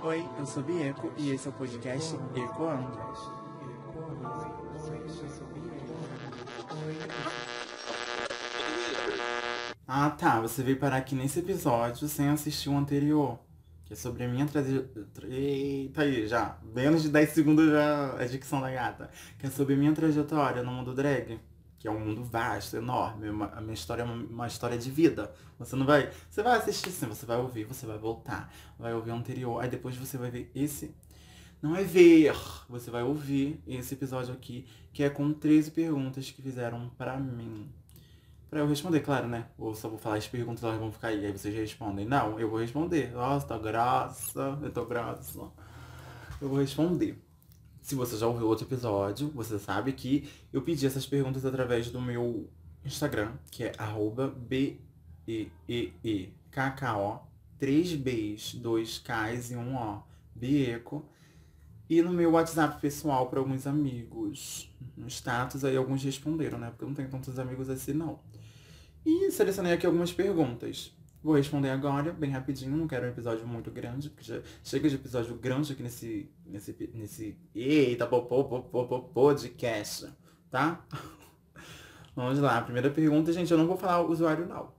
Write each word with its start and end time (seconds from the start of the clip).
Oi, 0.00 0.24
eu 0.38 0.46
sou 0.46 0.62
Bieco 0.62 1.12
e 1.16 1.30
esse 1.30 1.48
é 1.48 1.50
o 1.50 1.52
podcast 1.52 2.14
Ecoando. 2.34 2.96
Ah 9.86 10.10
tá, 10.10 10.40
você 10.40 10.62
veio 10.62 10.78
parar 10.78 10.98
aqui 10.98 11.16
nesse 11.16 11.40
episódio 11.40 12.06
sem 12.06 12.28
assistir 12.28 12.68
o 12.68 12.76
anterior. 12.76 13.40
Que 13.84 13.94
é 13.94 13.96
sobre 13.96 14.22
a 14.22 14.28
minha 14.28 14.46
trajetória. 14.46 15.34
Eita 15.34 16.02
aí, 16.02 16.28
já. 16.28 16.58
Menos 16.62 17.02
de 17.02 17.08
10 17.08 17.30
segundos 17.30 17.70
já 17.70 18.14
a 18.20 18.24
dicção 18.24 18.60
da 18.60 18.70
gata. 18.70 19.10
Que 19.38 19.46
é 19.46 19.50
sobre 19.50 19.74
a 19.74 19.76
minha 19.76 19.92
trajetória 19.92 20.62
no 20.62 20.70
mundo 20.70 20.94
drag 20.94 21.40
que 21.78 21.86
é 21.86 21.90
um 21.90 22.00
mundo 22.00 22.24
vasto, 22.24 22.76
enorme. 22.76 23.30
Uma, 23.30 23.46
a 23.54 23.60
minha 23.60 23.74
história 23.74 24.02
é 24.02 24.04
uma, 24.04 24.14
uma, 24.14 24.46
história 24.46 24.76
de 24.76 24.90
vida. 24.90 25.32
Você 25.58 25.76
não 25.76 25.86
vai. 25.86 26.10
Você 26.28 26.42
vai 26.42 26.58
assistir 26.58 26.90
sim, 26.90 27.06
você 27.06 27.24
vai 27.24 27.36
ouvir, 27.36 27.64
você 27.64 27.86
vai 27.86 27.96
voltar, 27.96 28.52
vai 28.78 28.92
ouvir 28.94 29.12
o 29.12 29.14
anterior, 29.14 29.62
aí 29.62 29.68
depois 29.68 29.96
você 29.96 30.18
vai 30.18 30.30
ver 30.30 30.50
esse. 30.54 30.94
Não 31.62 31.74
é 31.74 31.82
ver, 31.82 32.34
você 32.68 32.90
vai 32.90 33.02
ouvir 33.02 33.60
esse 33.66 33.94
episódio 33.94 34.32
aqui, 34.32 34.66
que 34.92 35.02
é 35.02 35.10
com 35.10 35.32
13 35.32 35.72
perguntas 35.72 36.30
que 36.30 36.42
fizeram 36.42 36.88
pra 36.96 37.16
mim. 37.18 37.68
Pra 38.48 38.60
eu 38.60 38.66
responder, 38.66 39.00
claro, 39.00 39.28
né? 39.28 39.46
Ou 39.58 39.74
só 39.74 39.88
vou 39.88 39.98
falar 39.98 40.16
as 40.16 40.26
perguntas, 40.26 40.64
elas 40.64 40.78
vão 40.78 40.90
ficar 40.90 41.08
aí, 41.08 41.26
aí 41.26 41.32
vocês 41.32 41.54
respondem. 41.54 42.06
Não, 42.06 42.38
eu 42.40 42.48
vou 42.48 42.60
responder. 42.60 43.12
Nossa, 43.12 43.46
tá 43.46 43.58
graça, 43.58 44.58
eu 44.62 44.70
tô 44.70 44.86
graça. 44.86 45.40
Eu 46.40 46.48
vou 46.48 46.58
responder. 46.58 47.27
Se 47.88 47.94
você 47.94 48.18
já 48.18 48.26
ouviu 48.26 48.46
outro 48.46 48.66
episódio, 48.66 49.30
você 49.30 49.58
sabe 49.58 49.94
que 49.94 50.28
eu 50.52 50.60
pedi 50.60 50.86
essas 50.86 51.06
perguntas 51.06 51.46
através 51.46 51.90
do 51.90 51.98
meu 52.02 52.46
Instagram, 52.84 53.32
que 53.50 53.64
é 53.64 53.72
arroba 53.78 54.28
B-E-E-E-K-K-O, 54.28 54.80
3 57.58 57.94
Bs, 57.94 58.56
2 58.56 58.98
Ks 58.98 59.52
e 59.52 59.56
1 59.56 59.74
O, 59.74 60.02
Bieco. 60.34 61.02
E 61.88 62.02
no 62.02 62.12
meu 62.12 62.32
WhatsApp 62.32 62.78
pessoal 62.78 63.30
para 63.30 63.38
alguns 63.38 63.66
amigos. 63.66 64.70
No 64.94 65.08
status 65.08 65.64
aí 65.64 65.74
alguns 65.74 66.04
responderam, 66.04 66.58
né? 66.58 66.68
Porque 66.68 66.84
eu 66.84 66.88
não 66.88 66.94
tenho 66.94 67.08
tantos 67.08 67.38
amigos 67.38 67.70
assim 67.70 67.94
não. 67.94 68.18
E 69.02 69.30
selecionei 69.30 69.72
aqui 69.72 69.86
algumas 69.86 70.12
perguntas. 70.12 70.92
Vou 71.20 71.34
responder 71.34 71.70
agora, 71.70 72.12
bem 72.12 72.30
rapidinho, 72.30 72.76
não 72.76 72.86
quero 72.86 73.06
um 73.06 73.08
episódio 73.08 73.46
muito 73.46 73.72
grande, 73.72 74.08
porque 74.08 74.22
já 74.22 74.40
chega 74.62 74.88
de 74.88 74.94
episódio 74.94 75.34
grande 75.34 75.72
aqui 75.72 75.82
nesse. 75.82 76.30
nesse. 76.46 76.90
nesse. 76.94 77.36
Eita, 77.52 78.06
podcast, 78.06 80.08
tá? 80.48 80.86
Vamos 82.14 82.38
lá, 82.38 82.58
a 82.58 82.62
primeira 82.62 82.88
pergunta, 82.88 83.32
gente, 83.32 83.50
eu 83.50 83.58
não 83.58 83.66
vou 83.66 83.76
falar 83.76 84.00
o 84.00 84.10
usuário 84.10 84.46
não. 84.46 84.72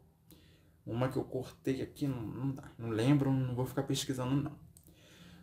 Uma 0.85 1.09
que 1.09 1.17
eu 1.17 1.25
cortei 1.25 1.81
aqui, 1.81 2.07
não, 2.07 2.21
não 2.21 2.51
dá. 2.51 2.63
Não 2.77 2.89
lembro, 2.89 3.31
não 3.31 3.53
vou 3.53 3.65
ficar 3.65 3.83
pesquisando 3.83 4.33
não. 4.33 4.53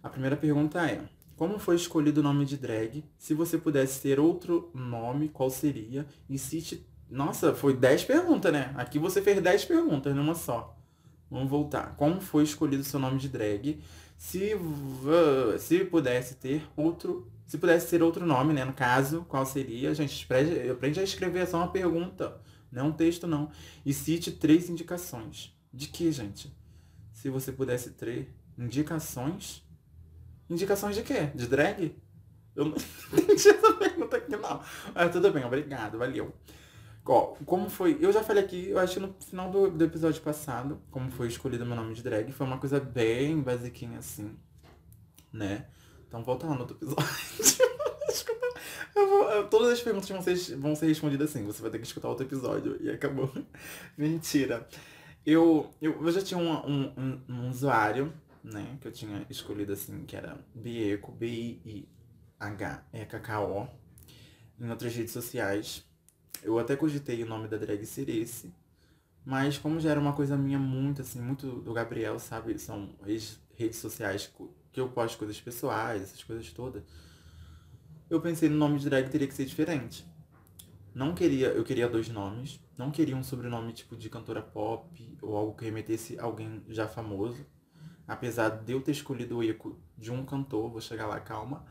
A 0.02 0.08
primeira 0.08 0.36
pergunta 0.36 0.90
é: 0.90 1.06
Como 1.36 1.58
foi 1.58 1.76
escolhido 1.76 2.20
o 2.20 2.24
nome 2.24 2.46
de 2.46 2.56
drag? 2.56 3.04
Se 3.18 3.34
você 3.34 3.58
pudesse 3.58 4.00
ter 4.00 4.18
outro 4.18 4.70
nome, 4.72 5.28
qual 5.28 5.50
seria? 5.50 6.06
E 6.28 6.38
se 6.38 6.62
te... 6.62 6.86
Nossa, 7.08 7.54
foi 7.54 7.76
10 7.76 8.04
perguntas, 8.04 8.50
né? 8.50 8.72
Aqui 8.76 8.98
você 8.98 9.20
fez 9.20 9.42
10 9.42 9.66
perguntas 9.66 10.16
numa 10.16 10.34
só. 10.34 10.76
Vamos 11.30 11.50
voltar. 11.50 11.96
Como 11.96 12.20
foi 12.20 12.44
escolhido 12.44 12.84
seu 12.84 13.00
nome 13.00 13.18
de 13.18 13.28
drag? 13.28 13.82
Se, 14.16 14.52
se 15.58 15.84
pudesse 15.84 16.36
ter 16.36 16.62
outro. 16.76 17.30
Se 17.46 17.58
pudesse 17.58 17.88
ter 17.88 18.02
outro 18.02 18.26
nome, 18.26 18.52
né? 18.52 18.64
No 18.64 18.72
caso, 18.72 19.24
qual 19.28 19.46
seria? 19.46 19.94
Gente, 19.94 20.24
aprende, 20.24 20.70
aprende 20.70 21.00
a 21.00 21.02
escrever 21.02 21.46
só 21.46 21.58
uma 21.58 21.68
pergunta. 21.68 22.40
Não 22.72 22.82
é 22.82 22.88
um 22.88 22.92
texto, 22.92 23.26
não. 23.26 23.50
E 23.84 23.92
cite 23.92 24.32
três 24.32 24.68
indicações. 24.68 25.54
De 25.72 25.86
que, 25.88 26.10
gente? 26.10 26.52
Se 27.12 27.30
você 27.30 27.52
pudesse 27.52 27.90
ter 27.90 28.34
indicações. 28.58 29.62
Indicações 30.48 30.96
de 30.96 31.02
quê? 31.02 31.30
De 31.34 31.46
drag? 31.46 31.94
Eu 32.54 32.64
não 32.64 32.76
entendi 33.12 33.48
essa 33.48 33.72
pergunta 33.74 34.16
aqui, 34.16 34.36
não. 34.36 34.60
Mas 34.94 35.12
tudo 35.12 35.30
bem, 35.30 35.44
obrigado, 35.44 35.98
valeu. 35.98 36.34
Como 37.06 37.70
foi. 37.70 37.96
Eu 38.00 38.12
já 38.12 38.22
falei 38.22 38.42
aqui, 38.42 38.68
eu 38.68 38.78
acho 38.80 38.98
no 38.98 39.14
final 39.20 39.48
do, 39.48 39.70
do 39.70 39.84
episódio 39.84 40.20
passado, 40.22 40.82
como 40.90 41.08
foi 41.10 41.28
escolhido 41.28 41.64
meu 41.64 41.76
nome 41.76 41.94
de 41.94 42.02
drag, 42.02 42.32
foi 42.32 42.44
uma 42.44 42.58
coisa 42.58 42.80
bem 42.80 43.40
basiquinha 43.40 44.00
assim. 44.00 44.36
Né? 45.32 45.66
Então 46.08 46.24
volta 46.24 46.46
lá 46.46 46.54
no 46.54 46.60
outro 46.60 46.76
episódio. 46.76 47.06
Vou, 48.94 49.44
todas 49.48 49.72
as 49.72 49.82
perguntas 49.82 50.08
vão 50.08 50.22
ser, 50.22 50.56
vão 50.56 50.74
ser 50.74 50.86
respondidas 50.86 51.30
assim. 51.30 51.44
Você 51.44 51.60
vai 51.62 51.70
ter 51.70 51.78
que 51.78 51.86
escutar 51.86 52.08
outro 52.08 52.26
episódio. 52.26 52.76
E 52.80 52.90
acabou. 52.90 53.30
Mentira. 53.96 54.66
Eu, 55.24 55.70
eu, 55.80 56.04
eu 56.04 56.10
já 56.12 56.22
tinha 56.22 56.38
um, 56.38 56.50
um, 56.50 56.92
um, 56.96 57.20
um, 57.28 57.48
usuário, 57.50 58.12
né? 58.42 58.78
Que 58.80 58.88
eu 58.88 58.92
tinha 58.92 59.24
escolhido 59.28 59.72
assim, 59.74 60.04
que 60.06 60.16
era 60.16 60.38
Bieco, 60.54 61.12
B-I-H-E-K-K-O. 61.12 61.86
Em 64.58 64.70
outras 64.70 64.96
redes 64.96 65.12
sociais. 65.12 65.86
Eu 66.42 66.58
até 66.58 66.76
cogitei 66.76 67.22
o 67.22 67.26
nome 67.26 67.48
da 67.48 67.56
drag 67.56 67.84
ser 67.84 68.08
esse. 68.08 68.52
Mas 69.24 69.58
como 69.58 69.80
já 69.80 69.90
era 69.90 70.00
uma 70.00 70.12
coisa 70.12 70.36
minha 70.36 70.58
muito, 70.58 71.02
assim, 71.02 71.20
muito 71.20 71.60
do 71.60 71.72
Gabriel, 71.72 72.18
sabe? 72.18 72.56
São 72.58 72.90
redes, 73.04 73.40
sociais 73.72 74.32
que 74.72 74.80
eu 74.80 74.88
posto 74.88 75.18
coisas 75.18 75.40
pessoais, 75.40 76.02
essas 76.02 76.22
coisas 76.22 76.50
todas. 76.52 76.84
Eu 78.08 78.20
pensei 78.20 78.48
no 78.48 78.56
nome 78.56 78.78
de 78.78 78.88
drag 78.88 79.08
teria 79.08 79.26
que 79.26 79.34
ser 79.34 79.44
diferente. 79.44 80.06
Não 80.94 81.14
queria, 81.14 81.48
eu 81.48 81.64
queria 81.64 81.88
dois 81.88 82.08
nomes. 82.08 82.60
Não 82.78 82.90
queria 82.90 83.16
um 83.16 83.22
sobrenome 83.22 83.72
tipo 83.72 83.96
de 83.96 84.08
cantora 84.08 84.40
pop 84.40 85.18
ou 85.20 85.36
algo 85.36 85.56
que 85.56 85.64
remetesse 85.64 86.18
a 86.18 86.24
alguém 86.24 86.62
já 86.68 86.86
famoso. 86.86 87.44
Apesar 88.06 88.50
de 88.50 88.72
eu 88.72 88.80
ter 88.80 88.92
escolhido 88.92 89.38
o 89.38 89.42
eco 89.42 89.76
de 89.98 90.12
um 90.12 90.24
cantor, 90.24 90.70
vou 90.70 90.80
chegar 90.80 91.06
lá, 91.06 91.18
calma. 91.18 91.66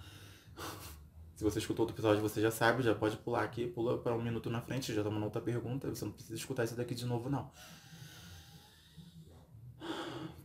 Se 1.35 1.43
você 1.43 1.59
escutou 1.59 1.83
outro 1.83 1.93
episódio, 1.93 2.21
você 2.21 2.39
já 2.39 2.49
sabe, 2.49 2.81
já 2.81 2.95
pode 2.95 3.17
pular 3.17 3.43
aqui, 3.43 3.67
pula 3.67 3.97
para 3.97 4.15
um 4.15 4.21
minuto 4.21 4.49
na 4.49 4.61
frente, 4.61 4.93
já 4.93 5.03
toma 5.03 5.23
outra 5.23 5.41
pergunta. 5.41 5.93
Você 5.93 6.05
não 6.05 6.13
precisa 6.13 6.35
escutar 6.35 6.63
isso 6.63 6.75
daqui 6.75 6.95
de 6.95 7.05
novo, 7.05 7.29
não. 7.29 7.51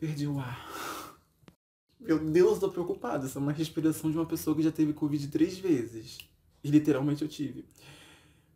Perdi 0.00 0.26
o 0.26 0.40
ar. 0.40 1.16
Meu 2.00 2.18
Deus, 2.18 2.58
tô 2.58 2.68
preocupado. 2.70 3.26
Essa 3.26 3.38
é 3.38 3.42
uma 3.42 3.52
respiração 3.52 4.10
de 4.10 4.16
uma 4.16 4.26
pessoa 4.26 4.56
que 4.56 4.62
já 4.62 4.72
teve 4.72 4.92
Covid 4.92 5.28
três 5.28 5.58
vezes. 5.58 6.18
E 6.64 6.68
literalmente 6.68 7.22
eu 7.22 7.28
tive. 7.28 7.64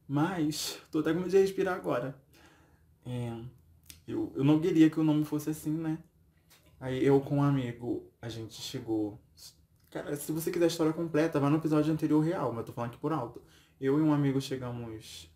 Mas, 0.08 0.78
tô 0.90 0.98
até 0.98 1.12
com 1.12 1.20
medo 1.20 1.30
de 1.30 1.38
respirar 1.38 1.76
agora. 1.76 2.20
É, 3.06 3.32
eu, 4.08 4.32
eu 4.34 4.42
não 4.42 4.60
queria 4.60 4.90
que 4.90 4.98
o 4.98 5.04
nome 5.04 5.24
fosse 5.24 5.50
assim, 5.50 5.70
né? 5.72 5.98
Aí 6.80 7.04
eu 7.04 7.20
com 7.20 7.36
um 7.36 7.42
amigo, 7.42 8.10
a 8.20 8.28
gente 8.28 8.60
chegou 8.60 9.20
Cara, 9.94 10.16
se 10.16 10.32
você 10.32 10.50
quiser 10.50 10.64
a 10.64 10.66
história 10.66 10.92
completa, 10.92 11.38
vai 11.38 11.48
no 11.48 11.56
episódio 11.56 11.92
anterior 11.92 12.18
real, 12.18 12.50
mas 12.50 12.62
eu 12.62 12.64
tô 12.64 12.72
falando 12.72 12.90
aqui 12.90 12.98
por 12.98 13.12
alto. 13.12 13.40
Eu 13.80 13.96
e 13.96 14.02
um 14.02 14.12
amigo 14.12 14.40
chegamos 14.40 15.30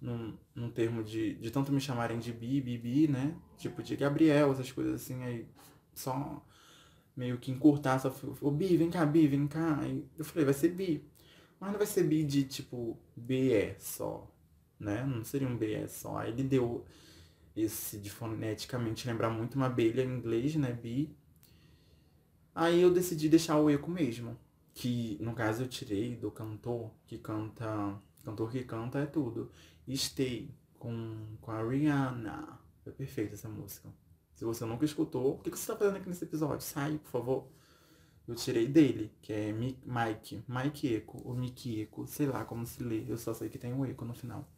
num, 0.00 0.36
num 0.52 0.68
termo 0.68 1.04
de, 1.04 1.34
de 1.34 1.48
tanto 1.52 1.70
me 1.70 1.80
chamarem 1.80 2.18
de 2.18 2.32
Bi, 2.32 2.60
Bibi, 2.60 3.06
né? 3.06 3.36
Tipo 3.56 3.80
de 3.84 3.94
Gabriel, 3.94 4.50
essas 4.50 4.72
coisas 4.72 5.00
assim, 5.00 5.22
aí 5.22 5.46
só 5.94 6.44
meio 7.16 7.38
que 7.38 7.52
encurtar, 7.52 8.00
só 8.00 8.10
falou, 8.10 8.50
Bi, 8.50 8.76
vem 8.76 8.90
cá, 8.90 9.06
Bi, 9.06 9.28
vem 9.28 9.46
cá. 9.46 9.78
Aí 9.78 10.04
eu 10.18 10.24
falei, 10.24 10.44
vai 10.44 10.54
ser 10.54 10.70
Bi. 10.70 11.08
Mas 11.60 11.70
não 11.70 11.78
vai 11.78 11.86
ser 11.86 12.02
Bi 12.02 12.24
de 12.24 12.42
tipo 12.42 12.98
BE 13.16 13.76
só, 13.78 14.28
né? 14.76 15.04
Não 15.04 15.24
seria 15.24 15.46
um 15.46 15.56
BE 15.56 15.86
só. 15.86 16.18
Aí 16.18 16.32
ele 16.32 16.42
deu 16.42 16.84
esse 17.54 17.96
de 17.96 18.10
foneticamente 18.10 19.06
lembrar 19.06 19.30
muito 19.30 19.54
uma 19.54 19.66
abelha 19.66 20.02
em 20.02 20.16
inglês, 20.16 20.56
né? 20.56 20.72
Bi. 20.72 21.16
Aí 22.54 22.80
eu 22.80 22.92
decidi 22.92 23.28
deixar 23.28 23.58
o 23.58 23.70
eco 23.70 23.90
mesmo. 23.90 24.36
Que 24.72 25.18
no 25.20 25.34
caso 25.34 25.62
eu 25.62 25.68
tirei 25.68 26.16
do 26.16 26.30
cantor 26.30 26.90
que 27.06 27.18
canta. 27.18 27.98
Cantor 28.24 28.50
que 28.50 28.64
canta 28.64 28.98
é 28.98 29.06
tudo. 29.06 29.50
Stay 29.88 30.54
com, 30.78 31.36
com 31.40 31.50
a 31.50 31.62
Rihanna. 31.62 32.60
Foi 32.82 32.92
perfeita 32.92 33.34
essa 33.34 33.48
música. 33.48 33.88
Se 34.34 34.44
você 34.44 34.64
nunca 34.64 34.84
escutou, 34.84 35.34
o 35.34 35.38
que 35.38 35.50
você 35.50 35.56
está 35.56 35.76
fazendo 35.76 35.96
aqui 35.96 36.08
nesse 36.08 36.24
episódio? 36.24 36.64
Sai, 36.64 36.98
por 36.98 37.10
favor. 37.10 37.48
Eu 38.26 38.34
tirei 38.34 38.66
dele, 38.66 39.12
que 39.20 39.32
é 39.32 39.52
Mike, 39.52 40.44
Mike 40.46 40.94
Eco, 40.94 41.20
ou 41.24 41.34
Mike 41.34 41.82
Eco, 41.82 42.06
sei 42.06 42.26
lá 42.26 42.44
como 42.44 42.64
se 42.64 42.82
lê, 42.82 43.04
eu 43.08 43.18
só 43.18 43.34
sei 43.34 43.48
que 43.48 43.58
tem 43.58 43.72
um 43.74 43.84
eco 43.84 44.04
no 44.04 44.14
final. 44.14 44.48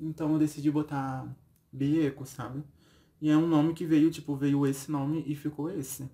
Então 0.00 0.32
eu 0.32 0.38
decidi 0.38 0.70
botar 0.70 1.30
Bieco, 1.70 2.24
sabe? 2.26 2.64
E 3.20 3.30
é 3.30 3.36
um 3.36 3.46
nome 3.46 3.74
que 3.74 3.84
veio, 3.84 4.10
tipo, 4.10 4.34
veio 4.34 4.66
esse 4.66 4.90
nome 4.90 5.22
e 5.26 5.36
ficou 5.36 5.70
esse. 5.70 6.10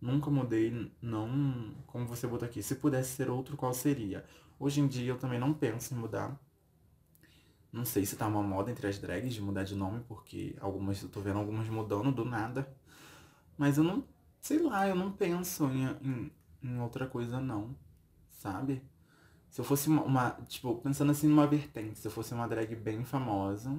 Nunca 0.00 0.30
mudei, 0.30 0.90
não. 1.02 1.74
Como 1.86 2.06
você 2.06 2.26
botou 2.26 2.46
aqui, 2.48 2.62
se 2.62 2.76
pudesse 2.76 3.16
ser 3.16 3.28
outro, 3.30 3.56
qual 3.56 3.74
seria? 3.74 4.24
Hoje 4.58 4.80
em 4.80 4.88
dia 4.88 5.12
eu 5.12 5.18
também 5.18 5.38
não 5.38 5.52
penso 5.52 5.94
em 5.94 5.98
mudar. 5.98 6.40
Não 7.72 7.84
sei 7.84 8.04
se 8.06 8.16
tá 8.16 8.26
uma 8.26 8.42
moda 8.42 8.70
entre 8.70 8.86
as 8.88 8.98
drags 8.98 9.34
de 9.34 9.40
mudar 9.42 9.62
de 9.62 9.76
nome, 9.76 10.02
porque 10.08 10.56
algumas 10.60 11.02
eu 11.02 11.08
tô 11.08 11.20
vendo 11.20 11.38
algumas 11.38 11.68
mudando 11.68 12.10
do 12.10 12.24
nada. 12.24 12.74
Mas 13.58 13.76
eu 13.78 13.84
não. 13.84 14.04
Sei 14.40 14.58
lá, 14.58 14.88
eu 14.88 14.96
não 14.96 15.12
penso 15.12 15.66
em, 15.66 15.84
em, 16.02 16.32
em 16.62 16.80
outra 16.80 17.06
coisa 17.06 17.40
não. 17.40 17.76
Sabe? 18.30 18.82
Se 19.50 19.60
eu 19.60 19.64
fosse 19.64 19.88
uma, 19.88 20.02
uma, 20.02 20.30
Tipo, 20.48 20.76
pensando 20.76 21.12
assim 21.12 21.28
numa 21.28 21.46
vertente, 21.46 21.98
se 21.98 22.08
eu 22.08 22.12
fosse 22.12 22.32
uma 22.34 22.48
drag 22.48 22.74
bem 22.76 23.04
famosa 23.04 23.78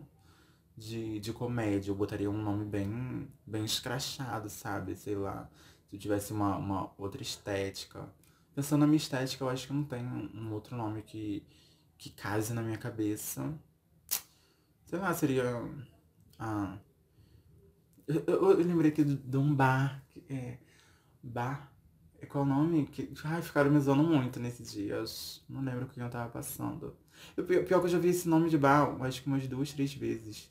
de, 0.78 1.20
de 1.20 1.34
comédia, 1.34 1.92
eu 1.92 1.96
botaria 1.96 2.30
um 2.30 2.42
nome 2.42 2.66
bem, 2.66 3.28
bem 3.46 3.66
escrachado, 3.66 4.50
sabe? 4.50 4.96
Sei 4.96 5.16
lá 5.16 5.50
Se 5.92 5.98
eu 5.98 6.00
tivesse 6.00 6.32
uma, 6.32 6.56
uma 6.56 6.94
outra 6.98 7.22
estética. 7.22 8.08
Pensando 8.56 8.80
na 8.80 8.88
minha 8.88 8.96
estética, 8.96 9.44
eu 9.44 9.50
acho 9.50 9.68
que 9.68 9.74
não 9.74 9.84
tem 9.84 10.02
um 10.06 10.54
outro 10.54 10.78
nome 10.78 11.02
que, 11.02 11.46
que 11.98 12.10
case 12.10 12.54
na 12.54 12.62
minha 12.62 12.78
cabeça. 12.78 13.54
Sei 14.86 14.98
lá, 14.98 15.14
seria. 15.14 15.44
Ah. 16.40 16.78
Eu, 18.08 18.24
eu, 18.26 18.52
eu 18.52 18.58
lembrei 18.66 18.90
aqui 18.90 19.04
de, 19.04 19.38
um 19.38 19.54
bar. 19.54 20.02
É, 20.30 20.60
bar. 21.22 21.70
É 22.22 22.26
qual 22.26 22.46
o 22.46 22.48
nome? 22.48 22.86
Que, 22.88 23.14
ai, 23.26 23.42
ficaram 23.42 23.70
me 23.70 23.80
zoando 23.82 24.04
muito 24.04 24.40
nesses 24.40 24.72
dias. 24.72 25.44
Não 25.50 25.62
lembro 25.62 25.84
o 25.84 25.90
que 25.90 26.00
eu 26.00 26.10
tava 26.10 26.30
passando. 26.30 26.96
Eu, 27.36 27.44
pior 27.44 27.66
que 27.66 27.74
eu 27.74 27.88
já 27.90 28.00
vi 28.00 28.10
esse 28.10 28.30
nome 28.30 28.50
de 28.50 28.58
bar, 28.58 28.96
acho 29.02 29.22
que 29.22 29.28
umas 29.28 29.46
duas, 29.46 29.74
três 29.74 29.94
vezes. 29.94 30.50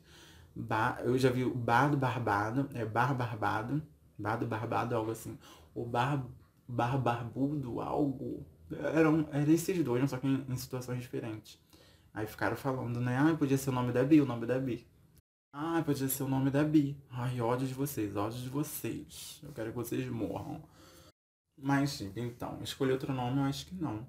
Bar, 0.55 1.01
eu 1.03 1.17
já 1.17 1.31
vi 1.31 1.45
o 1.45 1.55
Bar 1.55 1.89
do 1.89 1.97
Barbado, 1.97 2.69
é 2.75 2.85
Bar 2.85 3.15
Barbado, 3.15 3.83
Bar 4.21 4.37
do 4.37 4.47
Barbado, 4.47 4.95
algo 4.95 5.11
assim. 5.11 5.39
O 5.75 5.85
Bar, 5.85 6.25
bar 6.69 6.99
Barbudo, 6.99 7.81
algo. 7.81 8.47
Eram, 8.71 9.29
eram 9.33 9.53
esses 9.53 9.83
dois, 9.85 10.09
só 10.11 10.19
que 10.19 10.27
em, 10.27 10.45
em 10.49 10.57
situações 10.57 11.01
diferentes. 11.01 11.59
Aí 12.13 12.27
ficaram 12.27 12.57
falando, 12.57 13.01
né? 13.01 13.17
Ah, 13.19 13.35
podia 13.37 13.57
ser 13.57 13.71
o 13.71 13.73
nome 13.73 13.93
da 13.93 14.05
Bi, 14.05 14.21
o 14.21 14.27
nome 14.27 14.47
da 14.47 14.59
Bi. 14.59 14.87
Ah, 15.53 15.83
podia 15.85 16.09
ser 16.09 16.23
o 16.23 16.29
nome 16.29 16.51
da 16.51 16.63
Bi. 16.63 16.97
Ai, 17.11 17.41
ódio 17.41 17.67
de 17.67 17.75
vocês, 17.75 18.17
ódio 18.17 18.41
de 18.41 18.49
vocês. 18.49 19.41
Eu 19.43 19.53
quero 19.53 19.71
que 19.71 19.77
vocês 19.77 20.07
morram. 20.09 20.63
Mas, 21.57 22.01
então, 22.17 22.59
escolher 22.63 22.93
outro 22.93 23.13
nome 23.13 23.39
eu 23.39 23.45
acho 23.45 23.67
que 23.67 23.75
não. 23.75 24.07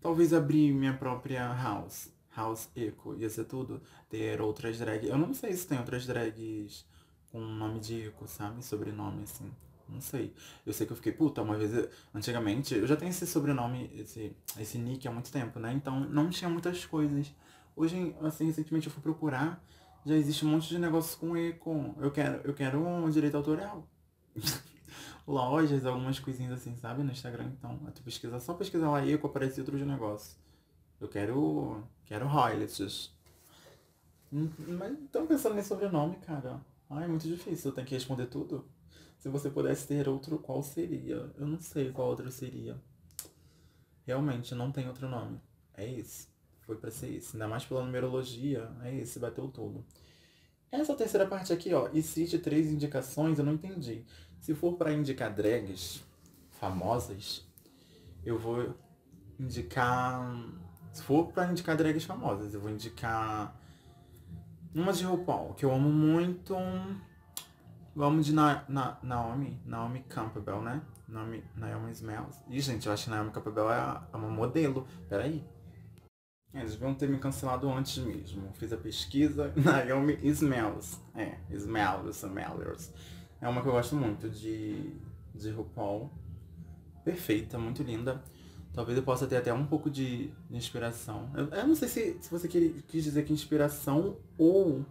Talvez 0.00 0.34
abrir 0.34 0.72
minha 0.72 0.94
própria 0.94 1.52
house. 1.54 2.12
House 2.36 2.68
Eco. 2.76 3.14
Ia 3.14 3.30
ser 3.30 3.44
tudo. 3.44 3.80
Ter 4.08 4.40
outras 4.40 4.78
drags. 4.78 5.08
Eu 5.08 5.18
não 5.18 5.32
sei 5.32 5.52
se 5.54 5.66
tem 5.66 5.78
outras 5.78 6.06
drags 6.06 6.84
com 7.34 7.40
nome 7.40 7.80
de 7.80 8.06
Eco, 8.06 8.28
sabe? 8.28 8.64
Sobrenome, 8.64 9.24
assim. 9.24 9.50
Não 9.88 10.00
sei. 10.00 10.32
Eu 10.64 10.72
sei 10.72 10.86
que 10.86 10.92
eu 10.92 10.96
fiquei, 10.96 11.10
puta, 11.10 11.42
uma 11.42 11.58
vez. 11.58 11.90
Antigamente, 12.14 12.76
eu 12.76 12.86
já 12.86 12.96
tenho 12.96 13.10
esse 13.10 13.26
sobrenome, 13.26 13.90
esse, 13.92 14.36
esse 14.56 14.78
nick 14.78 15.06
há 15.08 15.10
muito 15.10 15.32
tempo, 15.32 15.58
né? 15.58 15.72
Então 15.72 15.98
não 15.98 16.30
tinha 16.30 16.48
muitas 16.48 16.86
coisas. 16.86 17.34
Hoje, 17.74 18.14
assim, 18.22 18.46
recentemente 18.46 18.86
eu 18.86 18.92
fui 18.92 19.02
procurar, 19.02 19.60
já 20.06 20.14
existe 20.14 20.46
um 20.46 20.50
monte 20.50 20.68
de 20.68 20.78
negócios 20.78 21.16
com 21.16 21.36
eco. 21.36 21.96
Eu 21.98 22.12
quero, 22.12 22.40
eu 22.44 22.54
quero 22.54 22.78
um 22.78 23.10
direito 23.10 23.36
autoral. 23.36 23.84
Lojas, 25.26 25.84
algumas 25.86 26.20
coisinhas 26.20 26.52
assim, 26.52 26.76
sabe? 26.76 27.02
No 27.02 27.10
Instagram, 27.10 27.50
então. 27.58 27.76
Tu 27.96 28.02
pesquisa, 28.04 28.38
só 28.38 28.54
pesquisar 28.54 28.92
lá 28.92 29.04
eco, 29.04 29.26
aparece 29.26 29.60
outros 29.60 29.82
negócios. 29.82 30.38
Eu 31.00 31.08
quero. 31.08 31.82
Quero 32.04 32.28
royalties. 32.28 33.12
Hum, 34.32 34.48
mas 34.78 34.96
tô 35.10 35.26
pensando 35.26 35.56
nesse 35.56 35.68
sobrenome, 35.68 36.16
cara. 36.18 36.60
Ai, 36.94 37.04
é 37.04 37.08
muito 37.08 37.26
difícil, 37.26 37.70
eu 37.70 37.74
tenho 37.74 37.86
que 37.86 37.94
responder 37.94 38.26
tudo. 38.26 38.64
Se 39.18 39.28
você 39.28 39.50
pudesse 39.50 39.88
ter 39.88 40.08
outro, 40.08 40.38
qual 40.38 40.62
seria? 40.62 41.28
Eu 41.36 41.44
não 41.44 41.58
sei 41.58 41.90
qual 41.90 42.08
outro 42.08 42.30
seria. 42.30 42.80
Realmente, 44.06 44.54
não 44.54 44.70
tem 44.70 44.86
outro 44.86 45.08
nome. 45.08 45.40
É 45.76 45.90
esse. 45.90 46.28
Foi 46.60 46.76
pra 46.76 46.92
ser 46.92 47.12
esse. 47.12 47.34
Ainda 47.34 47.48
mais 47.48 47.64
pela 47.64 47.84
numerologia, 47.84 48.70
é 48.82 48.94
esse, 48.94 49.18
bateu 49.18 49.48
tudo. 49.48 49.84
Essa 50.70 50.94
terceira 50.94 51.26
parte 51.26 51.52
aqui, 51.52 51.74
ó, 51.74 51.88
e 51.92 52.00
cite 52.00 52.38
três 52.38 52.70
indicações, 52.70 53.38
eu 53.40 53.44
não 53.44 53.54
entendi. 53.54 54.04
Se 54.38 54.54
for 54.54 54.74
para 54.76 54.92
indicar 54.92 55.34
drags 55.34 56.00
famosas, 56.50 57.44
eu 58.24 58.38
vou 58.38 58.72
indicar. 59.38 60.22
Se 60.92 61.02
for 61.02 61.32
para 61.32 61.50
indicar 61.50 61.76
drags 61.76 62.04
famosas, 62.04 62.54
eu 62.54 62.60
vou 62.60 62.70
indicar 62.70 63.60
uma 64.74 64.92
de 64.92 65.04
RuPaul, 65.04 65.54
que 65.54 65.64
eu 65.64 65.72
amo 65.72 65.90
muito. 65.90 66.56
Vamos 67.94 68.26
de 68.26 68.32
Na, 68.32 68.64
Na, 68.68 68.98
Naomi, 69.02 69.60
Naomi 69.64 70.00
Campbell, 70.08 70.60
né? 70.60 70.82
Naomi, 71.06 71.44
Naomi 71.54 71.92
Smells. 71.92 72.42
Ih, 72.48 72.60
gente, 72.60 72.86
eu 72.86 72.92
acho 72.92 73.04
que 73.04 73.10
Naomi 73.10 73.30
Campbell 73.30 73.70
é, 73.70 74.00
é 74.12 74.16
uma 74.16 74.28
modelo. 74.28 74.86
Peraí. 75.08 75.44
Eles 76.52 76.72
deviam 76.72 76.94
ter 76.94 77.08
me 77.08 77.18
cancelado 77.18 77.70
antes 77.70 77.98
mesmo. 77.98 78.52
Fiz 78.54 78.72
a 78.72 78.76
pesquisa. 78.76 79.52
Naomi 79.56 80.18
Smells. 80.22 81.00
É, 81.14 81.36
Smells, 81.50 82.10
Smellers. 82.10 82.92
É 83.40 83.48
uma 83.48 83.62
que 83.62 83.68
eu 83.68 83.72
gosto 83.72 83.94
muito 83.94 84.28
de, 84.28 84.92
de 85.34 85.50
RuPaul. 85.50 86.10
Perfeita, 87.04 87.58
muito 87.58 87.82
linda. 87.82 88.22
Talvez 88.74 88.98
eu 88.98 89.04
possa 89.04 89.26
ter 89.26 89.36
até 89.36 89.54
um 89.54 89.64
pouco 89.64 89.88
de, 89.88 90.30
inspiração. 90.50 91.30
Eu, 91.34 91.48
eu, 91.48 91.66
não 91.66 91.74
sei 91.74 91.88
se, 91.88 92.18
se 92.20 92.30
você 92.30 92.48
quer, 92.48 92.72
quis 92.88 93.04
dizer 93.04 93.24
que 93.24 93.32
inspiração 93.32 94.16
ou 94.36 94.84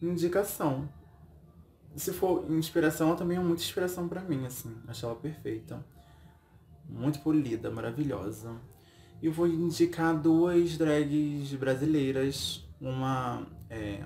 indicação 0.00 0.88
se 1.98 2.12
for 2.12 2.48
inspiração, 2.50 3.08
ela 3.08 3.16
também 3.16 3.36
é 3.36 3.40
muita 3.40 3.62
inspiração 3.62 4.08
para 4.08 4.20
mim, 4.22 4.46
assim. 4.46 4.74
Acho 4.86 5.06
ela 5.06 5.16
perfeita. 5.16 5.84
Muito 6.88 7.20
polida, 7.20 7.70
maravilhosa. 7.70 8.56
E 9.20 9.28
vou 9.28 9.46
indicar 9.46 10.16
duas 10.16 10.78
drags 10.78 11.52
brasileiras. 11.54 12.64
Uma 12.80 13.46
é. 13.68 14.00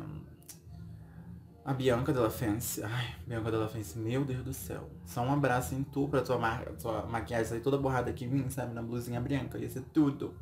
A 1.65 1.73
Bianca 1.73 2.13
Della 2.13 2.31
Fence. 2.31 2.83
Ai, 2.83 3.15
Bianca 3.25 3.51
Della 3.51 3.69
Fence, 3.69 3.97
meu 3.97 4.25
Deus 4.25 4.43
do 4.43 4.53
céu. 4.53 4.91
Só 5.07 5.23
um 5.23 5.33
abraço 5.33 5.75
em 5.75 5.85
tu 5.85 6.09
pra 6.09 6.21
tua, 6.21 6.37
mar... 6.37 6.65
tua 6.81 7.07
maquiagem 7.07 7.47
sair 7.47 7.61
toda 7.61 7.79
borrada 7.79 8.11
aqui 8.11 8.25
em 8.25 8.29
mim, 8.29 8.51
sabe? 8.51 8.75
Na 8.75 8.83
blusinha 8.83 9.21
branca. 9.21 9.59
Ia 9.59 9.69
ser 9.69 9.83
tudo. 9.93 10.35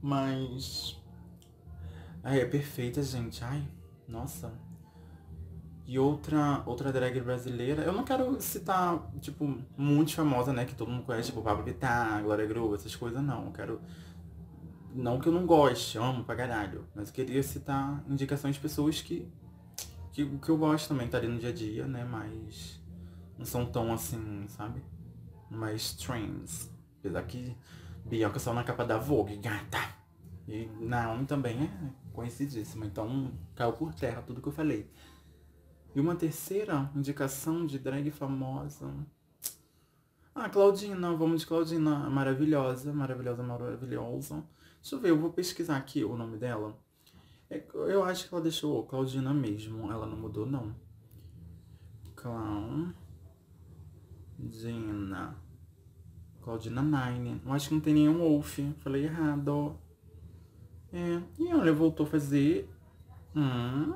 Mas. 0.00 0.98
Ai, 2.22 2.40
é 2.40 2.46
perfeita, 2.46 3.02
gente. 3.02 3.44
Ai, 3.44 3.62
nossa. 4.06 4.50
E 5.86 5.98
outra, 5.98 6.62
outra 6.66 6.92
drag 6.92 7.20
brasileira, 7.20 7.82
eu 7.82 7.92
não 7.92 8.04
quero 8.04 8.38
citar, 8.42 9.10
tipo, 9.20 9.58
muito 9.76 10.14
famosa, 10.14 10.52
né? 10.52 10.64
Que 10.66 10.74
todo 10.74 10.90
mundo 10.90 11.02
conhece, 11.02 11.28
tipo, 11.28 11.40
Pablo 11.40 11.64
Vittar, 11.64 12.22
Glória 12.22 12.46
Groove, 12.46 12.74
essas 12.74 12.94
coisas, 12.94 13.22
não. 13.22 13.46
Eu 13.46 13.52
quero. 13.52 13.80
Não 14.94 15.18
que 15.18 15.28
eu 15.28 15.32
não 15.32 15.46
goste, 15.46 15.98
amo 15.98 16.24
pra 16.24 16.36
caralho. 16.36 16.86
Mas 16.94 17.08
eu 17.08 17.14
queria 17.14 17.42
citar 17.42 18.02
indicações 18.08 18.54
de 18.54 18.60
pessoas 18.62 19.02
que. 19.02 19.26
Que, 20.18 20.26
que 20.26 20.48
eu 20.48 20.58
gosto 20.58 20.88
também, 20.88 21.06
tá 21.06 21.16
ali 21.16 21.28
no 21.28 21.38
dia 21.38 21.50
a 21.50 21.52
dia, 21.52 21.86
né? 21.86 22.04
Mas. 22.04 22.82
Não 23.38 23.46
são 23.46 23.64
tão 23.64 23.92
assim, 23.92 24.48
sabe? 24.48 24.82
Mais 25.48 25.92
trends. 25.92 26.68
Apesar 26.98 27.22
que 27.22 27.56
Bianca 28.04 28.40
saiu 28.40 28.56
na 28.56 28.64
capa 28.64 28.84
da 28.84 28.98
Vogue, 28.98 29.36
gata. 29.36 29.78
E 30.48 30.66
Naomi 30.80 31.24
também 31.24 31.62
é 31.62 31.70
conhecidíssima. 32.12 32.84
Então 32.84 33.30
caiu 33.54 33.72
por 33.74 33.94
terra 33.94 34.20
tudo 34.20 34.42
que 34.42 34.48
eu 34.48 34.52
falei. 34.52 34.90
E 35.94 36.00
uma 36.00 36.16
terceira 36.16 36.90
indicação 36.96 37.64
de 37.64 37.78
drag 37.78 38.10
famosa. 38.10 38.92
Ah, 40.34 40.48
Claudina, 40.48 41.14
vamos 41.14 41.42
de 41.42 41.46
Claudina, 41.46 42.10
maravilhosa, 42.10 42.92
maravilhosa, 42.92 43.44
maravilhosa. 43.44 44.44
Deixa 44.82 44.96
eu 44.96 45.00
ver, 45.00 45.10
eu 45.10 45.18
vou 45.20 45.32
pesquisar 45.32 45.76
aqui 45.76 46.02
o 46.02 46.16
nome 46.16 46.38
dela. 46.38 46.76
É, 47.50 47.64
eu 47.72 48.04
acho 48.04 48.28
que 48.28 48.34
ela 48.34 48.42
deixou 48.42 48.84
Claudina 48.84 49.32
mesmo, 49.32 49.90
ela 49.90 50.06
não 50.06 50.16
mudou 50.16 50.44
não. 50.44 50.74
Claudina. 52.14 52.94
Claudina 56.42 56.82
Nine. 56.82 57.40
Eu 57.44 57.52
acho 57.52 57.68
que 57.68 57.74
não 57.74 57.80
tem 57.80 57.94
nenhum 57.94 58.18
Wolf. 58.18 58.58
Falei 58.78 59.04
errado. 59.04 59.78
É, 60.92 61.20
e 61.38 61.54
olha, 61.54 61.72
voltou 61.72 62.06
a 62.06 62.08
fazer. 62.08 62.68
Hum, 63.36 63.92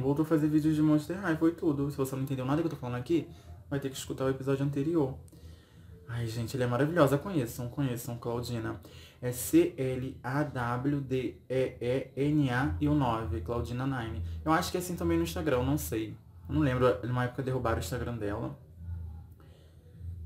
voltou 0.00 0.24
a 0.24 0.26
fazer 0.26 0.48
vídeos 0.48 0.74
de 0.74 0.82
Monster 0.82 1.18
High, 1.20 1.36
foi 1.36 1.52
tudo. 1.52 1.90
Se 1.90 1.96
você 1.96 2.16
não 2.16 2.22
entendeu 2.22 2.44
nada 2.44 2.62
que 2.62 2.66
eu 2.66 2.70
tô 2.70 2.76
falando 2.76 2.98
aqui, 2.98 3.28
vai 3.68 3.78
ter 3.78 3.90
que 3.90 3.96
escutar 3.96 4.24
o 4.24 4.30
episódio 4.30 4.64
anterior. 4.64 5.14
Ai, 6.08 6.26
gente, 6.26 6.56
ele 6.56 6.64
é 6.64 6.66
maravilhosa. 6.66 7.18
Conheçam, 7.18 7.68
conheçam 7.68 8.16
Claudina. 8.18 8.80
É 9.22 9.32
C-L-A-W-D-E-E-N-A 9.32 10.16
e 12.80 12.88
o 12.88 12.94
9, 12.94 13.42
Claudina 13.42 13.86
9. 13.86 14.22
Eu 14.44 14.52
acho 14.52 14.70
que 14.70 14.78
é 14.78 14.80
assim 14.80 14.96
também 14.96 15.18
no 15.18 15.24
Instagram, 15.24 15.62
não 15.62 15.76
sei. 15.76 16.16
Eu 16.48 16.54
não 16.54 16.62
lembro, 16.62 16.86
numa 17.06 17.24
época 17.24 17.42
derrubaram 17.42 17.76
o 17.76 17.80
Instagram 17.80 18.16
dela. 18.16 18.58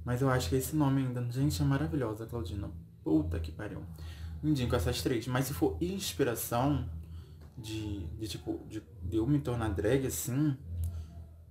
Mas 0.05 0.23
eu 0.23 0.31
acho 0.31 0.49
que 0.49 0.55
é 0.55 0.59
esse 0.59 0.77
nome 0.77 1.03
ainda. 1.03 1.27
Gente, 1.31 1.61
é 1.61 1.65
maravilhosa, 1.65 2.27
Claudina. 2.27 2.71
Puta 3.03 3.41
que 3.41 3.51
pariu. 3.51 3.83
Indico 4.43 4.77
essas 4.77 5.03
três. 5.03 5.27
Mas 5.27 5.47
se 5.47 5.55
for 5.55 5.77
inspiração, 5.81 6.89
de, 7.57 8.07
de 8.19 8.29
tipo, 8.29 8.61
de, 8.69 8.83
de 9.03 9.17
eu 9.17 9.27
me 9.27 9.39
tornar 9.39 9.69
drag 9.71 10.07
assim, 10.07 10.57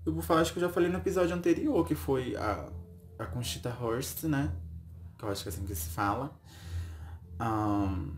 eu 0.05 0.13
vou 0.13 0.21
falar, 0.21 0.41
acho 0.41 0.51
que 0.51 0.59
eu 0.59 0.67
já 0.67 0.69
falei 0.69 0.89
no 0.89 0.97
episódio 0.97 1.35
anterior, 1.35 1.85
que 1.85 1.95
foi 1.95 2.35
a, 2.35 2.69
a 3.17 3.25
Conchita 3.25 3.69
Hurst, 3.69 4.23
né? 4.23 4.51
Que 5.17 5.25
eu 5.25 5.29
acho 5.29 5.43
que 5.43 5.49
é 5.49 5.51
assim 5.51 5.65
que 5.65 5.75
se 5.75 5.89
fala. 5.89 6.37
Um, 7.43 8.15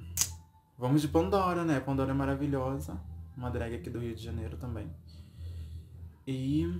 vamos 0.77 1.01
de 1.01 1.07
Pandora, 1.07 1.65
né? 1.65 1.79
Pandora 1.79 2.11
é 2.11 2.13
maravilhosa. 2.13 3.01
Uma 3.35 3.49
drag 3.49 3.75
aqui 3.75 3.89
do 3.89 3.99
Rio 3.99 4.15
de 4.15 4.23
Janeiro 4.23 4.57
também. 4.57 4.89
E 6.27 6.79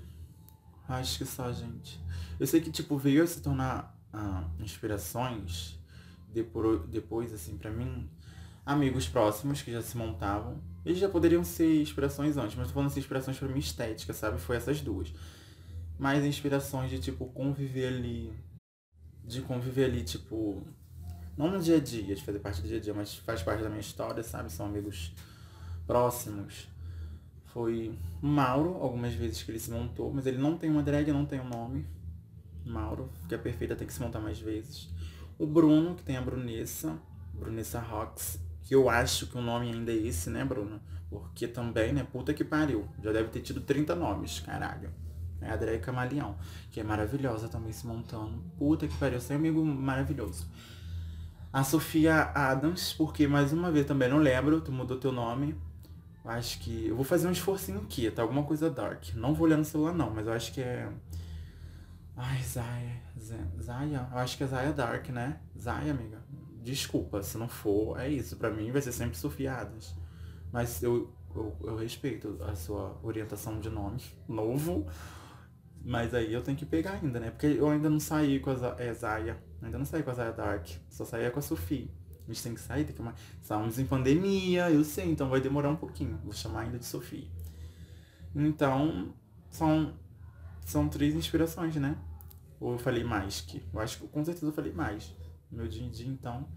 acho 0.88 1.18
que 1.18 1.26
só, 1.26 1.52
gente. 1.52 2.00
Eu 2.40 2.46
sei 2.46 2.62
que, 2.62 2.72
tipo, 2.72 2.98
veio 2.98 3.24
a 3.24 3.28
se 3.28 3.42
tornar 3.42 3.98
uh, 4.14 4.64
inspirações 4.64 5.80
depois, 6.90 7.34
assim, 7.34 7.58
pra 7.58 7.72
mim, 7.72 8.10
amigos 8.66 9.08
próximos 9.08 9.62
que 9.62 9.72
já 9.72 9.82
se 9.82 9.98
montavam 9.98 10.62
eles 10.86 11.00
já 11.00 11.10
poderiam 11.10 11.44
ser 11.44 11.82
inspirações 11.82 12.38
antes, 12.38 12.56
mas 12.56 12.68
tô 12.68 12.74
falando 12.76 12.92
assim, 12.92 13.00
inspirações 13.00 13.38
pra 13.40 13.48
minha 13.48 13.60
estética, 13.60 14.14
sabe? 14.14 14.40
Foi 14.40 14.56
essas 14.56 14.82
duas. 14.82 15.12
mais 15.98 16.24
inspirações 16.24 16.92
de, 16.92 17.00
tipo, 17.00 17.26
conviver 17.28 17.88
ali. 17.88 18.34
De 19.24 19.42
conviver 19.42 19.86
ali, 19.86 20.04
tipo. 20.04 20.62
Não 21.38 21.52
no 21.52 21.60
dia 21.60 21.78
a 21.78 21.80
dia, 21.80 22.16
de 22.16 22.24
fazer 22.24 22.40
parte 22.40 22.62
do 22.62 22.68
dia 22.68 22.78
a 22.78 22.82
dia, 22.82 22.94
mas 22.94 23.16
faz 23.16 23.44
parte 23.44 23.62
da 23.62 23.70
minha 23.70 23.82
história, 23.82 24.24
sabe? 24.24 24.52
São 24.52 24.66
amigos 24.66 25.14
próximos. 25.86 26.68
Foi 27.46 27.98
Mauro, 28.22 28.76
algumas 28.82 29.14
vezes 29.14 29.44
que 29.44 29.52
ele 29.52 29.60
se 29.60 29.72
montou, 29.72 30.14
mas 30.14 30.26
ele 30.26 30.38
não 30.38 30.58
tem 30.58 30.70
uma 30.70 30.82
drag, 30.82 31.12
não 31.12 31.26
tem 31.26 31.40
um 31.40 31.48
nome. 31.48 31.86
Mauro, 32.66 33.10
que 33.28 33.36
é 33.36 33.38
perfeita, 33.38 33.76
tem 33.76 33.86
que 33.86 33.94
se 33.94 34.02
montar 34.02 34.20
mais 34.20 34.40
vezes. 34.40 34.90
O 35.38 35.46
Bruno, 35.46 35.96
que 35.96 36.04
tem 36.04 36.18
a 36.18 36.22
Brunessa, 36.22 36.98
Brunessa 37.34 37.80
Rocks, 37.80 38.40
que 38.64 38.74
eu 38.74 38.90
acho 38.90 39.28
que 39.28 39.38
o 39.38 39.42
nome 39.42 39.72
ainda 39.72 39.92
é 39.92 39.96
esse, 39.96 40.30
né, 40.30 40.44
Bruno? 40.44 40.82
Porque 41.10 41.48
também, 41.48 41.94
né, 41.94 42.08
puta 42.12 42.34
que 42.34 42.44
pariu. 42.44 42.88
Já 43.04 43.12
deve 43.12 43.30
ter 43.30 43.42
tido 43.42 43.62
30 43.62 43.96
nomes, 43.96 44.40
caralho. 44.40 44.90
É 45.42 45.52
a 45.52 45.56
Drake 45.56 45.84
Camaleão, 45.84 46.36
que 46.72 46.80
é 46.80 46.84
maravilhosa 46.84 47.48
também 47.48 47.72
se 47.72 47.86
montando. 47.86 48.44
Puta 48.58 48.88
que 48.88 48.98
pariu, 48.98 49.20
seu 49.20 49.36
amigo 49.36 49.64
maravilhoso. 49.64 50.48
A 51.56 51.64
Sofia 51.64 52.34
Adams, 52.36 52.92
porque 52.92 53.30
mais 53.30 53.54
uma 53.54 53.72
vez 53.72 53.86
também 53.86 54.10
não 54.10 54.18
lembro, 54.18 54.60
tu 54.60 54.74
mudou 54.74 55.00
teu 55.00 55.14
nome. 55.14 55.56
Acho 56.26 56.60
que. 56.60 56.88
Eu 56.88 56.98
vou 56.98 57.06
fazer 57.06 57.30
um 57.30 57.32
esforcinho 57.32 57.80
aqui, 57.80 58.12
tá? 58.12 58.24
Alguma 58.24 58.44
coisa 58.44 58.70
dark. 58.70 59.14
Não 59.16 59.34
vou 59.34 59.48
olhar 59.48 59.56
no 59.56 59.64
celular 59.64 59.94
não, 59.94 60.10
mas 60.10 60.28
eu 60.28 60.34
acho 60.34 60.52
que 60.52 60.60
é. 60.60 60.92
Ai, 62.14 62.44
Zaya. 62.44 63.02
Zaya? 63.62 64.10
Eu 64.12 64.18
acho 64.18 64.36
que 64.36 64.44
é 64.44 64.48
Zaya 64.48 64.74
Dark, 64.74 65.08
né? 65.08 65.40
Zaya, 65.58 65.92
amiga. 65.92 66.18
Desculpa, 66.62 67.24
se 67.24 67.38
não 67.38 67.48
for, 67.48 67.98
é 68.02 68.10
isso. 68.10 68.36
Pra 68.36 68.50
mim 68.50 68.70
vai 68.74 68.82
ser 68.82 68.92
sempre 68.92 69.16
Sofia 69.18 69.54
Adams. 69.54 69.96
Mas 70.52 70.84
eu, 70.84 71.10
eu, 71.34 71.56
eu 71.64 71.78
respeito 71.78 72.38
a 72.46 72.54
sua 72.54 73.00
orientação 73.02 73.62
de 73.62 73.70
nome 73.70 74.02
novo. 74.28 74.86
Mas 75.86 76.14
aí 76.14 76.34
eu 76.34 76.42
tenho 76.42 76.58
que 76.58 76.66
pegar 76.66 77.00
ainda, 77.02 77.18
né? 77.18 77.32
Porque 77.32 77.48
eu 77.48 77.70
ainda 77.70 77.90
não 77.90 78.00
saí 78.02 78.42
com 78.42 78.50
a 78.50 78.76
é, 78.78 78.94
Zaya. 78.94 79.42
Ainda 79.62 79.78
não 79.78 79.86
saí 79.86 80.04
com 80.04 80.12
a 80.12 80.14
Zaya 80.14 80.32
Dark. 80.32 80.68
Só 80.90 81.06
saí 81.06 81.30
com 81.32 81.40
a 81.40 81.42
Sofia. 81.42 81.88
A 82.24 82.34
gente 82.34 82.44
tem 82.44 82.54
que 82.54 82.62
sair, 82.62 82.86
tem 82.86 82.96
que. 82.96 83.04
Estamos 83.42 83.78
em 83.78 83.86
pandemia, 83.86 84.72
eu 84.72 84.84
sei, 84.84 85.12
então 85.12 85.30
vai 85.30 85.40
demorar 85.40 85.70
um 85.70 85.76
pouquinho. 85.76 86.20
Vou 86.24 86.34
chamar 86.34 86.62
ainda 86.62 86.80
de 86.80 86.86
Sofia. 86.86 87.28
Então, 88.36 89.14
são, 89.50 89.94
são 90.66 90.90
três 90.90 91.14
inspirações, 91.14 91.76
né? 91.76 91.98
Ou 92.60 92.74
eu 92.74 92.80
falei 92.80 93.04
mais 93.04 93.42
que? 93.42 93.64
Eu 93.72 93.80
acho 93.80 94.00
que 94.00 94.08
com 94.08 94.24
certeza 94.26 94.48
eu 94.48 94.54
falei 94.54 94.74
mais. 94.74 95.16
Meu 95.52 95.68
dia 95.68 95.88
dia, 95.90 96.08
então. 96.08 96.48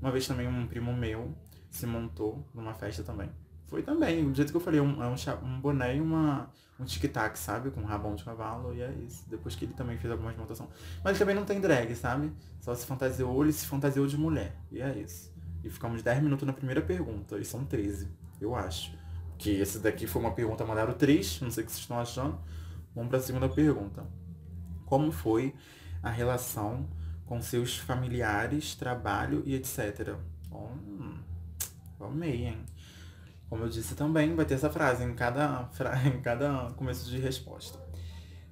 Uma 0.00 0.10
vez 0.10 0.26
também 0.26 0.48
um 0.48 0.66
primo 0.66 0.92
meu 0.92 1.34
se 1.70 1.86
montou 1.86 2.48
numa 2.54 2.72
festa 2.72 3.02
também. 3.02 3.30
Foi 3.68 3.82
também, 3.82 4.24
do 4.24 4.34
jeito 4.34 4.50
que 4.50 4.56
eu 4.56 4.60
falei, 4.60 4.80
um, 4.80 4.98
um, 5.02 5.14
um 5.44 5.60
boné 5.60 5.96
e 5.96 6.00
uma, 6.00 6.50
um 6.80 6.84
tic-tac, 6.84 7.38
sabe? 7.38 7.70
Com 7.70 7.82
um 7.82 7.84
rabão 7.84 8.14
de 8.14 8.24
cavalo, 8.24 8.74
e 8.74 8.80
é 8.80 8.90
isso. 9.06 9.28
Depois 9.28 9.54
que 9.54 9.66
ele 9.66 9.74
também 9.74 9.98
fez 9.98 10.10
algumas 10.10 10.34
montações. 10.36 10.70
Mas 11.04 11.12
ele 11.12 11.18
também 11.18 11.34
não 11.34 11.44
tem 11.44 11.60
drag, 11.60 11.94
sabe? 11.94 12.32
Só 12.60 12.74
se 12.74 12.86
fantasiou, 12.86 13.42
ele 13.42 13.52
se 13.52 13.66
fantasiou 13.66 14.06
de 14.06 14.16
mulher. 14.16 14.56
E 14.72 14.80
é 14.80 14.98
isso. 14.98 15.30
E 15.62 15.68
ficamos 15.68 16.02
10 16.02 16.22
minutos 16.22 16.46
na 16.46 16.52
primeira 16.52 16.80
pergunta, 16.80 17.38
e 17.38 17.44
são 17.44 17.62
13, 17.62 18.08
eu 18.40 18.54
acho. 18.54 18.96
Que 19.36 19.50
esse 19.60 19.78
daqui 19.80 20.06
foi 20.06 20.22
uma 20.22 20.32
pergunta, 20.32 20.64
mandaram 20.64 20.94
3, 20.94 21.42
não 21.42 21.50
sei 21.50 21.62
o 21.62 21.66
que 21.66 21.72
vocês 21.72 21.82
estão 21.82 22.00
achando. 22.00 22.38
Vamos 22.94 23.10
para 23.10 23.18
a 23.18 23.22
segunda 23.22 23.48
pergunta. 23.50 24.06
Como 24.86 25.12
foi 25.12 25.54
a 26.02 26.08
relação 26.08 26.88
com 27.26 27.42
seus 27.42 27.76
familiares, 27.76 28.74
trabalho 28.74 29.42
e 29.44 29.54
etc? 29.54 30.16
Hum, 30.50 31.18
amei, 32.00 32.46
hein? 32.46 32.64
Como 33.48 33.64
eu 33.64 33.68
disse 33.68 33.94
também, 33.94 34.34
vai 34.34 34.44
ter 34.44 34.54
essa 34.54 34.70
frase 34.70 35.04
em 35.04 35.14
cada, 35.14 35.70
em 36.06 36.20
cada 36.20 36.70
começo 36.72 37.08
de 37.08 37.18
resposta. 37.18 37.78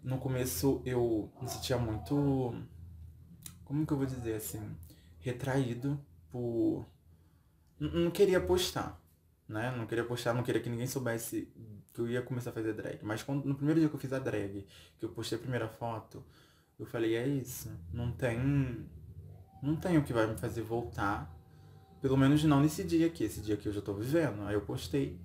No 0.03 0.19
começo 0.19 0.81
eu 0.85 1.31
me 1.41 1.49
sentia 1.49 1.77
muito. 1.77 2.55
Como 3.65 3.87
que 3.87 3.93
eu 3.93 3.97
vou 3.97 4.07
dizer 4.07 4.35
assim? 4.35 4.77
Retraído 5.19 6.01
por. 6.31 6.87
Não 7.79 8.11
queria 8.11 8.41
postar, 8.41 8.99
né? 9.47 9.75
Não 9.77 9.87
queria 9.87 10.05
postar, 10.05 10.33
não 10.33 10.43
queria 10.43 10.63
que 10.63 10.71
ninguém 10.71 10.87
soubesse 10.87 11.53
que 11.93 12.01
eu 12.01 12.09
ia 12.09 12.23
começar 12.23 12.51
a 12.51 12.53
fazer 12.53 12.73
drag. 12.73 13.01
Mas 13.03 13.23
quando, 13.23 13.45
no 13.45 13.55
primeiro 13.55 13.81
dia 13.81 13.89
que 13.89 13.95
eu 13.95 14.01
fiz 14.01 14.13
a 14.13 14.19
drag, 14.19 14.67
que 14.99 15.05
eu 15.05 15.11
postei 15.11 15.37
a 15.37 15.41
primeira 15.41 15.69
foto, 15.69 16.25
eu 16.79 16.87
falei, 16.87 17.17
é 17.17 17.27
isso. 17.27 17.71
Não 17.93 18.13
tem. 18.13 18.89
Não 19.63 19.77
tem 19.77 19.99
o 19.99 20.05
que 20.05 20.13
vai 20.13 20.27
me 20.27 20.39
fazer 20.39 20.63
voltar 20.63 21.36
pelo 22.01 22.17
menos 22.17 22.43
não 22.45 22.61
nesse 22.61 22.85
dia 22.85 23.07
aqui, 23.07 23.25
esse 23.25 23.41
dia 23.41 23.57
que 23.57 23.69
eu 23.69 23.73
já 23.73 23.81
tô 23.81 23.95
vivendo. 23.95 24.43
Aí 24.47 24.55
eu 24.55 24.61
postei. 24.61 25.19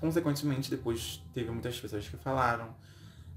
Consequentemente, 0.00 0.70
depois 0.70 1.22
teve 1.32 1.50
muitas 1.50 1.80
pessoas 1.80 2.08
que 2.08 2.16
falaram. 2.16 2.74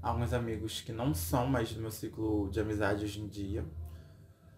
Alguns 0.02 0.32
amigos 0.32 0.80
que 0.80 0.92
não 0.92 1.14
são 1.14 1.46
mais 1.46 1.72
do 1.72 1.80
meu 1.80 1.90
ciclo 1.90 2.48
de 2.50 2.60
amizade 2.60 3.04
hoje 3.04 3.20
em 3.20 3.28
dia. 3.28 3.64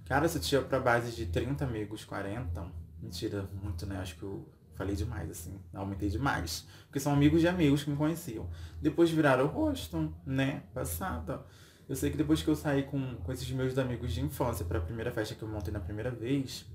Cara, 0.04 0.26
se 0.26 0.40
tinha 0.40 0.62
pra 0.62 0.80
base 0.80 1.14
de 1.14 1.26
30 1.26 1.64
amigos, 1.64 2.04
40, 2.04 2.66
mentira, 3.00 3.48
muito, 3.62 3.86
né? 3.86 3.98
Acho 3.98 4.16
que 4.16 4.22
eu 4.22 4.48
falei 4.74 4.94
demais, 4.96 5.30
assim. 5.30 5.60
Aumentei 5.74 6.08
demais. 6.08 6.66
Porque 6.86 6.98
são 7.00 7.12
amigos 7.12 7.40
de 7.40 7.48
amigos 7.48 7.84
que 7.84 7.90
me 7.90 7.96
conheciam. 7.96 8.48
Depois 8.80 9.10
viraram 9.10 9.44
o 9.44 9.48
rosto, 9.48 10.14
né? 10.24 10.62
Passada. 10.72 11.44
Eu 11.88 11.96
sei 11.96 12.10
que 12.10 12.16
depois 12.16 12.42
que 12.42 12.48
eu 12.48 12.54
saí 12.54 12.84
com, 12.84 13.16
com 13.16 13.32
esses 13.32 13.50
meus 13.50 13.76
amigos 13.76 14.12
de 14.12 14.20
infância 14.20 14.64
pra 14.64 14.80
primeira 14.80 15.10
festa 15.10 15.34
que 15.34 15.42
eu 15.42 15.48
montei 15.48 15.72
na 15.72 15.80
primeira 15.80 16.10
vez, 16.10 16.66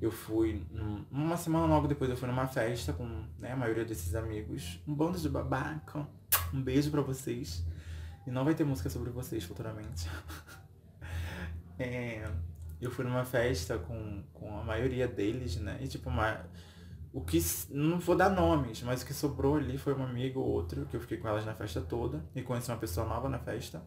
eu 0.00 0.12
fui, 0.12 0.64
uma 1.10 1.36
semana 1.36 1.66
logo 1.66 1.88
depois 1.88 2.08
eu 2.08 2.16
fui 2.16 2.28
numa 2.28 2.46
festa 2.46 2.92
com 2.92 3.04
né, 3.38 3.52
a 3.52 3.56
maioria 3.56 3.84
desses 3.84 4.14
amigos. 4.14 4.80
Um 4.86 4.94
bando 4.94 5.18
de 5.18 5.28
babaca. 5.28 6.06
Um 6.54 6.62
beijo 6.62 6.90
para 6.90 7.02
vocês. 7.02 7.64
E 8.26 8.30
não 8.30 8.44
vai 8.44 8.54
ter 8.54 8.64
música 8.64 8.88
sobre 8.88 9.10
vocês 9.10 9.42
futuramente. 9.42 10.08
é, 11.78 12.30
eu 12.80 12.90
fui 12.92 13.04
numa 13.04 13.24
festa 13.24 13.76
com, 13.76 14.22
com 14.32 14.58
a 14.60 14.62
maioria 14.62 15.08
deles, 15.08 15.56
né? 15.56 15.78
E 15.80 15.88
tipo, 15.88 16.08
uma, 16.08 16.46
o 17.12 17.20
que. 17.20 17.38
Não 17.70 17.98
vou 17.98 18.14
dar 18.14 18.30
nomes, 18.30 18.82
mas 18.82 19.02
o 19.02 19.06
que 19.06 19.12
sobrou 19.12 19.56
ali 19.56 19.78
foi 19.78 19.94
um 19.94 20.04
amigo 20.04 20.38
ou 20.38 20.46
outro, 20.46 20.86
que 20.86 20.94
eu 20.94 21.00
fiquei 21.00 21.18
com 21.18 21.26
elas 21.26 21.44
na 21.44 21.54
festa 21.54 21.80
toda. 21.80 22.24
E 22.36 22.42
conheci 22.42 22.70
uma 22.70 22.78
pessoa 22.78 23.04
nova 23.04 23.28
na 23.28 23.40
festa. 23.40 23.82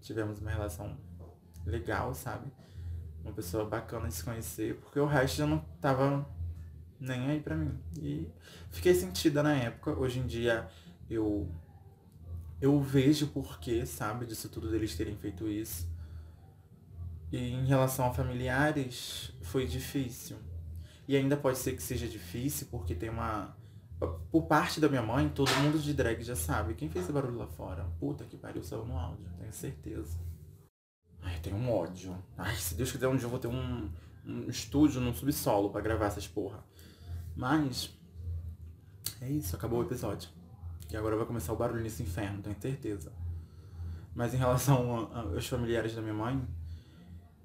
Tivemos 0.00 0.40
uma 0.40 0.50
relação 0.50 0.96
legal, 1.66 2.14
sabe? 2.14 2.50
Uma 3.22 3.32
pessoa 3.32 3.64
bacana 3.64 4.08
de 4.08 4.14
se 4.14 4.24
conhecer, 4.24 4.76
porque 4.76 4.98
o 4.98 5.06
resto 5.06 5.38
já 5.38 5.46
não 5.46 5.58
tava 5.80 6.26
nem 6.98 7.30
aí 7.30 7.40
pra 7.40 7.56
mim. 7.56 7.78
E 7.98 8.28
fiquei 8.70 8.94
sentida 8.94 9.42
na 9.42 9.54
época. 9.54 9.98
Hoje 9.98 10.18
em 10.20 10.26
dia 10.26 10.68
eu 11.08 11.48
eu 12.60 12.78
vejo 12.80 13.28
porquê, 13.28 13.86
sabe, 13.86 14.26
disso 14.26 14.48
tudo 14.48 14.70
deles 14.70 14.94
terem 14.94 15.16
feito 15.16 15.48
isso. 15.48 15.88
E 17.32 17.38
em 17.38 17.64
relação 17.64 18.06
a 18.06 18.12
familiares, 18.12 19.32
foi 19.42 19.66
difícil. 19.66 20.36
E 21.08 21.16
ainda 21.16 21.36
pode 21.36 21.58
ser 21.58 21.74
que 21.74 21.82
seja 21.82 22.06
difícil, 22.06 22.66
porque 22.70 22.94
tem 22.94 23.08
uma. 23.08 23.56
Por 24.30 24.46
parte 24.46 24.80
da 24.80 24.88
minha 24.88 25.02
mãe, 25.02 25.28
todo 25.28 25.50
mundo 25.56 25.78
de 25.78 25.92
drag 25.94 26.22
já 26.22 26.36
sabe. 26.36 26.74
Quem 26.74 26.88
fez 26.88 27.04
esse 27.04 27.12
barulho 27.12 27.36
lá 27.36 27.46
fora? 27.46 27.84
Puta 27.98 28.24
que 28.24 28.36
pariu, 28.36 28.62
saiu 28.62 28.84
no 28.84 28.96
áudio, 28.96 29.26
tenho 29.38 29.52
certeza. 29.52 30.18
Ai, 31.22 31.36
eu 31.36 31.40
tenho 31.40 31.56
um 31.56 31.72
ódio. 31.72 32.16
Ai, 32.36 32.54
se 32.56 32.74
Deus 32.74 32.90
quiser, 32.90 33.08
um 33.08 33.16
dia 33.16 33.26
eu 33.26 33.30
vou 33.30 33.38
ter 33.38 33.48
um, 33.48 33.90
um 34.26 34.48
estúdio 34.48 35.00
num 35.00 35.14
subsolo 35.14 35.70
para 35.70 35.80
gravar 35.80 36.06
essas 36.06 36.26
porra. 36.26 36.64
Mas. 37.36 37.90
É 39.20 39.28
isso, 39.28 39.54
acabou 39.54 39.80
o 39.80 39.82
episódio. 39.82 40.30
E 40.90 40.96
agora 40.96 41.16
vai 41.16 41.26
começar 41.26 41.52
o 41.52 41.56
barulho 41.56 41.82
nesse 41.82 42.02
inferno, 42.02 42.42
tenho 42.42 42.56
certeza. 42.60 43.12
Mas 44.14 44.34
em 44.34 44.38
relação 44.38 45.10
aos 45.14 45.46
familiares 45.46 45.94
da 45.94 46.02
minha 46.02 46.14
mãe, 46.14 46.42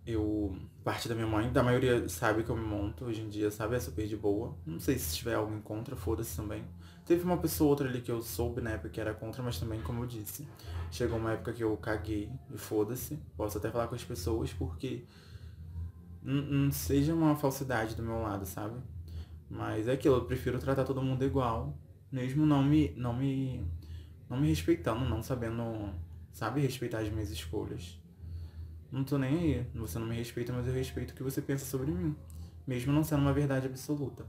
eu. 0.05 0.57
Parte 0.83 1.09
da 1.09 1.15
minha 1.15 1.25
mãe, 1.25 1.51
da 1.51 1.63
maioria 1.63 2.07
sabe 2.07 2.43
que 2.43 2.49
eu 2.51 2.55
me 2.55 2.63
monto 2.63 3.05
hoje 3.05 3.21
em 3.21 3.29
dia, 3.29 3.49
sabe? 3.49 3.75
É 3.75 3.79
super 3.79 4.07
de 4.07 4.15
boa. 4.15 4.55
Não 4.65 4.79
sei 4.79 4.99
se 4.99 5.15
tiver 5.15 5.33
algo 5.33 5.51
em 5.55 5.61
contra, 5.61 5.95
foda-se 5.95 6.35
também. 6.35 6.63
Teve 7.05 7.23
uma 7.23 7.37
pessoa 7.37 7.69
outra 7.69 7.87
ali 7.87 8.01
que 8.01 8.11
eu 8.11 8.21
soube 8.21 8.61
na 8.61 8.71
época 8.71 8.89
que 8.89 8.99
era 8.99 9.13
contra, 9.13 9.43
mas 9.43 9.59
também, 9.59 9.79
como 9.81 10.03
eu 10.03 10.07
disse, 10.07 10.47
chegou 10.91 11.19
uma 11.19 11.33
época 11.33 11.53
que 11.53 11.63
eu 11.63 11.77
caguei 11.77 12.31
e 12.51 12.57
foda-se. 12.57 13.19
Posso 13.37 13.59
até 13.59 13.69
falar 13.69 13.87
com 13.87 13.95
as 13.95 14.03
pessoas 14.03 14.51
porque 14.51 15.05
não 16.23 16.71
seja 16.71 17.13
uma 17.13 17.35
falsidade 17.35 17.93
do 17.93 18.01
meu 18.01 18.19
lado, 18.21 18.45
sabe? 18.47 18.79
Mas 19.47 19.87
é 19.87 19.93
aquilo, 19.93 20.15
eu 20.15 20.25
prefiro 20.25 20.57
tratar 20.57 20.83
todo 20.83 21.01
mundo 21.01 21.23
igual, 21.23 21.77
mesmo 22.11 22.45
não 22.45 22.63
me, 22.63 22.91
não 22.97 23.13
me, 23.13 23.63
não 24.27 24.37
me 24.37 24.47
respeitando, 24.47 25.05
não 25.07 25.21
sabendo, 25.21 25.93
sabe, 26.31 26.61
respeitar 26.61 26.99
as 26.99 27.09
minhas 27.09 27.29
escolhas. 27.29 27.99
Não 28.91 29.03
tô 29.03 29.19
nem 29.19 29.37
aí, 29.37 29.67
você 29.75 29.99
não 29.99 30.07
me 30.07 30.15
respeita, 30.15 30.51
mas 30.51 30.67
eu 30.67 30.73
respeito 30.73 31.11
o 31.11 31.15
que 31.15 31.21
você 31.21 31.41
pensa 31.41 31.65
sobre 31.65 31.91
mim, 31.91 32.15
mesmo 32.65 32.91
não 32.91 33.03
sendo 33.03 33.21
uma 33.21 33.33
verdade 33.33 33.67
absoluta. 33.67 34.25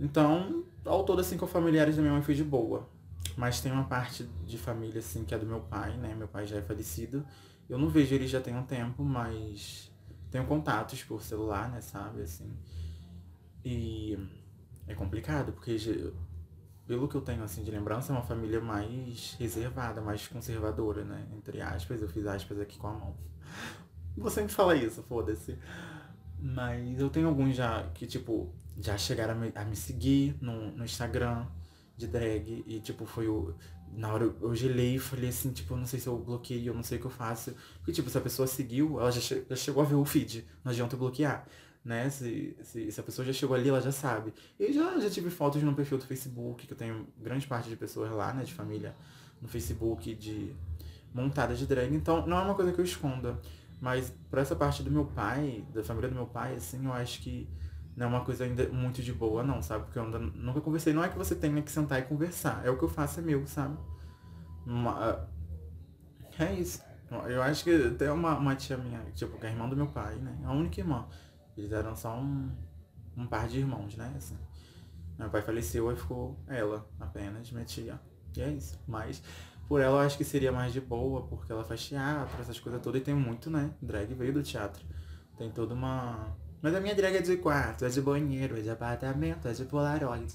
Então, 0.00 0.64
ao 0.86 1.04
todo, 1.04 1.20
assim, 1.20 1.36
com 1.36 1.46
familiares 1.46 1.96
da 1.96 2.02
minha 2.02 2.14
mãe 2.14 2.22
foi 2.22 2.34
de 2.34 2.44
boa. 2.44 2.88
Mas 3.36 3.60
tem 3.60 3.70
uma 3.72 3.84
parte 3.84 4.24
de 4.46 4.56
família, 4.56 5.00
assim, 5.00 5.24
que 5.24 5.34
é 5.34 5.38
do 5.38 5.46
meu 5.46 5.60
pai, 5.60 5.96
né? 5.96 6.14
Meu 6.14 6.28
pai 6.28 6.46
já 6.46 6.56
é 6.56 6.62
falecido. 6.62 7.26
Eu 7.68 7.78
não 7.78 7.88
vejo 7.88 8.14
ele 8.14 8.26
já 8.26 8.40
tem 8.40 8.56
um 8.56 8.62
tempo, 8.62 9.02
mas 9.02 9.92
tenho 10.30 10.46
contatos 10.46 11.02
por 11.02 11.22
celular, 11.22 11.70
né, 11.70 11.80
sabe, 11.80 12.22
assim. 12.22 12.50
E 13.64 14.16
é 14.86 14.94
complicado, 14.94 15.52
porque 15.52 15.76
pelo 16.86 17.08
que 17.08 17.16
eu 17.16 17.20
tenho 17.20 17.42
assim 17.42 17.64
de 17.64 17.70
lembrança, 17.70 18.12
é 18.12 18.16
uma 18.16 18.22
família 18.22 18.60
mais 18.60 19.36
reservada, 19.38 20.00
mais 20.00 20.28
conservadora, 20.28 21.04
né? 21.04 21.26
Entre 21.36 21.60
aspas, 21.60 22.00
eu 22.00 22.08
fiz 22.08 22.26
aspas 22.26 22.60
aqui 22.60 22.78
com 22.78 22.86
a 22.86 22.92
mão. 22.92 23.16
Você 24.16 24.42
me 24.42 24.48
fala 24.48 24.76
isso, 24.76 25.02
foda-se. 25.02 25.58
Mas 26.38 27.00
eu 27.00 27.10
tenho 27.10 27.26
alguns 27.26 27.56
já 27.56 27.82
que, 27.94 28.06
tipo, 28.06 28.54
já 28.80 28.96
chegaram 28.96 29.34
a 29.34 29.36
me, 29.36 29.52
a 29.54 29.64
me 29.64 29.76
seguir 29.76 30.36
no, 30.40 30.70
no 30.72 30.84
Instagram 30.84 31.46
de 31.96 32.06
drag. 32.06 32.64
E, 32.66 32.80
tipo, 32.80 33.06
foi 33.06 33.28
o. 33.28 33.54
Na 33.92 34.12
hora 34.12 34.24
eu, 34.24 34.36
eu 34.42 34.54
gelei 34.54 34.96
e 34.96 34.98
falei 34.98 35.30
assim, 35.30 35.52
tipo, 35.52 35.74
eu 35.74 35.78
não 35.78 35.86
sei 35.86 36.00
se 36.00 36.06
eu 36.06 36.18
bloqueio, 36.18 36.70
eu 36.70 36.74
não 36.74 36.82
sei 36.82 36.98
o 36.98 37.00
que 37.00 37.06
eu 37.06 37.10
faço. 37.10 37.54
Porque, 37.78 37.92
tipo, 37.92 38.10
se 38.10 38.18
a 38.18 38.20
pessoa 38.20 38.46
seguiu, 38.46 39.00
ela 39.00 39.10
já, 39.10 39.20
che 39.20 39.44
já 39.48 39.56
chegou 39.56 39.82
a 39.82 39.86
ver 39.86 39.94
o 39.94 40.04
feed. 40.04 40.46
Não 40.64 40.72
adianta 40.72 40.96
bloquear 40.96 41.46
né? 41.86 42.10
Se, 42.10 42.56
se, 42.62 42.90
se, 42.90 43.00
a 43.00 43.02
pessoa 43.04 43.24
já 43.24 43.32
chegou 43.32 43.54
ali, 43.54 43.68
ela 43.68 43.80
já 43.80 43.92
sabe. 43.92 44.34
E 44.58 44.72
já, 44.72 44.98
já 44.98 45.08
tive 45.08 45.30
fotos 45.30 45.62
no 45.62 45.72
perfil 45.72 45.98
do 45.98 46.04
Facebook, 46.04 46.66
que 46.66 46.72
eu 46.72 46.76
tenho 46.76 47.06
grande 47.16 47.46
parte 47.46 47.70
de 47.70 47.76
pessoas 47.76 48.10
lá, 48.10 48.34
né? 48.34 48.42
De 48.42 48.52
família 48.52 48.92
no 49.40 49.46
Facebook, 49.46 50.12
de 50.16 50.52
montada 51.14 51.54
de 51.54 51.64
drag. 51.64 51.94
Então, 51.94 52.26
não 52.26 52.38
é 52.38 52.42
uma 52.42 52.56
coisa 52.56 52.72
que 52.72 52.80
eu 52.80 52.84
esconda. 52.84 53.40
Mas 53.80 54.12
por 54.28 54.40
essa 54.40 54.56
parte 54.56 54.82
do 54.82 54.90
meu 54.90 55.04
pai, 55.04 55.64
da 55.72 55.84
família 55.84 56.08
do 56.08 56.14
meu 56.16 56.26
pai, 56.26 56.56
assim, 56.56 56.84
eu 56.84 56.92
acho 56.92 57.20
que 57.22 57.48
não 57.96 58.06
é 58.06 58.08
uma 58.08 58.24
coisa 58.24 58.44
ainda 58.44 58.68
muito 58.68 59.02
de 59.02 59.12
boa, 59.12 59.42
não, 59.42 59.62
sabe? 59.62 59.84
Porque 59.84 59.98
eu 59.98 60.04
ainda 60.04 60.18
nunca 60.18 60.60
conversei. 60.60 60.92
Não 60.92 61.02
é 61.02 61.08
que 61.08 61.16
você 61.16 61.34
tenha 61.34 61.62
que 61.62 61.70
sentar 61.70 61.98
e 61.98 62.02
conversar. 62.02 62.64
É 62.64 62.70
o 62.70 62.76
que 62.76 62.84
eu 62.84 62.88
faço, 62.88 63.20
é 63.20 63.22
meu, 63.22 63.46
sabe? 63.46 63.76
Uma, 64.66 65.26
é 66.38 66.52
isso. 66.52 66.82
Eu 67.28 67.42
acho 67.42 67.64
que 67.64 67.70
até 67.70 68.10
uma, 68.12 68.36
uma 68.36 68.54
tia 68.54 68.76
minha, 68.76 69.00
tipo, 69.14 69.38
que 69.38 69.46
é 69.46 69.50
irmã 69.50 69.68
do 69.68 69.76
meu 69.76 69.86
pai, 69.86 70.16
né? 70.16 70.38
A 70.44 70.52
única 70.52 70.80
irmã. 70.80 71.06
Eles 71.56 71.72
eram 71.72 71.96
só 71.96 72.14
um, 72.18 72.50
um 73.16 73.26
par 73.26 73.48
de 73.48 73.60
irmãos, 73.60 73.96
né? 73.96 74.12
Assim. 74.16 74.36
Meu 75.18 75.30
pai 75.30 75.40
faleceu 75.40 75.90
e 75.90 75.96
ficou 75.96 76.38
ela 76.46 76.86
apenas, 77.00 77.50
minha 77.50 77.64
tia. 77.64 77.98
E 78.36 78.42
é 78.42 78.50
isso. 78.50 78.78
Mas 78.86 79.22
por 79.66 79.80
ela 79.80 80.02
eu 80.02 80.06
acho 80.06 80.18
que 80.18 80.24
seria 80.24 80.52
mais 80.52 80.72
de 80.72 80.80
boa, 80.80 81.22
porque 81.22 81.50
ela 81.50 81.64
faz 81.64 81.84
teatro, 81.86 82.40
essas 82.40 82.60
coisas 82.60 82.82
todas, 82.82 83.00
e 83.00 83.04
tem 83.04 83.14
muito, 83.14 83.48
né? 83.48 83.70
Drag 83.80 84.12
veio 84.12 84.34
do 84.34 84.42
teatro. 84.42 84.84
Tem 85.38 85.50
toda 85.50 85.74
uma. 85.74 86.36
Mas 86.62 86.74
a 86.74 86.80
minha 86.80 86.94
drag 86.94 87.16
é 87.16 87.20
de 87.20 87.36
quarto, 87.36 87.84
é 87.84 87.88
de 87.88 88.00
banheiro, 88.00 88.58
é 88.58 88.60
de 88.60 88.70
apartamento, 88.70 89.46
é 89.48 89.52
de 89.52 89.64
polaroid. 89.64 90.32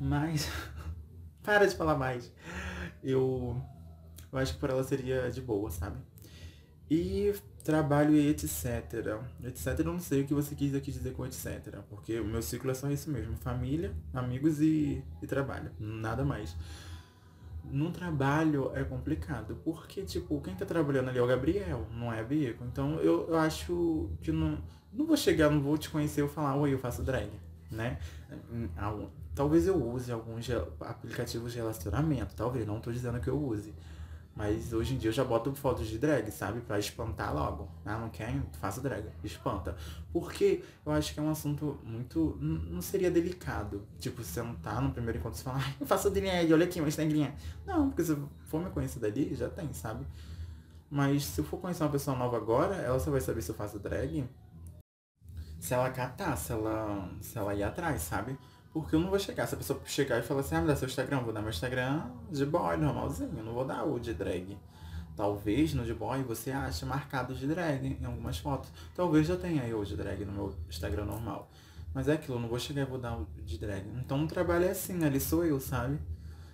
Mas. 0.00 0.48
Para 1.42 1.66
de 1.66 1.74
falar 1.74 1.96
mais. 1.96 2.32
Eu. 3.02 3.60
Eu 4.32 4.38
acho 4.38 4.54
que 4.54 4.60
por 4.60 4.70
ela 4.70 4.82
seria 4.82 5.30
de 5.30 5.40
boa, 5.40 5.70
sabe? 5.70 5.96
E 6.90 7.32
trabalho 7.62 8.14
e 8.14 8.28
etc. 8.28 8.44
Etc. 9.44 9.78
Eu 9.78 9.84
não 9.84 9.98
sei 9.98 10.22
o 10.22 10.26
que 10.26 10.34
você 10.34 10.54
quis 10.54 10.74
aqui 10.74 10.90
dizer 10.90 11.12
com 11.12 11.24
etc. 11.24 11.78
Porque 11.88 12.18
o 12.18 12.24
meu 12.24 12.42
ciclo 12.42 12.70
é 12.70 12.74
só 12.74 12.90
isso 12.90 13.10
mesmo: 13.10 13.36
família, 13.36 13.94
amigos 14.12 14.60
e, 14.60 15.02
e 15.22 15.26
trabalho. 15.26 15.70
Nada 15.78 16.24
mais 16.24 16.56
no 17.70 17.90
trabalho 17.90 18.70
é 18.74 18.84
complicado, 18.84 19.58
porque, 19.64 20.02
tipo, 20.02 20.40
quem 20.40 20.54
tá 20.54 20.66
trabalhando 20.66 21.08
ali 21.08 21.18
é 21.18 21.22
o 21.22 21.26
Gabriel, 21.26 21.86
não 21.92 22.12
é 22.12 22.20
a 22.20 22.24
Bico. 22.24 22.64
Então 22.64 23.00
eu, 23.00 23.28
eu 23.28 23.36
acho 23.36 24.10
que 24.20 24.30
não, 24.30 24.58
não 24.94 25.06
vou 25.06 25.16
chegar, 25.16 25.50
não 25.50 25.60
vou 25.60 25.76
te 25.76 25.90
conhecer 25.90 26.24
e 26.24 26.28
falar, 26.28 26.56
oi, 26.56 26.72
eu 26.72 26.78
faço 26.78 27.02
drag, 27.02 27.30
né? 27.70 27.98
Talvez 29.34 29.66
eu 29.66 29.76
use 29.76 30.12
alguns 30.12 30.48
aplicativos 30.80 31.52
de 31.52 31.58
relacionamento, 31.58 32.34
talvez, 32.36 32.66
não 32.66 32.80
tô 32.80 32.92
dizendo 32.92 33.20
que 33.20 33.28
eu 33.28 33.36
use. 33.36 33.74
Mas 34.36 34.72
hoje 34.72 34.94
em 34.94 34.98
dia 34.98 35.10
eu 35.10 35.12
já 35.12 35.22
boto 35.22 35.54
fotos 35.54 35.86
de 35.86 35.96
drag, 35.96 36.28
sabe? 36.32 36.60
Pra 36.60 36.76
espantar 36.76 37.32
logo. 37.32 37.68
Ah, 37.84 37.98
não 37.98 38.10
quer? 38.10 38.34
Faça 38.60 38.80
drag. 38.80 39.06
Espanta. 39.22 39.76
Porque 40.12 40.64
eu 40.84 40.90
acho 40.90 41.14
que 41.14 41.20
é 41.20 41.22
um 41.22 41.30
assunto 41.30 41.78
muito. 41.84 42.36
Não 42.40 42.82
seria 42.82 43.12
delicado. 43.12 43.86
Tipo, 44.00 44.24
sentar 44.24 44.82
no 44.82 44.90
primeiro 44.90 45.20
encontro 45.20 45.38
e 45.38 45.42
falar, 45.44 45.64
ah, 45.64 45.74
eu 45.78 45.86
faço 45.86 46.10
drag, 46.10 46.52
olha 46.52 46.64
aqui, 46.64 46.80
uma 46.80 46.88
Instagram. 46.88 47.30
Não, 47.64 47.90
porque 47.90 48.02
se 48.02 48.16
for 48.46 48.60
me 48.60 48.70
conhecer 48.70 48.98
dali, 48.98 49.32
já 49.36 49.48
tem, 49.48 49.72
sabe? 49.72 50.04
Mas 50.90 51.24
se 51.26 51.40
eu 51.40 51.44
for 51.44 51.58
conhecer 51.58 51.84
uma 51.84 51.90
pessoa 51.90 52.16
nova 52.16 52.36
agora, 52.36 52.74
ela 52.74 52.98
só 52.98 53.12
vai 53.12 53.20
saber 53.20 53.40
se 53.40 53.50
eu 53.50 53.54
faço 53.54 53.78
drag. 53.78 54.28
Se 55.64 55.72
ela 55.72 55.88
catar, 55.88 56.36
se 56.36 56.52
ela, 56.52 57.08
se 57.22 57.38
ela 57.38 57.54
ir 57.54 57.62
atrás, 57.62 58.02
sabe? 58.02 58.38
Porque 58.70 58.94
eu 58.94 59.00
não 59.00 59.08
vou 59.08 59.18
chegar. 59.18 59.46
Se 59.46 59.54
a 59.54 59.56
pessoa 59.56 59.80
chegar 59.86 60.18
e 60.18 60.22
falar 60.22 60.40
assim, 60.40 60.56
ah, 60.56 60.60
me 60.60 60.66
dá 60.66 60.76
seu 60.76 60.86
Instagram, 60.86 61.20
vou 61.20 61.32
dar 61.32 61.40
meu 61.40 61.48
Instagram 61.48 62.02
de 62.30 62.44
boy, 62.44 62.76
normalzinho. 62.76 63.42
Não 63.42 63.54
vou 63.54 63.64
dar 63.64 63.82
o 63.82 63.98
de 63.98 64.12
drag. 64.12 64.58
Talvez 65.16 65.72
no 65.72 65.82
de 65.82 65.94
boy 65.94 66.22
você 66.22 66.50
ache 66.50 66.84
marcado 66.84 67.34
de 67.34 67.46
drag 67.46 67.96
em 67.98 68.04
algumas 68.04 68.36
fotos. 68.36 68.70
Talvez 68.94 69.26
já 69.26 69.38
tenha 69.38 69.66
eu 69.66 69.82
de 69.82 69.96
drag 69.96 70.26
no 70.26 70.32
meu 70.32 70.54
Instagram 70.68 71.06
normal. 71.06 71.50
Mas 71.94 72.08
é 72.08 72.12
aquilo, 72.12 72.36
eu 72.36 72.40
não 72.42 72.48
vou 72.50 72.58
chegar 72.58 72.82
e 72.82 72.84
vou 72.84 72.98
dar 72.98 73.16
o 73.16 73.26
de 73.42 73.56
drag. 73.56 73.88
Então 73.96 74.22
o 74.22 74.28
trabalho 74.28 74.66
é 74.66 74.72
assim, 74.72 75.02
ali 75.02 75.18
sou 75.18 75.46
eu, 75.46 75.58
sabe? 75.58 75.98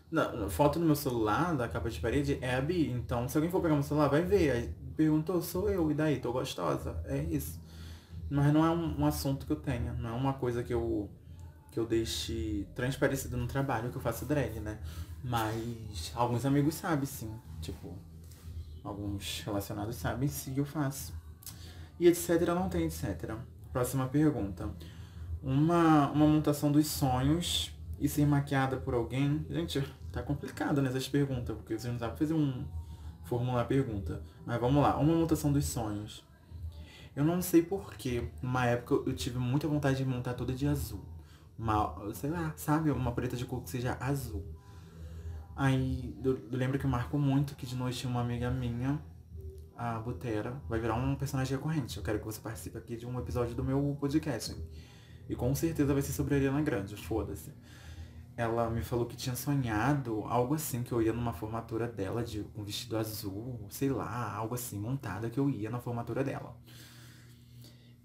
Não, 0.08 0.48
foto 0.48 0.78
no 0.78 0.86
meu 0.86 0.94
celular, 0.94 1.56
da 1.56 1.66
capa 1.66 1.90
de 1.90 1.98
parede, 1.98 2.38
é 2.40 2.54
a 2.54 2.60
Bi. 2.60 2.88
Então, 2.88 3.28
se 3.28 3.36
alguém 3.36 3.50
for 3.50 3.60
pegar 3.60 3.74
meu 3.74 3.82
celular, 3.82 4.06
vai 4.06 4.22
ver. 4.22 4.52
Aí 4.52 4.74
perguntou, 4.96 5.42
sou 5.42 5.68
eu, 5.68 5.90
e 5.90 5.94
daí? 5.94 6.20
Tô 6.20 6.30
gostosa. 6.30 7.02
É 7.06 7.18
isso. 7.24 7.59
Mas 8.30 8.52
não 8.52 8.64
é 8.64 8.70
um, 8.70 9.00
um 9.00 9.06
assunto 9.06 9.44
que 9.44 9.52
eu 9.52 9.56
tenha. 9.56 9.92
Não 9.94 10.10
é 10.10 10.12
uma 10.12 10.34
coisa 10.34 10.62
que 10.62 10.72
eu 10.72 11.10
que 11.70 11.78
eu 11.78 11.86
deixe 11.86 12.66
transparecido 12.74 13.36
no 13.36 13.46
trabalho 13.46 13.90
que 13.90 13.96
eu 13.96 14.02
faço 14.02 14.24
drag, 14.24 14.58
né? 14.58 14.78
Mas 15.22 16.12
alguns 16.14 16.44
amigos 16.44 16.74
sabem 16.74 17.06
sim. 17.06 17.32
Tipo, 17.60 17.96
alguns 18.82 19.42
relacionados 19.44 19.96
sabem 19.96 20.28
se 20.28 20.56
eu 20.56 20.64
faço. 20.64 21.12
E 21.98 22.08
etc. 22.08 22.40
não 22.48 22.68
tem 22.68 22.86
etc. 22.86 23.36
Próxima 23.72 24.08
pergunta. 24.08 24.68
Uma, 25.42 26.10
uma 26.10 26.26
montação 26.26 26.72
dos 26.72 26.86
sonhos 26.86 27.72
e 28.00 28.08
ser 28.08 28.26
maquiada 28.26 28.76
por 28.76 28.94
alguém. 28.94 29.46
Gente, 29.48 29.84
tá 30.10 30.22
complicado 30.22 30.82
nessas 30.82 31.08
perguntas, 31.08 31.56
porque 31.56 31.78
você 31.78 31.88
não 31.88 31.98
sabe 31.98 32.18
fazer 32.18 32.34
um. 32.34 32.64
formular 33.24 33.64
pergunta. 33.66 34.22
Mas 34.44 34.60
vamos 34.60 34.82
lá. 34.82 34.96
Uma 34.96 35.14
montação 35.14 35.52
dos 35.52 35.66
sonhos. 35.66 36.24
Eu 37.20 37.24
não 37.26 37.42
sei 37.42 37.62
porquê. 37.62 38.24
Numa 38.42 38.66
época 38.66 39.08
eu 39.08 39.14
tive 39.14 39.38
muita 39.38 39.68
vontade 39.68 39.98
de 39.98 40.04
montar 40.04 40.34
toda 40.34 40.54
de 40.54 40.66
azul 40.66 41.04
uma, 41.60 42.14
sei 42.14 42.30
lá, 42.30 42.52
sabe? 42.56 42.90
Uma 42.90 43.12
preta 43.12 43.36
de 43.36 43.44
cor 43.44 43.62
que 43.62 43.68
seja 43.68 43.96
azul. 44.00 44.42
Aí 45.54 46.18
eu, 46.24 46.38
eu 46.50 46.58
lembro 46.58 46.78
que 46.78 46.86
marcou 46.86 47.20
muito 47.20 47.54
que 47.54 47.66
de 47.66 47.76
noite 47.76 48.06
uma 48.06 48.22
amiga 48.22 48.50
minha, 48.50 48.98
a 49.76 49.98
Butera, 49.98 50.60
vai 50.66 50.80
virar 50.80 50.94
um 50.94 51.14
personagem 51.14 51.58
recorrente. 51.58 51.98
Eu 51.98 52.02
quero 52.02 52.18
que 52.18 52.24
você 52.24 52.40
participe 52.40 52.78
aqui 52.78 52.96
de 52.96 53.06
um 53.06 53.18
episódio 53.18 53.54
do 53.54 53.62
meu 53.62 53.94
podcast. 54.00 54.56
E 55.28 55.36
com 55.36 55.54
certeza 55.54 55.92
vai 55.92 56.02
ser 56.02 56.12
sobre 56.12 56.34
a 56.34 56.38
Ariana 56.38 56.62
Grande, 56.62 56.96
foda-se. 56.96 57.52
Ela 58.36 58.70
me 58.70 58.82
falou 58.82 59.04
que 59.04 59.16
tinha 59.16 59.36
sonhado 59.36 60.24
algo 60.24 60.54
assim, 60.54 60.82
que 60.82 60.92
eu 60.92 61.02
ia 61.02 61.12
numa 61.12 61.34
formatura 61.34 61.86
dela 61.86 62.24
de 62.24 62.46
um 62.56 62.64
vestido 62.64 62.96
azul, 62.96 63.66
sei 63.68 63.90
lá, 63.90 64.34
algo 64.34 64.54
assim, 64.54 64.78
montada 64.78 65.28
que 65.28 65.38
eu 65.38 65.50
ia 65.50 65.68
na 65.68 65.78
formatura 65.78 66.24
dela. 66.24 66.56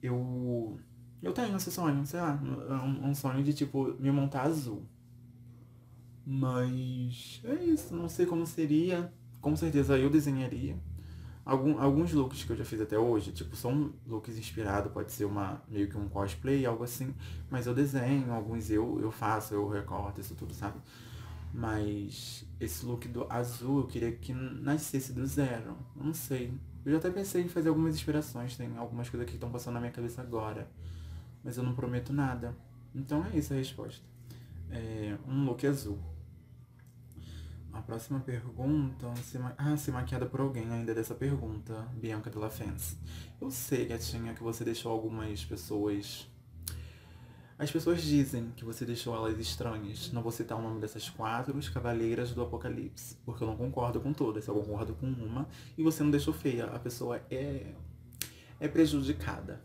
Eu 0.05 0.79
eu 1.21 1.33
tenho 1.33 1.55
esse 1.55 1.71
sonho, 1.71 2.05
sei 2.05 2.19
lá, 2.19 2.39
um, 2.43 3.09
um 3.09 3.15
sonho 3.15 3.43
de 3.43 3.53
tipo 3.53 3.95
me 3.99 4.11
montar 4.11 4.43
azul. 4.43 4.85
Mas 6.25 7.41
é 7.43 7.55
isso, 7.63 7.95
não 7.95 8.09
sei 8.09 8.25
como 8.25 8.45
seria. 8.45 9.11
Com 9.41 9.55
certeza 9.55 9.97
eu 9.97 10.09
desenharia. 10.09 10.77
Algum, 11.45 11.79
alguns 11.79 12.11
looks 12.11 12.43
que 12.43 12.51
eu 12.51 12.55
já 12.55 12.65
fiz 12.65 12.81
até 12.81 12.97
hoje, 12.97 13.31
tipo, 13.31 13.55
são 13.55 13.93
looks 14.07 14.35
inspirados, 14.35 14.91
pode 14.91 15.11
ser 15.11 15.25
uma 15.25 15.61
meio 15.67 15.87
que 15.87 15.95
um 15.95 16.09
cosplay, 16.09 16.65
algo 16.65 16.83
assim, 16.83 17.13
mas 17.51 17.67
eu 17.67 17.73
desenho, 17.75 18.33
alguns 18.33 18.71
eu, 18.71 18.99
eu 18.99 19.11
faço, 19.11 19.53
eu 19.53 19.67
recorto, 19.67 20.19
isso 20.19 20.33
tudo, 20.33 20.53
sabe? 20.55 20.79
Mas 21.53 22.45
esse 22.59 22.85
look 22.85 23.07
do 23.07 23.27
azul 23.31 23.81
eu 23.81 23.87
queria 23.87 24.11
que 24.11 24.33
nascesse 24.33 25.13
do 25.13 25.25
zero. 25.25 25.77
Não 25.95 26.13
sei. 26.13 26.51
Eu 26.85 26.91
já 26.91 26.99
até 26.99 27.09
pensei 27.09 27.41
em 27.41 27.49
fazer 27.49 27.69
algumas 27.69 27.95
inspirações, 27.95 28.55
tem 28.55 28.77
algumas 28.77 29.09
coisas 29.09 29.27
que 29.27 29.35
estão 29.35 29.51
passando 29.51 29.73
na 29.73 29.79
minha 29.79 29.91
cabeça 29.91 30.21
agora 30.21 30.67
mas 31.45 31.57
eu 31.57 31.63
não 31.63 31.75
prometo 31.75 32.11
nada. 32.11 32.57
Então 32.93 33.23
é 33.23 33.37
isso 33.37 33.53
a 33.53 33.55
resposta. 33.55 34.03
É 34.71 35.15
um 35.27 35.45
look 35.45 35.65
azul. 35.65 35.99
A 37.71 37.81
próxima 37.81 38.19
pergunta, 38.19 39.13
se 39.17 39.37
ma... 39.37 39.53
ah, 39.57 39.77
ser 39.77 39.91
maquiada 39.91 40.25
por 40.25 40.39
alguém 40.39 40.67
ainda 40.71 40.95
dessa 40.95 41.13
pergunta, 41.13 41.87
Bianca 41.93 42.31
Della 42.31 42.49
Fence. 42.49 42.97
Eu 43.39 43.51
sei, 43.51 43.85
gatinha, 43.85 44.33
que 44.33 44.41
você 44.41 44.65
deixou 44.65 44.91
algumas 44.91 45.45
pessoas... 45.45 46.27
As 47.57 47.71
pessoas 47.71 48.01
dizem 48.01 48.51
que 48.57 48.65
você 48.65 48.85
deixou 48.85 49.15
elas 49.15 49.39
estranhas. 49.39 50.11
Não 50.11 50.21
vou 50.21 50.31
citar 50.31 50.57
o 50.57 50.61
nome 50.61 50.81
dessas 50.81 51.09
quatro, 51.09 51.57
cavaleiras 51.73 52.33
do 52.33 52.41
apocalipse. 52.41 53.17
Porque 53.25 53.43
eu 53.43 53.47
não 53.47 53.55
concordo 53.55 54.01
com 54.01 54.11
todas, 54.11 54.45
eu 54.47 54.53
concordo 54.55 54.93
com 54.95 55.07
uma. 55.07 55.47
E 55.77 55.81
você 55.81 56.03
não 56.03 56.11
deixou 56.11 56.33
feia. 56.33 56.65
A 56.65 56.79
pessoa 56.79 57.21
é... 57.31 57.73
é 58.59 58.67
prejudicada. 58.67 59.61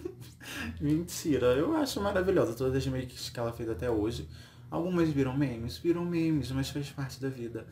Mentira, 0.78 1.46
eu 1.54 1.74
acho 1.76 1.98
maravilhosa 2.00 2.54
todas 2.54 2.76
as 2.76 2.86
makes 2.86 3.30
que 3.30 3.40
ela 3.40 3.52
fez 3.52 3.70
até 3.70 3.90
hoje. 3.90 4.28
Algumas 4.70 5.08
viram 5.08 5.34
memes, 5.34 5.78
viram 5.78 6.04
memes, 6.04 6.50
mas 6.50 6.68
faz 6.68 6.90
parte 6.90 7.22
da 7.22 7.30
vida. 7.30 7.66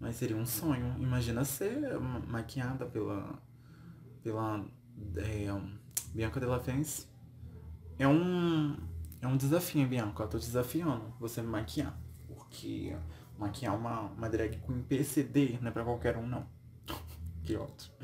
Mas 0.00 0.16
seria 0.16 0.36
um 0.36 0.46
sonho. 0.46 0.96
Imagina 0.98 1.44
ser 1.44 2.00
maquiada 2.26 2.86
pela. 2.86 3.38
pela. 4.22 4.64
É, 5.16 5.60
Bianca 6.14 6.40
Della 6.40 6.58
Fence. 6.58 7.11
É 8.02 8.08
um. 8.08 8.76
É 9.20 9.28
um 9.28 9.36
desafio, 9.36 9.86
Bianca. 9.86 10.24
Eu 10.24 10.28
tô 10.28 10.36
desafiando 10.36 11.04
você 11.20 11.40
me 11.40 11.46
maquiar. 11.46 11.96
que 12.50 12.92
maquiar 13.38 13.76
uma, 13.76 14.00
uma 14.00 14.28
drag 14.28 14.58
com 14.58 14.82
PCD 14.82 15.58
não 15.60 15.68
é 15.68 15.70
pra 15.70 15.84
qualquer 15.84 16.16
um, 16.16 16.26
não. 16.26 16.44
que 17.44 17.54
ótimo. 17.54 17.94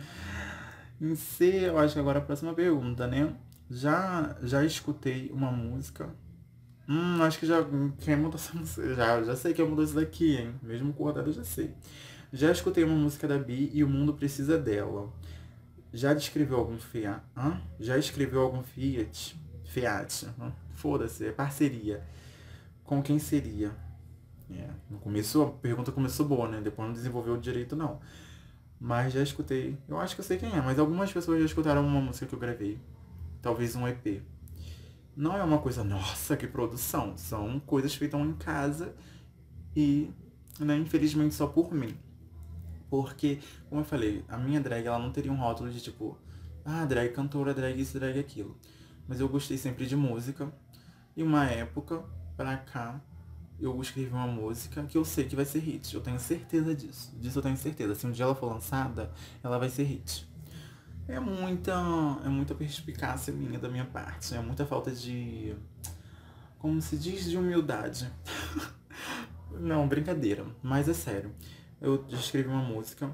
Em 1.01 1.17
C, 1.17 1.67
eu 1.67 1.79
acho 1.79 1.95
que 1.95 2.01
agora 2.01 2.21
a 2.21 2.23
próxima 2.23 2.55
pergunta, 2.55 3.09
né? 3.09 3.35
Já, 3.69 4.37
já 4.41 4.65
escutei 4.65 5.31
uma 5.33 5.51
música. 5.51 6.15
Hum, 6.89 7.21
acho 7.21 7.41
que 7.41 7.47
já. 7.47 7.57
Quem 7.99 8.15
mudou 8.15 8.39
essa? 8.39 8.95
Já, 8.95 9.21
já 9.25 9.35
sei 9.35 9.53
que 9.53 9.63
mudou 9.65 9.85
isso 9.85 9.97
daqui, 9.97 10.37
hein? 10.37 10.55
Mesmo 10.63 10.93
com 10.93 11.03
o 11.03 11.07
rodado 11.07 11.31
eu 11.31 11.35
já 11.35 11.43
sei. 11.43 11.75
Já 12.33 12.53
escutei 12.53 12.85
uma 12.85 12.95
música 12.95 13.27
da 13.27 13.37
Bi 13.37 13.69
e 13.75 13.83
o 13.83 13.89
mundo 13.89 14.15
precisa 14.15 14.57
dela. 14.57 15.13
Já 15.93 16.15
descreveu 16.15 16.59
algum 16.59 16.79
Fiat? 16.79 17.21
Hã? 17.37 17.61
Já 17.81 17.99
escreveu 17.99 18.43
algum 18.43 18.63
Fiat? 18.63 19.48
Fiat. 19.81 20.29
Foda-se, 20.73 21.27
é 21.27 21.33
parceria. 21.33 22.03
Com 22.85 23.03
quem 23.03 23.19
seria? 23.19 23.73
É, 24.51 24.69
no 24.89 24.99
começo 24.99 25.43
a 25.43 25.51
pergunta 25.51 25.93
começou 25.93 26.27
boa, 26.27 26.49
né? 26.49 26.61
Depois 26.61 26.89
não 26.89 26.95
desenvolveu 26.95 27.37
direito, 27.37 27.77
não. 27.77 28.01
Mas 28.81 29.13
já 29.13 29.23
escutei. 29.23 29.77
Eu 29.89 29.99
acho 29.99 30.15
que 30.15 30.21
eu 30.21 30.25
sei 30.25 30.39
quem 30.39 30.51
é, 30.53 30.61
mas 30.61 30.79
algumas 30.79 31.13
pessoas 31.13 31.41
já 31.41 31.47
escutaram 31.47 31.87
uma 31.87 32.01
música 32.01 32.27
que 32.27 32.35
eu 32.35 32.39
gravei. 32.39 32.79
Talvez 33.43 33.77
um 33.77 33.87
EP. 33.87 34.23
Não 35.17 35.37
é 35.37 35.43
uma 35.43 35.59
coisa, 35.59 35.83
nossa, 35.85 36.37
que 36.37 36.47
produção. 36.47 37.17
São 37.17 37.61
coisas 37.61 37.95
feitas 37.95 38.21
em 38.21 38.33
casa 38.35 38.95
e, 39.77 40.11
né, 40.61 40.77
infelizmente, 40.77 41.35
só 41.35 41.47
por 41.47 41.75
mim. 41.75 41.97
Porque, 42.89 43.41
como 43.69 43.83
eu 43.83 43.85
falei, 43.85 44.25
a 44.29 44.39
minha 44.39 44.61
drag 44.61 44.87
ela 44.87 44.99
não 44.99 45.13
teria 45.13 45.31
um 45.31 45.37
rótulo 45.37 45.71
de 45.71 45.81
tipo, 45.81 46.17
ah, 46.65 46.87
drag 46.87 47.13
cantora, 47.13 47.53
drag 47.53 47.79
isso, 47.79 47.99
drag 47.99 48.19
aquilo. 48.19 48.57
Mas 49.09 49.19
eu 49.19 49.29
gostei 49.29 49.57
sempre 49.57 49.87
de 49.87 49.97
música. 49.97 50.53
E 51.17 51.23
uma 51.23 51.47
época 51.47 52.05
pra 52.37 52.57
cá, 52.59 53.01
eu 53.59 53.81
escrevi 53.81 54.13
uma 54.13 54.27
música 54.27 54.85
que 54.85 54.97
eu 54.97 55.05
sei 55.05 55.25
que 55.25 55.35
vai 55.35 55.45
ser 55.45 55.61
hit. 55.61 55.95
Eu 55.95 56.01
tenho 56.01 56.21
certeza 56.21 56.75
disso. 56.75 57.13
Disso 57.19 57.39
eu 57.39 57.43
tenho 57.43 57.57
certeza. 57.57 57.95
Se 57.95 58.07
um 58.07 58.13
dia 58.13 58.25
ela 58.25 58.35
for 58.35 58.53
lançada, 58.53 59.11
ela 59.43 59.59
vai 59.59 59.69
ser 59.69 59.85
hit. 59.85 60.29
É 61.09 61.19
muita, 61.19 61.73
é 62.25 62.29
muita 62.29 62.55
perspicácia 62.55 63.33
minha 63.33 63.59
da 63.59 63.69
minha 63.69 63.87
parte. 63.87 64.35
É 64.35 64.41
muita 64.41 64.67
falta 64.67 64.93
de. 64.93 65.57
Como 66.59 66.81
se 66.83 66.99
diz, 66.99 67.25
de 67.25 67.39
humildade. 67.39 68.11
Não, 69.59 69.89
brincadeira. 69.89 70.45
Mas 70.63 70.89
é 70.89 70.93
sério. 70.93 71.35
Eu 71.81 72.05
escrevi 72.11 72.49
uma 72.49 72.63
música. 72.63 73.11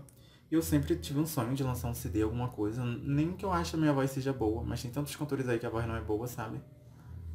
Eu 0.50 0.62
sempre 0.62 0.94
tive 0.96 1.18
um 1.18 1.26
sonho 1.26 1.54
de 1.54 1.64
lançar 1.64 1.88
um 1.88 1.94
CD, 1.94 2.22
alguma 2.22 2.48
coisa. 2.48 2.84
Nem 2.84 3.32
que 3.32 3.44
eu 3.44 3.52
ache 3.52 3.74
a 3.74 3.78
minha 3.78 3.92
voz 3.92 4.10
seja 4.10 4.32
boa, 4.32 4.62
mas 4.62 4.82
tem 4.82 4.90
tantos 4.90 5.16
cantores 5.16 5.48
aí 5.48 5.58
que 5.58 5.66
a 5.66 5.70
voz 5.70 5.86
não 5.86 5.96
é 5.96 6.00
boa, 6.00 6.26
sabe? 6.26 6.60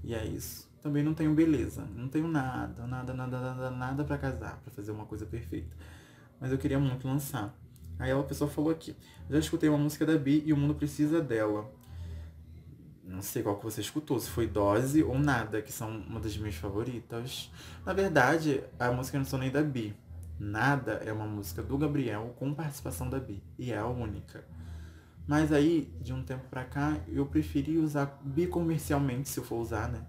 E 0.04 0.14
é 0.14 0.26
isso. 0.26 0.70
Também 0.82 1.04
não 1.04 1.14
tenho 1.14 1.34
beleza, 1.34 1.86
não 1.94 2.08
tenho 2.08 2.28
nada, 2.28 2.88
nada, 2.88 3.14
nada, 3.14 3.40
nada, 3.40 3.72
nada 3.72 4.04
para 4.06 4.18
casar, 4.18 4.62
para 4.62 4.72
fazer 4.72 4.92
uma 4.92 5.06
coisa 5.06 5.26
perfeita. 5.26 5.76
Mas 6.40 6.52
eu 6.52 6.58
queria 6.58 6.80
muito 6.80 7.06
lançar. 7.06 7.54
Aí 7.98 8.12
a 8.12 8.24
pessoa 8.24 8.50
falou 8.50 8.72
aqui, 8.72 8.96
já 9.30 9.38
escutei 9.38 9.68
uma 9.68 9.78
música 9.78 10.06
da 10.06 10.18
Bi 10.18 10.42
e 10.46 10.54
o 10.54 10.58
mundo 10.58 10.74
precisa 10.74 11.22
dela. 11.22 11.70
Não 13.04 13.22
sei 13.22 13.44
qual 13.44 13.58
que 13.58 13.64
você 13.66 13.82
escutou, 13.82 14.18
se 14.20 14.30
foi 14.30 14.48
Dose 14.48 15.04
ou 15.04 15.20
Nada, 15.20 15.62
que 15.62 15.72
são 15.72 15.90
uma 15.90 16.20
das 16.20 16.38
minhas 16.38 16.56
favoritas. 16.56 17.52
Na 17.86 17.92
verdade, 17.92 18.64
a 18.80 18.92
música 18.92 19.18
não 19.18 19.26
são 19.26 19.40
nem 19.40 19.52
da 19.52 19.62
Bi. 19.62 19.94
Nada 20.40 20.94
é 21.06 21.12
uma 21.12 21.26
música 21.26 21.62
do 21.62 21.78
Gabriel 21.78 22.34
com 22.40 22.54
participação 22.54 23.10
da 23.10 23.20
Bi. 23.20 23.44
E 23.58 23.74
é 23.74 23.78
a 23.78 23.86
única. 23.86 24.46
Mas 25.28 25.52
aí, 25.52 25.94
de 26.02 26.14
um 26.14 26.24
tempo 26.24 26.48
pra 26.50 26.64
cá, 26.64 26.98
eu 27.08 27.26
preferi 27.26 27.78
usar 27.78 28.20
bi 28.24 28.48
comercialmente, 28.48 29.30
se 29.30 29.40
eu 29.40 29.44
for 29.44 29.58
usar, 29.58 29.88
né? 29.90 30.02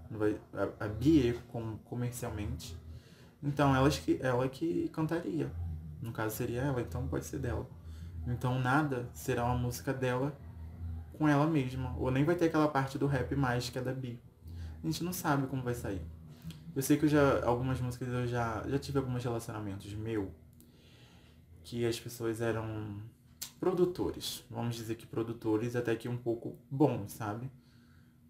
A, 0.53 0.85
a 0.85 0.87
bi 0.87 1.37
com, 1.49 1.77
comercialmente. 1.85 2.75
Então, 3.43 3.75
ela 3.75 3.89
que, 3.89 4.19
ela 4.21 4.49
que 4.49 4.89
cantaria. 4.89 5.51
No 6.01 6.11
caso, 6.11 6.35
seria 6.35 6.61
ela, 6.61 6.81
então 6.81 7.07
pode 7.07 7.25
ser 7.25 7.37
dela. 7.37 7.69
Então, 8.25 8.57
nada 8.57 9.09
será 9.13 9.45
uma 9.45 9.57
música 9.57 9.93
dela 9.93 10.35
com 11.19 11.27
ela 11.27 11.45
mesma. 11.45 11.93
Ou 11.99 12.09
nem 12.09 12.23
vai 12.23 12.35
ter 12.35 12.45
aquela 12.45 12.67
parte 12.67 12.97
do 12.97 13.05
rap 13.05 13.35
mais 13.35 13.69
que 13.69 13.77
é 13.77 13.81
da 13.81 13.93
Bi. 13.93 14.19
A 14.81 14.87
gente 14.87 15.03
não 15.03 15.13
sabe 15.13 15.45
como 15.45 15.61
vai 15.61 15.75
sair. 15.75 16.01
Eu 16.75 16.81
sei 16.81 16.97
que 16.97 17.05
eu 17.05 17.09
já, 17.09 17.45
algumas 17.45 17.81
músicas 17.81 18.07
eu 18.07 18.27
já, 18.27 18.63
já 18.67 18.79
tive 18.79 18.99
alguns 18.99 19.23
relacionamentos 19.23 19.93
meu 19.93 20.31
que 21.63 21.85
as 21.85 21.99
pessoas 21.99 22.41
eram 22.41 23.01
produtores. 23.59 24.43
Vamos 24.49 24.75
dizer 24.75 24.95
que 24.95 25.05
produtores 25.05 25.75
até 25.75 25.95
que 25.95 26.07
um 26.09 26.17
pouco 26.17 26.57
bons, 26.69 27.11
sabe? 27.11 27.51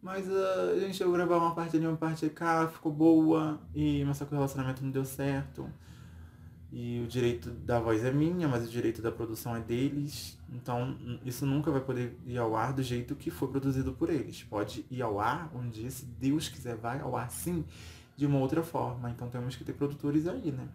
Mas 0.01 0.27
uh, 0.27 0.71
a 0.75 0.79
gente 0.79 0.97
chegou 0.97 1.13
a 1.13 1.17
gravar 1.17 1.37
uma 1.37 1.53
parte 1.53 1.77
ali, 1.77 1.85
uma 1.85 1.95
parte 1.95 2.27
cá, 2.29 2.67
ficou 2.67 2.91
boa, 2.91 3.61
e, 3.73 4.03
mas 4.03 4.17
só 4.17 4.25
que 4.25 4.31
o 4.33 4.35
relacionamento 4.35 4.83
não 4.83 4.89
deu 4.89 5.05
certo. 5.05 5.69
E 6.71 7.01
o 7.03 7.07
direito 7.07 7.51
da 7.51 7.79
voz 7.79 8.03
é 8.03 8.11
minha, 8.11 8.47
mas 8.47 8.65
o 8.65 8.71
direito 8.71 9.01
da 9.01 9.11
produção 9.11 9.55
é 9.55 9.59
deles. 9.59 10.39
Então 10.49 10.97
isso 11.23 11.45
nunca 11.45 11.69
vai 11.69 11.81
poder 11.81 12.17
ir 12.25 12.37
ao 12.37 12.55
ar 12.55 12.73
do 12.73 12.81
jeito 12.81 13.15
que 13.15 13.29
foi 13.29 13.47
produzido 13.49 13.93
por 13.93 14.09
eles. 14.09 14.41
Pode 14.43 14.85
ir 14.89 15.01
ao 15.01 15.19
ar 15.19 15.51
um 15.53 15.69
dia, 15.69 15.91
se 15.91 16.05
Deus 16.05 16.49
quiser, 16.49 16.75
vai 16.77 16.99
ao 16.99 17.15
ar 17.15 17.29
sim, 17.29 17.63
de 18.21 18.27
uma 18.27 18.37
outra 18.37 18.61
forma. 18.61 19.09
Então 19.09 19.27
temos 19.31 19.55
que 19.55 19.63
ter 19.63 19.73
produtores 19.73 20.27
aí, 20.27 20.51
né? 20.51 20.67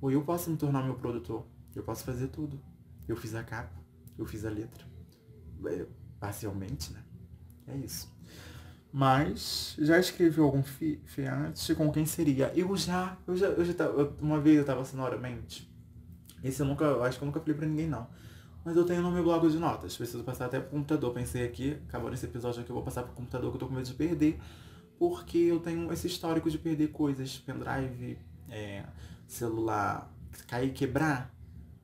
Ou 0.00 0.12
eu 0.12 0.22
posso 0.22 0.48
me 0.48 0.56
tornar 0.56 0.84
meu 0.84 0.94
produtor. 0.94 1.44
Eu 1.74 1.82
posso 1.82 2.04
fazer 2.04 2.28
tudo. 2.28 2.60
Eu 3.08 3.16
fiz 3.16 3.34
a 3.34 3.42
capa, 3.42 3.74
eu 4.16 4.24
fiz 4.24 4.44
a 4.44 4.48
letra. 4.48 4.84
É, 5.66 5.84
parcialmente, 6.20 6.92
né? 6.92 7.02
É 7.66 7.76
isso. 7.76 8.08
Mas 8.92 9.74
já 9.76 9.98
escrevi 9.98 10.40
algum 10.40 10.62
fi, 10.62 11.00
fiat 11.04 11.74
com 11.74 11.90
quem 11.90 12.06
seria? 12.06 12.52
Eu 12.54 12.76
já, 12.76 13.16
eu 13.26 13.36
já, 13.36 13.46
eu 13.46 13.64
já 13.64 13.74
tava, 13.74 14.14
uma 14.20 14.38
vez 14.38 14.56
eu 14.56 14.64
tava 14.64 14.84
sonoramente. 14.84 15.68
Esse 16.44 16.62
eu 16.62 16.66
nunca, 16.66 16.84
eu 16.84 17.02
acho 17.02 17.18
que 17.18 17.24
eu 17.24 17.26
nunca 17.26 17.40
falei 17.40 17.56
pra 17.56 17.66
ninguém 17.66 17.88
não. 17.88 18.06
Mas 18.64 18.76
eu 18.76 18.84
tenho 18.84 19.02
no 19.02 19.10
meu 19.10 19.24
blog 19.24 19.48
de 19.50 19.58
notas. 19.58 19.96
Preciso 19.96 20.22
passar 20.22 20.44
até 20.44 20.60
pro 20.60 20.70
computador. 20.70 21.12
Pensei 21.12 21.44
aqui, 21.44 21.76
acabou 21.88 22.08
nesse 22.08 22.26
episódio 22.26 22.60
aqui, 22.60 22.70
eu 22.70 22.74
vou 22.74 22.84
passar 22.84 23.02
pro 23.02 23.14
computador 23.14 23.50
que 23.50 23.56
eu 23.56 23.60
tô 23.60 23.66
com 23.66 23.74
medo 23.74 23.86
de 23.86 23.94
perder. 23.94 24.38
Porque 25.02 25.36
eu 25.36 25.58
tenho 25.58 25.92
esse 25.92 26.06
histórico 26.06 26.48
de 26.48 26.56
perder 26.56 26.92
coisas, 26.92 27.36
pendrive, 27.36 28.16
é, 28.48 28.84
celular, 29.26 30.08
cair 30.46 30.68
e 30.68 30.72
quebrar. 30.72 31.34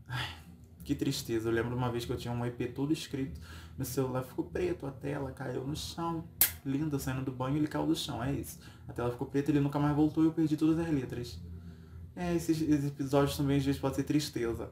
Ai, 0.06 0.36
que 0.84 0.94
tristeza. 0.94 1.48
Eu 1.48 1.52
lembro 1.52 1.76
uma 1.76 1.90
vez 1.90 2.04
que 2.04 2.12
eu 2.12 2.16
tinha 2.16 2.32
um 2.32 2.46
EP 2.46 2.72
todo 2.72 2.92
escrito, 2.92 3.40
meu 3.76 3.84
celular 3.84 4.22
ficou 4.22 4.44
preto, 4.44 4.86
a 4.86 4.92
tela 4.92 5.32
caiu 5.32 5.66
no 5.66 5.74
chão. 5.74 6.28
Linda, 6.64 6.96
saindo 7.00 7.24
do 7.24 7.32
banho, 7.32 7.56
ele 7.56 7.66
caiu 7.66 7.88
do 7.88 7.96
chão, 7.96 8.22
é 8.22 8.32
isso. 8.32 8.60
A 8.86 8.92
tela 8.92 9.10
ficou 9.10 9.26
preta, 9.26 9.50
ele 9.50 9.58
nunca 9.58 9.80
mais 9.80 9.96
voltou 9.96 10.22
e 10.22 10.28
eu 10.28 10.32
perdi 10.32 10.56
todas 10.56 10.78
as 10.78 10.88
letras. 10.88 11.40
É, 12.14 12.36
esses, 12.36 12.62
esses 12.62 12.86
episódios 12.86 13.36
também 13.36 13.56
às 13.56 13.64
vezes 13.64 13.80
podem 13.80 13.96
ser 13.96 14.04
tristeza. 14.04 14.70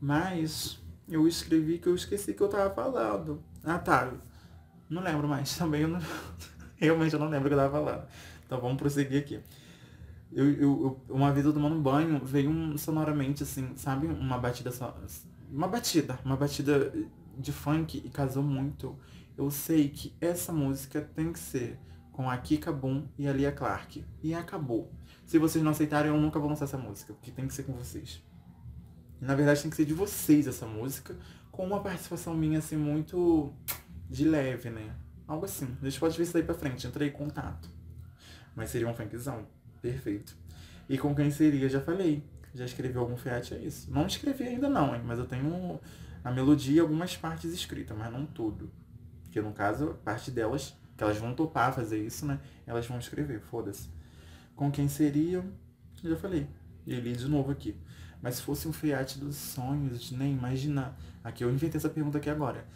Mas 0.00 0.80
eu 1.06 1.28
escrevi 1.28 1.78
que 1.78 1.88
eu 1.88 1.94
esqueci 1.94 2.32
que 2.32 2.42
eu 2.42 2.48
tava 2.48 2.74
falando. 2.74 3.44
Ah 3.62 3.78
tá. 3.78 4.10
Não 4.88 5.02
lembro 5.02 5.28
mais. 5.28 5.54
Também 5.58 5.82
eu 5.82 5.88
não. 5.88 6.00
Realmente 6.80 7.12
eu 7.12 7.20
não 7.20 7.28
lembro 7.28 7.46
o 7.46 7.48
que 7.48 7.54
eu 7.54 7.58
tava 7.58 7.72
falando. 7.72 8.08
Então 8.46 8.58
vamos 8.60 8.78
prosseguir 8.78 9.20
aqui. 9.20 9.38
Eu, 10.32 10.50
eu, 10.50 10.60
eu, 10.60 11.00
uma 11.14 11.30
vez 11.30 11.44
eu 11.44 11.52
tomando 11.52 11.78
banho, 11.80 12.24
veio 12.24 12.50
um 12.50 12.78
sonoramente 12.78 13.42
assim, 13.42 13.76
sabe? 13.76 14.06
Uma 14.06 14.38
batida 14.38 14.72
só. 14.72 14.98
Uma 15.52 15.68
batida, 15.68 16.18
uma 16.24 16.36
batida 16.36 16.92
de 17.36 17.52
funk 17.52 18.02
e 18.04 18.08
casou 18.08 18.42
muito. 18.42 18.96
Eu 19.36 19.50
sei 19.50 19.88
que 19.88 20.14
essa 20.20 20.52
música 20.52 21.00
tem 21.14 21.32
que 21.32 21.38
ser 21.38 21.78
com 22.12 22.30
a 22.30 22.36
Kika 22.36 22.72
Boom 22.72 23.04
e 23.18 23.28
a 23.28 23.32
Lia 23.32 23.52
Clark. 23.52 24.04
E 24.22 24.34
acabou. 24.34 24.90
Se 25.26 25.38
vocês 25.38 25.62
não 25.62 25.72
aceitarem, 25.72 26.10
eu 26.10 26.18
nunca 26.18 26.38
vou 26.38 26.48
lançar 26.48 26.64
essa 26.64 26.78
música, 26.78 27.12
porque 27.12 27.30
tem 27.30 27.46
que 27.46 27.54
ser 27.54 27.64
com 27.64 27.72
vocês. 27.72 28.22
Na 29.20 29.34
verdade, 29.34 29.60
tem 29.60 29.70
que 29.70 29.76
ser 29.76 29.84
de 29.84 29.94
vocês 29.94 30.46
essa 30.46 30.66
música, 30.66 31.16
com 31.52 31.66
uma 31.66 31.80
participação 31.80 32.34
minha 32.34 32.58
assim 32.58 32.76
muito 32.76 33.52
de 34.08 34.24
leve, 34.24 34.70
né? 34.70 34.94
Algo 35.30 35.44
assim. 35.44 35.76
A 35.80 35.84
gente 35.84 36.00
pode 36.00 36.16
ver 36.16 36.24
isso 36.24 36.32
daí 36.32 36.42
pra 36.42 36.56
frente, 36.56 36.88
entrei 36.88 37.06
em 37.06 37.12
contato. 37.12 37.70
Mas 38.56 38.70
seria 38.70 38.88
um 38.88 38.92
funkzão. 38.92 39.46
Perfeito. 39.80 40.36
E 40.88 40.98
com 40.98 41.14
quem 41.14 41.30
seria, 41.30 41.68
já 41.68 41.80
falei. 41.80 42.24
Já 42.52 42.64
escrevi 42.64 42.98
algum 42.98 43.16
fiat, 43.16 43.54
é 43.54 43.58
isso. 43.58 43.88
Não 43.92 44.08
escrevi 44.08 44.42
ainda 44.42 44.68
não, 44.68 44.92
hein? 44.92 45.02
Mas 45.04 45.20
eu 45.20 45.24
tenho 45.24 45.78
a 46.24 46.32
melodia 46.32 46.78
e 46.78 46.80
algumas 46.80 47.16
partes 47.16 47.52
escritas, 47.52 47.96
mas 47.96 48.12
não 48.12 48.26
tudo. 48.26 48.72
Porque 49.22 49.40
no 49.40 49.52
caso, 49.52 49.96
parte 50.04 50.32
delas, 50.32 50.76
que 50.96 51.04
elas 51.04 51.16
vão 51.16 51.32
topar 51.32 51.72
fazer 51.72 52.04
isso, 52.04 52.26
né? 52.26 52.40
Elas 52.66 52.84
vão 52.88 52.98
escrever, 52.98 53.40
foda-se. 53.40 53.88
Com 54.56 54.68
quem 54.68 54.88
seria, 54.88 55.44
já 56.02 56.16
falei. 56.16 56.48
E 56.84 56.92
li 56.96 57.12
de 57.12 57.28
novo 57.28 57.52
aqui. 57.52 57.76
Mas 58.20 58.34
se 58.34 58.42
fosse 58.42 58.66
um 58.66 58.72
fiat 58.72 59.16
dos 59.16 59.36
sonhos, 59.36 60.10
nem 60.10 60.32
imagina. 60.32 60.96
Aqui 61.22 61.44
eu 61.44 61.52
inventei 61.52 61.78
essa 61.78 61.88
pergunta 61.88 62.18
aqui 62.18 62.28
agora. 62.28 62.66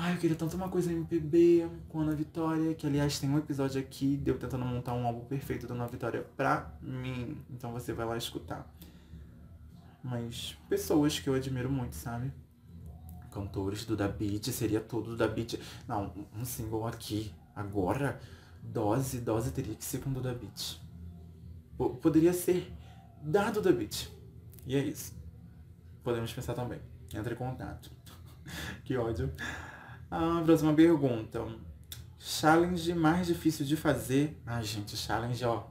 Ai, 0.00 0.14
eu 0.14 0.18
queria 0.18 0.36
tanto 0.36 0.56
uma 0.56 0.68
coisa 0.68 0.92
MPB 0.92 1.68
com 1.88 1.98
a 1.98 2.02
Ana 2.04 2.14
Vitória, 2.14 2.72
que 2.72 2.86
aliás 2.86 3.18
tem 3.18 3.28
um 3.28 3.36
episódio 3.36 3.80
aqui 3.80 4.16
de 4.16 4.30
eu 4.30 4.38
tentando 4.38 4.64
montar 4.64 4.94
um 4.94 5.04
álbum 5.04 5.24
perfeito 5.24 5.66
da 5.66 5.74
Ana 5.74 5.88
Vitória 5.88 6.24
pra 6.36 6.72
mim. 6.80 7.36
Então 7.50 7.72
você 7.72 7.92
vai 7.92 8.06
lá 8.06 8.16
escutar. 8.16 8.64
Mas 10.00 10.56
pessoas 10.68 11.18
que 11.18 11.28
eu 11.28 11.34
admiro 11.34 11.68
muito, 11.68 11.96
sabe? 11.96 12.32
Cantores 13.32 13.84
do 13.84 13.96
Da 13.96 14.06
Beat, 14.06 14.46
seria 14.52 14.80
tudo 14.80 15.10
do 15.10 15.16
Da 15.16 15.26
Beat. 15.26 15.58
Não, 15.88 16.14
um 16.32 16.44
single 16.44 16.86
aqui, 16.86 17.34
agora, 17.56 18.20
Dose, 18.62 19.18
Dose 19.18 19.50
teria 19.50 19.74
que 19.74 19.84
ser 19.84 19.98
com 19.98 20.10
o 20.10 20.20
Da 20.20 20.32
Beat. 20.32 20.80
poderia 22.00 22.32
ser 22.32 22.72
da 23.20 23.50
Beat. 23.50 24.12
E 24.64 24.76
é 24.76 24.78
isso. 24.78 25.12
Podemos 26.04 26.32
pensar 26.32 26.54
também. 26.54 26.78
Entre 27.12 27.34
em 27.34 27.36
contato. 27.36 27.90
que 28.84 28.96
ódio. 28.96 29.34
A 30.10 30.40
próxima 30.42 30.72
pergunta. 30.72 31.44
Challenge 32.18 32.94
mais 32.94 33.26
difícil 33.26 33.66
de 33.66 33.76
fazer. 33.76 34.40
Ah, 34.46 34.62
gente, 34.62 34.96
challenge, 34.96 35.44
ó. 35.44 35.64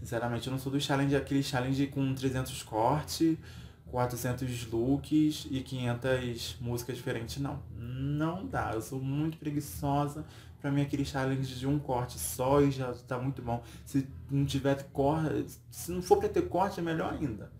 Sinceramente, 0.00 0.48
eu 0.48 0.50
não 0.50 0.58
sou 0.58 0.72
do 0.72 0.80
challenge, 0.80 1.14
aquele 1.14 1.42
challenge 1.42 1.86
com 1.86 2.12
300 2.12 2.62
cortes, 2.64 3.38
400 3.86 4.66
looks 4.72 5.46
e 5.50 5.60
500 5.60 6.56
músicas 6.60 6.96
diferentes, 6.96 7.40
não. 7.40 7.62
Não 7.78 8.44
dá. 8.44 8.72
Eu 8.74 8.82
sou 8.82 9.00
muito 9.00 9.38
preguiçosa. 9.38 10.24
Pra 10.60 10.72
mim, 10.72 10.82
aquele 10.82 11.04
challenge 11.04 11.54
de 11.54 11.66
um 11.66 11.78
corte 11.78 12.18
só 12.18 12.60
e 12.60 12.72
já 12.72 12.92
tá 12.92 13.18
muito 13.18 13.40
bom. 13.40 13.62
Se 13.86 14.06
não 14.28 14.44
tiver 14.44 14.82
corte, 14.92 15.58
se 15.70 15.92
não 15.92 16.02
for 16.02 16.18
pra 16.18 16.28
ter 16.28 16.48
corte, 16.48 16.80
é 16.80 16.82
melhor 16.82 17.12
ainda. 17.14 17.52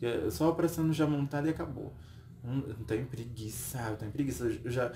É 0.00 0.30
só 0.30 0.48
aparecendo 0.48 0.92
já 0.94 1.06
montado 1.06 1.46
e 1.46 1.50
acabou. 1.50 1.92
Não, 2.42 2.58
eu 2.66 2.74
tenho 2.86 3.06
preguiça, 3.06 3.78
eu 3.90 3.96
tenho 3.96 4.10
preguiça. 4.10 4.44
Eu 4.64 4.70
já, 4.70 4.92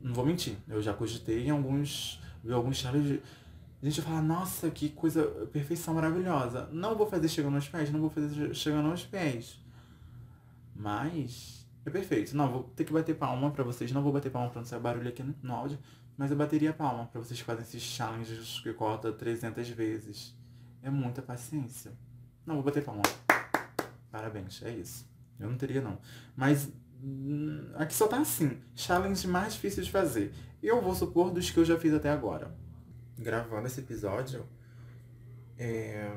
não 0.00 0.14
vou 0.14 0.24
mentir, 0.24 0.56
eu 0.68 0.80
já 0.80 0.94
cogitei 0.94 1.46
em 1.46 1.50
alguns, 1.50 2.20
vi 2.42 2.52
alguns 2.52 2.78
challenges. 2.78 3.20
A 3.82 3.84
gente 3.86 4.02
fala, 4.02 4.20
nossa, 4.20 4.70
que 4.70 4.90
coisa, 4.90 5.24
perfeição 5.52 5.94
maravilhosa. 5.94 6.68
Não 6.70 6.94
vou 6.96 7.06
fazer 7.06 7.28
chegando 7.28 7.54
aos 7.54 7.68
pés, 7.68 7.90
não 7.90 8.00
vou 8.00 8.10
fazer 8.10 8.54
chegando 8.54 8.90
aos 8.90 9.04
pés. 9.04 9.58
Mas 10.74 11.66
é 11.84 11.90
perfeito. 11.90 12.36
Não, 12.36 12.50
vou 12.50 12.62
ter 12.76 12.84
que 12.84 12.92
bater 12.92 13.16
palma 13.16 13.50
pra 13.50 13.64
vocês. 13.64 13.90
Não 13.92 14.02
vou 14.02 14.12
bater 14.12 14.30
palma 14.30 14.50
pra 14.50 14.60
não 14.60 14.66
sair 14.66 14.80
barulho 14.80 15.08
aqui 15.08 15.22
no 15.42 15.54
áudio. 15.54 15.78
Mas 16.16 16.30
eu 16.30 16.36
bateria 16.36 16.72
palma 16.72 17.06
pra 17.06 17.20
vocês 17.20 17.40
que 17.40 17.46
fazem 17.46 17.62
esses 17.62 17.82
challenges 17.82 18.60
que 18.60 18.72
corta 18.74 19.12
300 19.12 19.68
vezes. 19.70 20.36
É 20.82 20.90
muita 20.90 21.22
paciência. 21.22 21.92
Não, 22.44 22.56
vou 22.56 22.64
bater 22.64 22.84
palma. 22.84 23.02
Parabéns, 24.10 24.62
é 24.62 24.70
isso. 24.70 25.08
Eu 25.38 25.48
não 25.48 25.56
teria 25.56 25.80
não. 25.80 25.98
Mas 26.36 26.70
aqui 27.74 27.94
só 27.94 28.06
tá 28.06 28.18
assim. 28.20 28.58
Challenge 28.74 29.26
mais 29.26 29.54
difícil 29.54 29.82
de 29.82 29.90
fazer. 29.90 30.32
Eu 30.62 30.80
vou 30.80 30.94
supor 30.94 31.30
dos 31.30 31.50
que 31.50 31.58
eu 31.58 31.64
já 31.64 31.78
fiz 31.78 31.92
até 31.94 32.10
agora. 32.10 32.54
Gravando 33.18 33.66
esse 33.66 33.80
episódio, 33.80 34.46
é... 35.58 36.10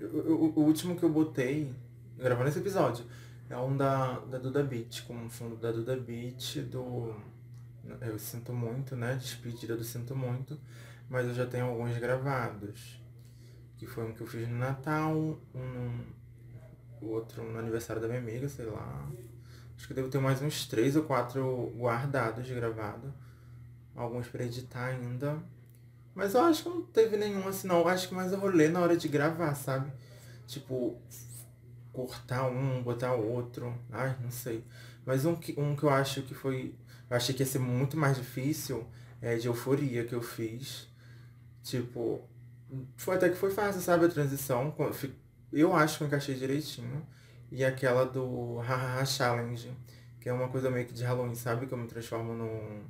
o, 0.00 0.60
último 0.60 0.96
que 0.96 1.02
eu 1.02 1.10
botei, 1.10 1.74
gravando 2.16 2.48
esse 2.48 2.58
episódio, 2.58 3.04
é 3.48 3.56
um 3.56 3.76
da, 3.76 4.18
da 4.20 4.38
Duda 4.38 4.62
Beat, 4.62 5.04
com 5.06 5.26
o 5.26 5.28
fundo 5.28 5.56
da 5.56 5.70
Duda 5.70 5.96
Beat, 5.96 6.62
do 6.70 7.14
Eu 8.00 8.18
Sinto 8.18 8.52
Muito, 8.52 8.96
né? 8.96 9.14
Despedida 9.16 9.76
do 9.76 9.84
Sinto 9.84 10.16
Muito, 10.16 10.58
mas 11.08 11.26
eu 11.26 11.34
já 11.34 11.46
tenho 11.46 11.66
alguns 11.66 11.96
gravados. 11.98 13.00
Que 13.76 13.86
foi 13.86 14.04
um 14.04 14.14
que 14.14 14.22
eu 14.22 14.26
fiz 14.26 14.48
no 14.48 14.56
Natal, 14.56 15.14
um 15.54 16.16
o 17.00 17.08
outro 17.08 17.42
no 17.42 17.58
aniversário 17.58 18.00
da 18.00 18.08
minha 18.08 18.20
amiga, 18.20 18.48
sei 18.48 18.66
lá. 18.66 19.08
Acho 19.76 19.88
que 19.88 19.94
devo 19.94 20.08
ter 20.08 20.18
mais 20.18 20.40
uns 20.40 20.66
três 20.66 20.96
ou 20.96 21.04
quatro 21.04 21.72
guardados 21.76 22.46
de 22.46 22.54
gravado. 22.54 23.12
Alguns 23.94 24.26
para 24.28 24.44
editar 24.44 24.86
ainda. 24.86 25.38
Mas 26.14 26.34
eu 26.34 26.40
acho 26.42 26.62
que 26.62 26.68
não 26.68 26.82
teve 26.82 27.16
nenhum 27.16 27.46
assim 27.46 27.68
não. 27.68 27.80
Eu 27.80 27.88
acho 27.88 28.08
que 28.08 28.14
mais 28.14 28.32
eu 28.32 28.38
rolê 28.38 28.68
na 28.68 28.80
hora 28.80 28.96
de 28.96 29.08
gravar, 29.08 29.54
sabe? 29.54 29.92
Tipo, 30.46 30.98
cortar 31.92 32.46
um, 32.48 32.82
botar 32.82 33.14
outro. 33.14 33.76
Ai, 33.90 34.16
não 34.20 34.30
sei. 34.30 34.64
Mas 35.04 35.24
um 35.24 35.34
que, 35.36 35.58
um 35.58 35.76
que 35.76 35.84
eu 35.84 35.90
acho 35.90 36.22
que 36.22 36.34
foi. 36.34 36.74
Eu 37.08 37.16
achei 37.16 37.34
que 37.34 37.42
ia 37.42 37.46
ser 37.46 37.58
muito 37.58 37.96
mais 37.96 38.16
difícil 38.16 38.86
é 39.20 39.36
de 39.36 39.46
euforia 39.46 40.04
que 40.04 40.14
eu 40.14 40.22
fiz. 40.22 40.88
Tipo, 41.62 42.20
foi 42.96 43.16
até 43.16 43.28
que 43.28 43.36
foi 43.36 43.50
fácil, 43.50 43.80
sabe? 43.80 44.06
A 44.06 44.08
transição 44.08 44.74
eu 45.52 45.74
acho 45.74 45.98
que 45.98 46.04
eu 46.04 46.08
encaixei 46.08 46.34
direitinho. 46.34 47.06
E 47.50 47.64
aquela 47.64 48.04
do 48.04 48.58
Hahaha 48.58 49.04
Challenge, 49.04 49.72
que 50.20 50.28
é 50.28 50.32
uma 50.32 50.48
coisa 50.48 50.70
meio 50.70 50.86
que 50.86 50.92
de 50.92 51.04
Halloween, 51.04 51.34
sabe? 51.34 51.66
Que 51.66 51.72
eu 51.72 51.78
me 51.78 51.86
transformo 51.86 52.34
no 52.34 52.82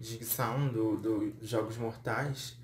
Jigsaw 0.00 0.58
do, 0.68 0.96
do 0.96 1.34
Jogos 1.42 1.76
Mortais. 1.76 2.58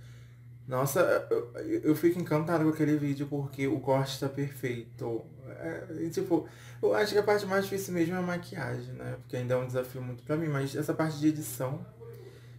Nossa, 0.67 1.27
eu, 1.31 1.53
eu 1.83 1.95
fico 1.95 2.19
encantado 2.19 2.65
com 2.65 2.71
aquele 2.71 2.97
vídeo 2.97 3.27
porque 3.29 3.67
o 3.69 3.79
corte 3.79 4.19
tá 4.19 4.29
perfeito. 4.29 5.25
É, 5.49 6.09
tipo, 6.11 6.49
eu 6.83 6.93
acho 6.95 7.13
que 7.13 7.19
a 7.19 7.23
parte 7.23 7.47
mais 7.47 7.65
difícil 7.65 7.95
mesmo 7.95 8.15
é 8.15 8.19
a 8.19 8.23
maquiagem, 8.23 8.95
né? 8.95 9.17
Porque 9.21 9.37
ainda 9.37 9.55
é 9.55 9.57
um 9.57 9.67
desafio 9.67 10.03
muito 10.03 10.25
pra 10.25 10.37
mim, 10.37 10.49
mas 10.49 10.75
essa 10.75 10.93
parte 10.93 11.19
de 11.19 11.29
edição, 11.29 11.87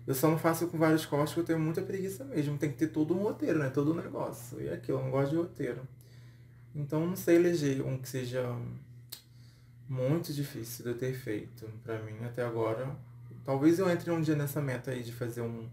eu 0.06 0.16
só 0.16 0.30
não 0.30 0.38
faço 0.38 0.68
com 0.68 0.78
vários 0.78 1.06
cortes 1.06 1.34
porque 1.34 1.52
eu 1.52 1.56
tenho 1.56 1.60
muita 1.60 1.82
preguiça 1.82 2.24
mesmo. 2.24 2.58
Tem 2.58 2.72
que 2.72 2.78
ter 2.78 2.88
todo 2.88 3.14
um 3.14 3.24
roteiro, 3.24 3.60
né? 3.60 3.70
Todo 3.70 3.92
um 3.92 3.96
negócio. 3.96 4.62
E 4.62 4.70
é 4.70 4.74
aquilo, 4.76 5.00
eu 5.00 5.04
não 5.04 5.12
gosto 5.12 5.32
de 5.32 5.38
roteiro. 5.38 5.82
Então 6.78 7.08
não 7.08 7.16
sei 7.16 7.38
eleger 7.38 7.84
um 7.84 7.98
que 7.98 8.08
seja 8.08 8.56
muito 9.90 10.32
difícil 10.32 10.86
de 10.86 10.92
eu 10.92 10.98
ter 10.98 11.14
feito. 11.14 11.68
Pra 11.84 11.98
mim, 12.04 12.24
até 12.24 12.44
agora. 12.44 12.96
Talvez 13.44 13.80
eu 13.80 13.90
entre 13.90 14.12
um 14.12 14.22
dia 14.22 14.36
nessa 14.36 14.62
meta 14.62 14.92
aí 14.92 15.02
de 15.02 15.12
fazer 15.12 15.42
um, 15.42 15.68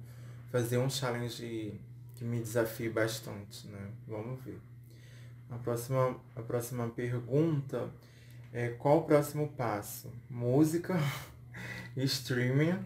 fazer 0.50 0.78
um 0.78 0.88
challenge 0.88 1.78
que 2.14 2.24
me 2.24 2.40
desafie 2.40 2.88
bastante, 2.88 3.66
né? 3.68 3.90
Vamos 4.08 4.42
ver. 4.42 4.58
A 5.50 5.58
próxima, 5.58 6.18
a 6.34 6.40
próxima 6.40 6.88
pergunta 6.88 7.90
é 8.50 8.70
qual 8.70 8.98
o 8.98 9.02
próximo 9.02 9.48
passo? 9.48 10.10
Música, 10.30 10.98
streaming 11.96 12.82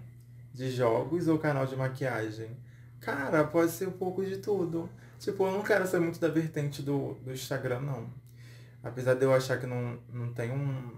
de 0.53 0.73
jogos 0.73 1.29
ou 1.29 1.39
canal 1.39 1.67
de 1.67 1.77
maquiagem? 1.77 2.51
Cara, 2.99 3.45
pode 3.45 3.71
ser 3.71 3.87
um 3.87 3.93
pouco 3.93 4.25
de 4.25 4.39
tudo. 4.39 4.91
Tipo, 5.19 5.47
eu 5.47 5.53
não 5.53 5.63
quero 5.63 5.87
ser 5.87 5.99
muito 5.99 6.21
da 6.21 6.29
vertente 6.29 6.83
do, 6.83 7.15
do 7.15 7.33
Instagram, 7.33 7.81
não. 7.81 8.09
Apesar 8.83 9.15
de 9.15 9.25
eu 9.25 9.35
achar 9.35 9.59
que 9.59 9.67
não, 9.67 9.99
não 10.13 10.33
tem 10.33 10.53
um, 10.53 10.93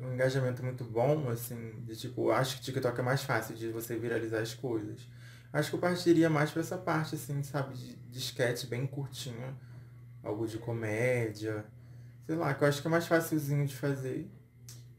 um 0.00 0.12
engajamento 0.12 0.62
muito 0.62 0.84
bom, 0.84 1.28
assim, 1.30 1.72
de 1.86 1.96
tipo, 1.96 2.30
acho 2.30 2.56
que 2.56 2.62
TikTok 2.62 3.00
é 3.00 3.02
mais 3.02 3.22
fácil 3.22 3.54
de 3.54 3.68
você 3.68 3.96
viralizar 3.96 4.40
as 4.40 4.54
coisas. 4.54 5.08
Acho 5.52 5.70
que 5.70 5.76
eu 5.76 5.80
partiria 5.80 6.28
mais 6.28 6.50
pra 6.50 6.60
essa 6.60 6.76
parte, 6.76 7.14
assim, 7.14 7.42
sabe, 7.42 7.74
de, 7.74 7.96
de 7.96 8.18
sketch 8.18 8.66
bem 8.66 8.86
curtinho. 8.86 9.56
Algo 10.22 10.46
de 10.46 10.58
comédia. 10.58 11.64
Sei 12.26 12.36
lá, 12.36 12.52
que 12.52 12.62
eu 12.62 12.68
acho 12.68 12.82
que 12.82 12.88
é 12.88 12.90
mais 12.90 13.06
facilzinho 13.06 13.66
de 13.66 13.74
fazer. 13.74 14.30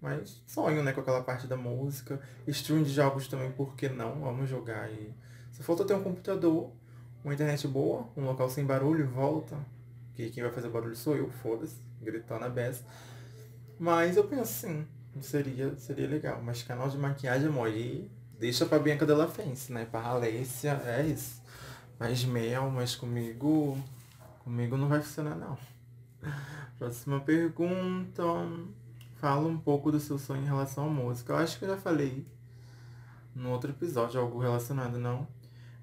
Mas 0.02 0.42
sonho, 0.48 0.82
né, 0.82 0.92
com 0.92 1.02
aquela 1.02 1.22
parte 1.22 1.46
da 1.46 1.56
música. 1.56 2.20
Stream 2.48 2.82
de 2.82 2.90
jogos 2.90 3.28
também, 3.28 3.52
por 3.52 3.76
que 3.76 3.90
não? 3.90 4.22
Vamos 4.22 4.50
jogar 4.50 4.90
e. 4.92 5.14
Se 5.52 5.62
falta 5.62 5.86
ter 5.86 5.94
um 5.94 6.02
computador, 6.02 6.72
uma 7.24 7.34
internet 7.34 7.68
boa, 7.68 8.08
um 8.16 8.24
local 8.26 8.50
sem 8.50 8.66
barulho, 8.66 9.08
volta. 9.08 9.58
Que 10.14 10.30
quem 10.30 10.44
vai 10.44 10.52
fazer 10.52 10.70
barulho 10.70 10.96
sou 10.96 11.16
eu, 11.16 11.30
foda-se, 11.30 11.78
gritando 12.02 12.46
a 12.46 12.50
beça. 12.50 12.84
Mas 13.80 14.18
eu 14.18 14.26
penso 14.26 14.42
assim, 14.42 14.86
seria, 15.22 15.76
seria 15.78 16.08
legal. 16.08 16.42
Mas 16.44 16.64
canal 16.64 16.90
de 16.90 16.98
maquiagem, 16.98 17.48
amor, 17.48 17.70
e 17.70 18.10
deixa 18.38 18.66
pra 18.66 18.80
Bianca 18.80 19.06
Della 19.06 19.28
Fence, 19.28 19.72
né? 19.72 19.86
Pra 19.86 20.02
Alessia, 20.02 20.82
é 20.86 21.06
isso. 21.06 21.42
Mas 21.98 22.24
mel, 22.24 22.70
mas 22.70 22.96
comigo. 22.96 23.78
Comigo 24.40 24.78
não 24.78 24.88
vai 24.88 25.02
funcionar 25.02 25.36
não. 25.36 25.58
Próxima 26.80 27.20
pergunta. 27.20 28.24
Fala 29.16 29.48
um 29.48 29.58
pouco 29.58 29.92
do 29.92 30.00
seu 30.00 30.18
sonho 30.18 30.42
em 30.42 30.46
relação 30.46 30.86
à 30.86 30.90
música. 30.90 31.34
Eu 31.34 31.38
acho 31.38 31.60
que 31.60 31.66
eu 31.66 31.70
já 31.70 31.78
falei 31.78 32.26
no 33.36 33.52
outro 33.52 33.70
episódio 33.72 34.20
algo 34.20 34.40
relacionado, 34.40 34.98
não? 34.98 35.28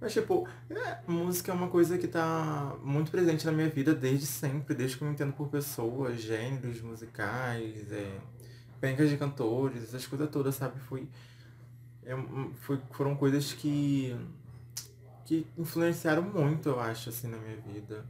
Mas, 0.00 0.12
tipo, 0.12 0.46
é, 0.68 0.98
música 1.06 1.50
é 1.50 1.54
uma 1.54 1.68
coisa 1.68 1.96
que 1.96 2.06
tá 2.06 2.76
muito 2.82 3.10
presente 3.10 3.46
na 3.46 3.52
minha 3.52 3.68
vida 3.68 3.94
desde 3.94 4.26
sempre, 4.26 4.74
desde 4.74 4.96
que 4.96 5.02
eu 5.02 5.08
me 5.08 5.14
entendo 5.14 5.32
por 5.32 5.48
pessoas, 5.48 6.20
gêneros 6.20 6.82
musicais, 6.82 7.90
é, 7.90 8.20
pencas 8.80 9.08
de 9.08 9.16
cantores, 9.16 9.84
essas 9.84 10.06
coisas 10.06 10.28
todas, 10.30 10.54
sabe? 10.54 10.78
Foi, 10.80 11.08
é, 12.04 12.14
foi, 12.60 12.78
foram 12.92 13.16
coisas 13.16 13.54
que, 13.54 14.14
que 15.24 15.46
influenciaram 15.56 16.22
muito, 16.22 16.68
eu 16.68 16.78
acho, 16.78 17.08
assim, 17.08 17.28
na 17.28 17.38
minha 17.38 17.56
vida. 17.56 18.04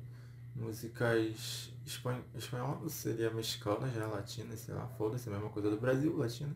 Músicas 0.57 1.71
espan 1.87 2.21
espanholas, 2.35 2.93
seria 2.93 3.31
mexicanas, 3.31 3.93
né? 3.95 4.07
Latinas, 4.07 4.61
sei 4.61 4.75
lá, 4.75 4.87
foda-se, 4.99 5.29
a 5.29 5.33
mesma 5.33 5.51
coisa 5.51 5.71
do 5.71 5.77
Brasil, 5.77 6.17
latina. 6.17 6.55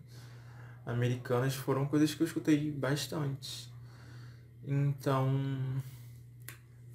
Americanas 0.85 1.55
foram 1.55 1.87
coisas 1.87 2.15
que 2.15 2.23
eu 2.23 2.27
escutei 2.27 2.71
bastante. 2.71 3.70
Então, 4.73 5.29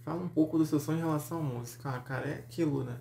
fala 0.05 0.23
um 0.23 0.29
pouco 0.29 0.57
do 0.57 0.65
seu 0.65 0.79
sonho 0.79 0.99
em 0.99 1.01
relação 1.01 1.39
à 1.39 1.43
música. 1.43 1.89
Ah, 1.89 1.99
cara, 1.99 2.25
é 2.25 2.35
aquilo, 2.35 2.85
né? 2.85 2.97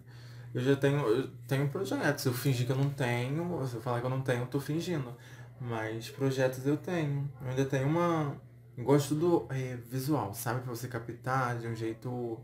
Eu 0.52 0.60
já 0.62 0.74
tenho, 0.74 0.98
eu 1.06 1.30
tenho 1.46 1.68
projetos. 1.68 2.22
Se 2.22 2.28
eu 2.28 2.34
fingir 2.34 2.66
que 2.66 2.72
eu 2.72 2.76
não 2.76 2.90
tenho, 2.90 3.64
se 3.68 3.76
eu 3.76 3.80
falar 3.80 4.00
que 4.00 4.06
eu 4.06 4.10
não 4.10 4.20
tenho, 4.20 4.42
eu 4.42 4.46
tô 4.48 4.58
fingindo. 4.58 5.14
Mas 5.60 6.10
projetos 6.10 6.66
eu 6.66 6.76
tenho. 6.76 7.30
Eu 7.40 7.50
ainda 7.50 7.64
tenho 7.64 7.86
uma. 7.86 8.36
Gosto 8.76 9.14
do 9.14 9.46
é, 9.50 9.76
visual, 9.76 10.34
sabe? 10.34 10.62
Pra 10.62 10.74
você 10.74 10.88
captar 10.88 11.56
de 11.56 11.68
um 11.68 11.76
jeito 11.76 12.40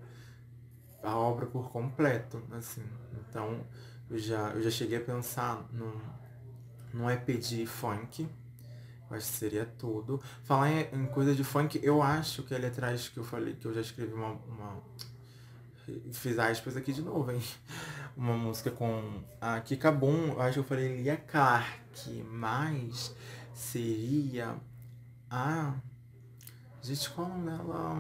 a 1.03 1.17
obra 1.17 1.47
por 1.47 1.71
completo, 1.73 2.41
assim. 2.53 2.85
Então, 3.29 3.61
eu 4.09 4.19
já, 4.19 4.51
eu 4.51 4.63
já 4.63 4.71
cheguei 4.71 4.99
a 4.99 5.01
pensar 5.01 5.67
num, 5.73 5.99
num 6.95 7.11
EP 7.11 7.27
de 7.41 7.67
funk 7.67 8.29
acho 9.11 9.27
que 9.27 9.39
seria 9.39 9.67
tudo. 9.67 10.21
Falar 10.45 10.71
em, 10.71 10.89
em, 10.93 11.07
coisa 11.07 11.35
de 11.35 11.45
funk, 11.45 11.81
eu 11.83 12.03
acho 12.03 12.43
que 12.43 12.55
ali 12.55 12.67
atrás 12.67 13.09
que 13.09 13.19
eu 13.19 13.25
falei, 13.25 13.55
que 13.55 13.67
eu 13.67 13.75
já 13.75 13.81
escrevi 13.81 14.13
uma, 14.13 14.33
uma 14.49 14.83
fiz 16.13 16.39
aspas 16.39 16.77
aqui 16.77 16.93
de 16.93 17.03
novo, 17.03 17.31
hein? 17.31 17.43
Uma 18.17 18.37
música 18.37 18.71
com 18.71 19.23
a 19.41 19.61
Kika 19.61 19.91
Boom, 19.91 20.33
eu 20.33 20.43
acho 20.43 20.55
que 20.55 20.59
eu 20.59 20.65
falei 20.65 21.01
Lia 21.01 21.17
Clark, 21.17 22.23
mas 22.29 23.15
seria 23.55 24.57
a. 25.31 25.75
Gente, 26.83 27.09
qual 27.11 27.31
dela? 27.31 27.95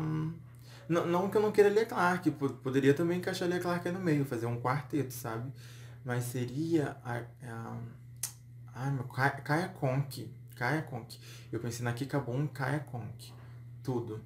Não, 0.89 1.07
não 1.07 1.31
que 1.31 1.37
eu 1.37 1.41
não 1.41 1.53
queira 1.53 1.71
Lia 1.71 1.87
Clark, 1.87 2.31
poderia 2.63 2.93
também 2.93 3.19
encaixar 3.19 3.49
Lia 3.49 3.61
Clark 3.61 3.87
aí 3.87 3.95
no 3.95 4.01
meio, 4.01 4.25
fazer 4.25 4.47
um 4.47 4.61
quarteto, 4.61 5.15
sabe? 5.15 5.51
Mas 6.05 6.25
seria 6.25 6.97
a. 7.05 7.23
a 7.45 7.77
ai, 8.75 8.91
meu, 8.91 9.05
Kaya 9.05 9.69
Conk. 9.69 10.31
Kaya 10.61 10.83
Conk. 10.83 11.19
Eu 11.51 11.59
pensei 11.59 11.83
na 11.83 11.95
Kika 11.95 12.21
Boom 12.21 12.45
e 12.45 12.49
Kaya 12.49 12.81
Conk. 12.81 13.33
Tudo. 13.83 14.23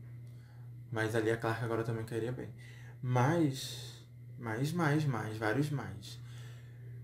Mas 0.90 1.14
a 1.14 1.20
Lia 1.20 1.37
Clark 1.37 1.64
agora 1.64 1.85
também 1.85 2.05
cairia 2.05 2.33
bem. 2.33 2.49
Mas. 3.01 4.05
Mais, 4.37 4.73
mais, 4.73 5.05
mais, 5.05 5.37
vários 5.37 5.70
mais. 5.70 6.18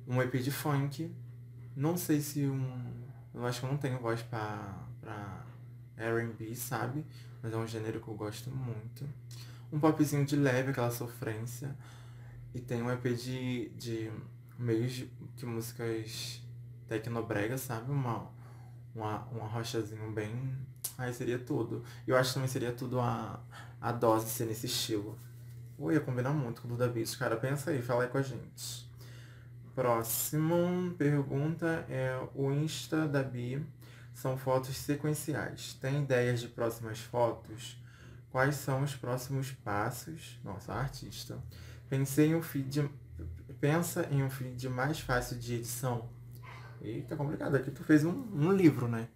Um 0.05 0.21
EP 0.21 0.35
de 0.39 0.51
funk. 0.51 1.15
Não 1.77 1.97
sei 1.97 2.21
se 2.21 2.45
um. 2.45 3.05
Eu 3.33 3.47
acho 3.47 3.61
que 3.61 3.67
eu 3.67 3.71
não 3.71 3.79
tenho 3.79 4.01
voz 4.01 4.21
pra, 4.21 4.85
pra 5.01 5.47
RB, 5.97 6.57
sabe? 6.57 7.07
Mas 7.41 7.53
é 7.53 7.57
um 7.57 7.69
gênero 7.69 8.01
que 8.01 8.09
eu 8.09 8.15
gosto 8.15 8.51
muito. 8.51 9.09
Um 9.73 9.79
popzinho 9.79 10.27
de 10.27 10.35
leve, 10.35 10.73
aquela 10.73 10.91
sofrência. 10.91 11.77
E 12.53 12.61
tem 12.61 12.83
um 12.83 12.91
EP 12.91 13.15
de, 13.15 13.69
de 13.77 14.11
meios 14.59 15.05
de 15.37 15.47
músicas 15.47 16.43
tecnobrega, 16.89 17.57
sabe? 17.57 17.93
Uma, 17.93 18.29
uma, 18.95 19.19
uma 19.27 19.47
rochazinho 19.47 20.11
bem. 20.13 20.55
Aí 20.97 21.13
seria 21.13 21.39
tudo. 21.39 21.85
Eu 22.07 22.17
acho 22.17 22.31
que 22.31 22.35
também 22.35 22.49
seria 22.49 22.73
tudo 22.73 23.01
a, 23.01 23.41
a 23.81 23.93
dose 23.93 24.29
ser 24.29 24.47
nesse 24.47 24.67
estilo. 24.67 25.19
Ui, 25.79 25.95
ia 25.95 26.01
combinar 26.01 26.31
muito 26.31 26.61
com 26.61 26.69
o 26.69 26.71
Duda 26.73 26.89
Beat, 26.89 27.17
cara. 27.17 27.37
Pensa 27.37 27.71
aí, 27.71 27.81
fala 27.81 28.05
aí 28.05 28.09
com 28.11 28.19
a 28.19 28.23
gente. 28.23 28.89
Próximo 29.75 30.95
pergunta 30.99 31.87
é 31.89 32.21
o 32.35 32.53
Insta 32.53 33.09
da 33.09 33.23
Bi. 33.23 33.65
São 34.13 34.37
fotos 34.37 34.77
sequenciais. 34.77 35.75
Tem 35.81 36.03
ideias 36.03 36.41
de 36.41 36.49
próximas 36.49 36.99
fotos? 36.99 37.81
Quais 38.31 38.57
são 38.57 38.83
os 38.83 38.95
próximos 38.95 39.53
passos? 39.53 40.39
Nossa, 40.45 40.75
artista. 40.75 41.39
Pensei 41.89 42.29
em 42.29 42.35
um 42.35 42.43
feed. 42.43 42.91
Pensa 43.59 44.07
em 44.11 44.23
um 44.23 44.29
feed 44.29 44.69
mais 44.69 45.01
fácil 45.01 45.39
de 45.39 45.55
edição. 45.55 46.11
Eita, 46.81 47.17
complicado. 47.17 47.55
Aqui 47.55 47.71
tu 47.71 47.85
fez 47.85 48.05
um, 48.05 48.25
um 48.33 48.53
livro, 48.53 48.89
né? 48.89 49.09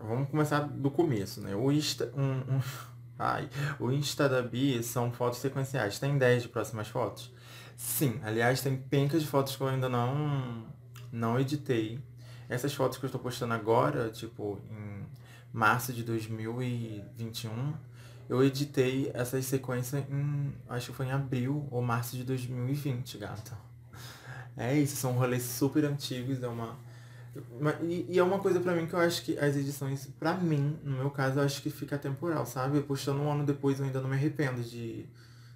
Vamos 0.00 0.28
começar 0.28 0.60
do 0.60 0.90
começo, 0.90 1.40
né? 1.40 1.54
O 1.54 1.70
Insta. 1.70 2.12
Um, 2.16 2.56
um, 2.56 2.60
ai, 3.18 3.48
o 3.78 3.90
Insta 3.92 4.28
da 4.28 4.42
Bi 4.42 4.82
são 4.82 5.12
fotos 5.12 5.38
sequenciais. 5.38 5.98
Tem 5.98 6.18
10 6.18 6.44
de 6.44 6.48
próximas 6.48 6.88
fotos? 6.88 7.32
Sim, 7.76 8.20
aliás, 8.22 8.60
tem 8.60 8.76
pencas 8.76 9.22
de 9.22 9.28
fotos 9.28 9.56
que 9.56 9.62
eu 9.62 9.68
ainda 9.68 9.88
não, 9.88 10.66
não 11.10 11.38
editei. 11.38 12.00
Essas 12.48 12.74
fotos 12.74 12.98
que 12.98 13.04
eu 13.04 13.08
estou 13.08 13.20
postando 13.20 13.54
agora, 13.54 14.10
tipo, 14.10 14.60
em 14.70 15.06
março 15.52 15.92
de 15.92 16.02
2021, 16.02 17.74
eu 18.28 18.42
editei 18.44 19.10
essas 19.14 19.44
sequências 19.46 20.04
em. 20.10 20.52
Acho 20.68 20.90
que 20.90 20.96
foi 20.96 21.06
em 21.06 21.12
abril 21.12 21.66
ou 21.70 21.80
março 21.82 22.16
de 22.16 22.24
2020, 22.24 23.18
gata. 23.18 23.71
É 24.56 24.76
isso, 24.76 24.96
são 24.96 25.12
rolês 25.12 25.42
super 25.42 25.84
antigos, 25.84 26.42
é 26.42 26.48
uma. 26.48 26.76
E, 27.82 28.06
e 28.10 28.18
é 28.18 28.22
uma 28.22 28.38
coisa 28.38 28.60
para 28.60 28.74
mim 28.74 28.86
que 28.86 28.92
eu 28.92 28.98
acho 28.98 29.22
que 29.24 29.38
as 29.38 29.56
edições, 29.56 30.06
para 30.18 30.34
mim, 30.34 30.78
no 30.84 30.98
meu 30.98 31.10
caso, 31.10 31.38
eu 31.38 31.44
acho 31.44 31.62
que 31.62 31.70
fica 31.70 31.96
temporal, 31.96 32.44
sabe? 32.44 32.80
Postando 32.82 33.22
um 33.22 33.32
ano 33.32 33.46
depois 33.46 33.78
eu 33.78 33.86
ainda 33.86 34.00
não 34.00 34.08
me 34.08 34.16
arrependo 34.16 34.62
de, 34.62 35.06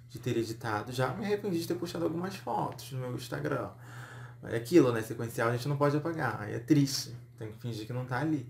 de 0.09 0.19
ter 0.19 0.35
editado. 0.37 0.91
Já 0.91 1.13
me 1.13 1.25
arrependi 1.25 1.59
de 1.59 1.67
ter 1.67 1.75
postado 1.75 2.05
algumas 2.05 2.35
fotos 2.35 2.91
no 2.91 2.99
meu 2.99 3.13
Instagram. 3.13 3.69
É 4.43 4.55
aquilo, 4.55 4.91
né? 4.91 5.01
Sequencial 5.01 5.49
a 5.49 5.51
gente 5.51 5.67
não 5.67 5.77
pode 5.77 5.95
apagar. 5.97 6.41
Aí 6.41 6.53
é 6.53 6.59
triste. 6.59 7.15
Tem 7.37 7.51
que 7.51 7.59
fingir 7.59 7.85
que 7.85 7.93
não 7.93 8.05
tá 8.05 8.19
ali. 8.19 8.47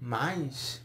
Mas. 0.00 0.82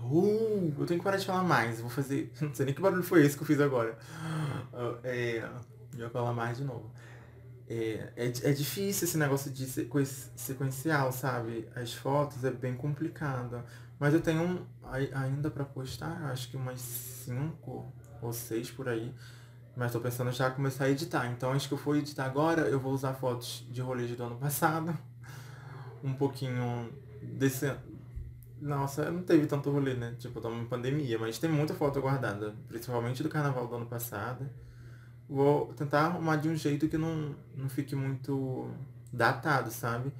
Uh, 0.00 0.72
eu 0.78 0.86
tenho 0.86 1.00
que 1.00 1.04
parar 1.04 1.16
de 1.16 1.26
falar 1.26 1.42
mais. 1.42 1.80
Vou 1.80 1.90
fazer. 1.90 2.32
Não 2.40 2.54
sei 2.54 2.66
nem 2.66 2.74
que 2.74 2.80
barulho 2.80 3.02
foi 3.02 3.26
esse 3.26 3.36
que 3.36 3.42
eu 3.42 3.46
fiz 3.46 3.60
agora. 3.60 3.98
Uh, 4.72 4.96
é, 5.02 5.38
eu 5.94 6.00
vou 6.02 6.10
falar 6.10 6.32
mais 6.32 6.58
de 6.58 6.64
novo. 6.64 6.88
É, 7.68 8.12
é, 8.16 8.26
é 8.26 8.52
difícil 8.52 9.06
esse 9.06 9.18
negócio 9.18 9.50
de 9.50 9.66
sequencial, 9.66 11.12
sabe? 11.12 11.68
As 11.76 11.92
fotos 11.92 12.42
é 12.42 12.50
bem 12.50 12.74
complicado. 12.74 13.62
Mas 13.98 14.14
eu 14.14 14.20
tenho 14.22 14.42
um, 14.42 14.66
ainda 15.12 15.50
para 15.50 15.64
postar, 15.64 16.30
acho 16.30 16.48
que 16.50 16.56
umas 16.56 16.80
5 16.80 17.92
ou 18.22 18.32
6 18.32 18.70
por 18.70 18.88
aí. 18.88 19.12
Mas 19.76 19.92
tô 19.92 20.00
pensando 20.00 20.32
já 20.32 20.50
começar 20.50 20.84
a 20.84 20.90
editar. 20.90 21.26
Então 21.26 21.52
acho 21.52 21.68
que 21.68 21.74
eu 21.74 21.78
for 21.78 21.96
editar 21.96 22.24
agora, 22.24 22.62
eu 22.62 22.80
vou 22.80 22.92
usar 22.92 23.12
fotos 23.14 23.66
de 23.70 23.82
rolês 23.82 24.10
do 24.16 24.22
ano 24.22 24.36
passado. 24.36 24.96
Um 26.02 26.14
pouquinho 26.14 26.92
desse. 27.20 27.74
Nossa, 28.60 29.10
não 29.10 29.24
teve 29.24 29.48
tanto 29.48 29.68
rolê, 29.68 29.94
né? 29.94 30.14
Tipo, 30.16 30.38
estamos 30.38 30.62
em 30.62 30.64
pandemia, 30.64 31.18
mas 31.18 31.40
tem 31.40 31.50
muita 31.50 31.74
foto 31.74 32.00
guardada. 32.00 32.54
Principalmente 32.68 33.20
do 33.20 33.28
carnaval 33.28 33.66
do 33.66 33.74
ano 33.74 33.86
passado. 33.86 34.48
Vou 35.28 35.72
tentar 35.74 36.06
arrumar 36.06 36.36
de 36.36 36.48
um 36.48 36.56
jeito 36.56 36.88
que 36.88 36.96
não, 36.96 37.34
não 37.54 37.68
fique 37.68 37.94
muito 37.94 38.70
datado, 39.12 39.70
sabe? 39.70 40.12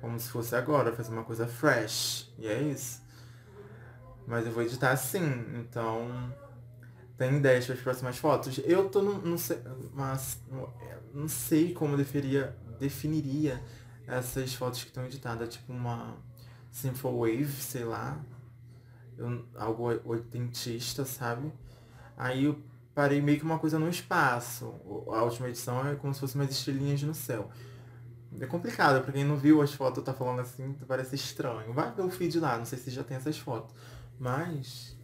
Como 0.00 0.18
se 0.18 0.28
fosse 0.28 0.56
agora, 0.56 0.92
fazer 0.92 1.12
uma 1.12 1.24
coisa 1.24 1.46
fresh. 1.46 2.32
E 2.38 2.46
é 2.46 2.60
isso. 2.62 3.02
Mas 4.26 4.44
eu 4.44 4.52
vou 4.52 4.62
editar 4.62 4.90
assim, 4.90 5.22
então. 5.58 6.34
Tem 7.16 7.34
ideias 7.34 7.64
para 7.64 7.74
as 7.74 7.80
próximas 7.80 8.18
fotos? 8.18 8.60
Eu 8.64 8.90
tô 8.90 9.00
não, 9.00 9.38
sei, 9.38 9.58
mas 9.94 10.38
não 11.14 11.26
sei 11.26 11.72
como 11.72 11.96
definiria, 11.96 12.54
definiria 12.78 13.62
essas 14.06 14.52
fotos 14.52 14.82
que 14.82 14.88
estão 14.88 15.06
editadas, 15.06 15.48
tipo 15.48 15.72
uma 15.72 16.14
Simple 16.70 17.10
Wave, 17.10 17.46
sei 17.46 17.84
lá, 17.84 18.22
eu, 19.16 19.46
algo 19.56 19.98
oitentista, 20.04 21.06
sabe? 21.06 21.50
Aí 22.18 22.54
parei 22.96 23.20
meio 23.20 23.38
que 23.38 23.44
uma 23.44 23.58
coisa 23.58 23.78
no 23.78 23.90
espaço. 23.90 24.74
A 25.12 25.22
última 25.22 25.50
edição 25.50 25.86
é 25.86 25.94
como 25.96 26.14
se 26.14 26.20
fosse 26.20 26.34
umas 26.34 26.50
estrelinhas 26.50 27.02
no 27.02 27.14
céu. 27.14 27.50
É 28.40 28.46
complicado, 28.46 29.02
pra 29.04 29.12
quem 29.12 29.22
não 29.22 29.36
viu 29.36 29.60
as 29.60 29.74
fotos, 29.74 30.02
tá 30.02 30.14
falando 30.14 30.40
assim, 30.40 30.74
parece 30.88 31.14
estranho. 31.14 31.74
Vai 31.74 31.92
ver 31.92 32.00
o 32.00 32.10
feed 32.10 32.40
lá, 32.40 32.56
não 32.56 32.64
sei 32.64 32.78
se 32.78 32.90
já 32.90 33.04
tem 33.04 33.18
essas 33.18 33.38
fotos. 33.38 33.76
Mas, 34.18 34.96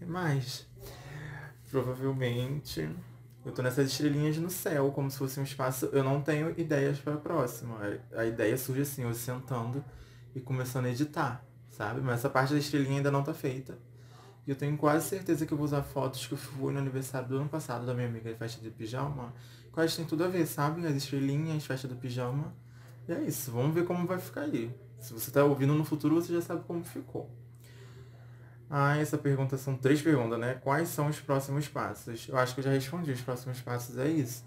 é 0.00 0.06
mais. 0.06 0.64
Provavelmente, 1.68 2.88
eu 3.44 3.50
tô 3.50 3.62
nessas 3.62 3.90
estrelinhas 3.90 4.36
no 4.36 4.48
céu, 4.48 4.92
como 4.92 5.10
se 5.10 5.18
fosse 5.18 5.40
um 5.40 5.42
espaço. 5.42 5.86
Eu 5.86 6.04
não 6.04 6.22
tenho 6.22 6.54
ideias 6.56 7.00
para 7.00 7.14
a 7.14 7.18
próxima. 7.18 7.78
A 8.14 8.26
ideia 8.26 8.56
surge 8.56 8.82
assim, 8.82 9.02
eu 9.02 9.12
sentando 9.12 9.84
e 10.36 10.40
começando 10.40 10.84
a 10.84 10.90
editar, 10.90 11.44
sabe? 11.68 12.00
Mas 12.00 12.20
essa 12.20 12.30
parte 12.30 12.52
da 12.52 12.60
estrelinha 12.60 12.98
ainda 12.98 13.10
não 13.10 13.24
tá 13.24 13.34
feita. 13.34 13.76
Eu 14.50 14.56
tenho 14.56 14.76
quase 14.76 15.06
certeza 15.06 15.46
que 15.46 15.52
eu 15.52 15.56
vou 15.56 15.64
usar 15.64 15.80
fotos 15.80 16.26
que 16.26 16.32
eu 16.32 16.38
fui 16.38 16.72
no 16.72 16.80
aniversário 16.80 17.28
do 17.28 17.36
ano 17.36 17.48
passado 17.48 17.86
da 17.86 17.94
minha 17.94 18.08
amiga 18.08 18.32
de 18.32 18.36
festa 18.36 18.60
de 18.60 18.68
pijama. 18.68 19.32
Quase 19.70 19.94
tem 19.94 20.04
tudo 20.04 20.24
a 20.24 20.26
ver, 20.26 20.44
sabe? 20.44 20.84
As 20.84 20.96
estrelinhas, 20.96 21.64
festa 21.64 21.86
do 21.86 21.94
pijama. 21.94 22.52
E 23.06 23.12
é 23.12 23.22
isso, 23.22 23.52
vamos 23.52 23.72
ver 23.72 23.84
como 23.84 24.08
vai 24.08 24.18
ficar 24.18 24.40
aí. 24.40 24.74
Se 24.98 25.12
você 25.12 25.30
tá 25.30 25.44
ouvindo 25.44 25.72
no 25.72 25.84
futuro, 25.84 26.16
você 26.16 26.32
já 26.32 26.42
sabe 26.42 26.64
como 26.64 26.82
ficou. 26.82 27.30
Ah, 28.68 28.96
essa 28.96 29.16
pergunta 29.16 29.56
são 29.56 29.76
três 29.76 30.02
perguntas, 30.02 30.36
né? 30.36 30.54
Quais 30.54 30.88
são 30.88 31.06
os 31.06 31.20
próximos 31.20 31.68
passos? 31.68 32.28
Eu 32.28 32.36
acho 32.36 32.52
que 32.52 32.58
eu 32.58 32.64
já 32.64 32.72
respondi. 32.72 33.12
Os 33.12 33.20
próximos 33.20 33.60
passos 33.60 33.96
é 33.98 34.08
isso. 34.08 34.44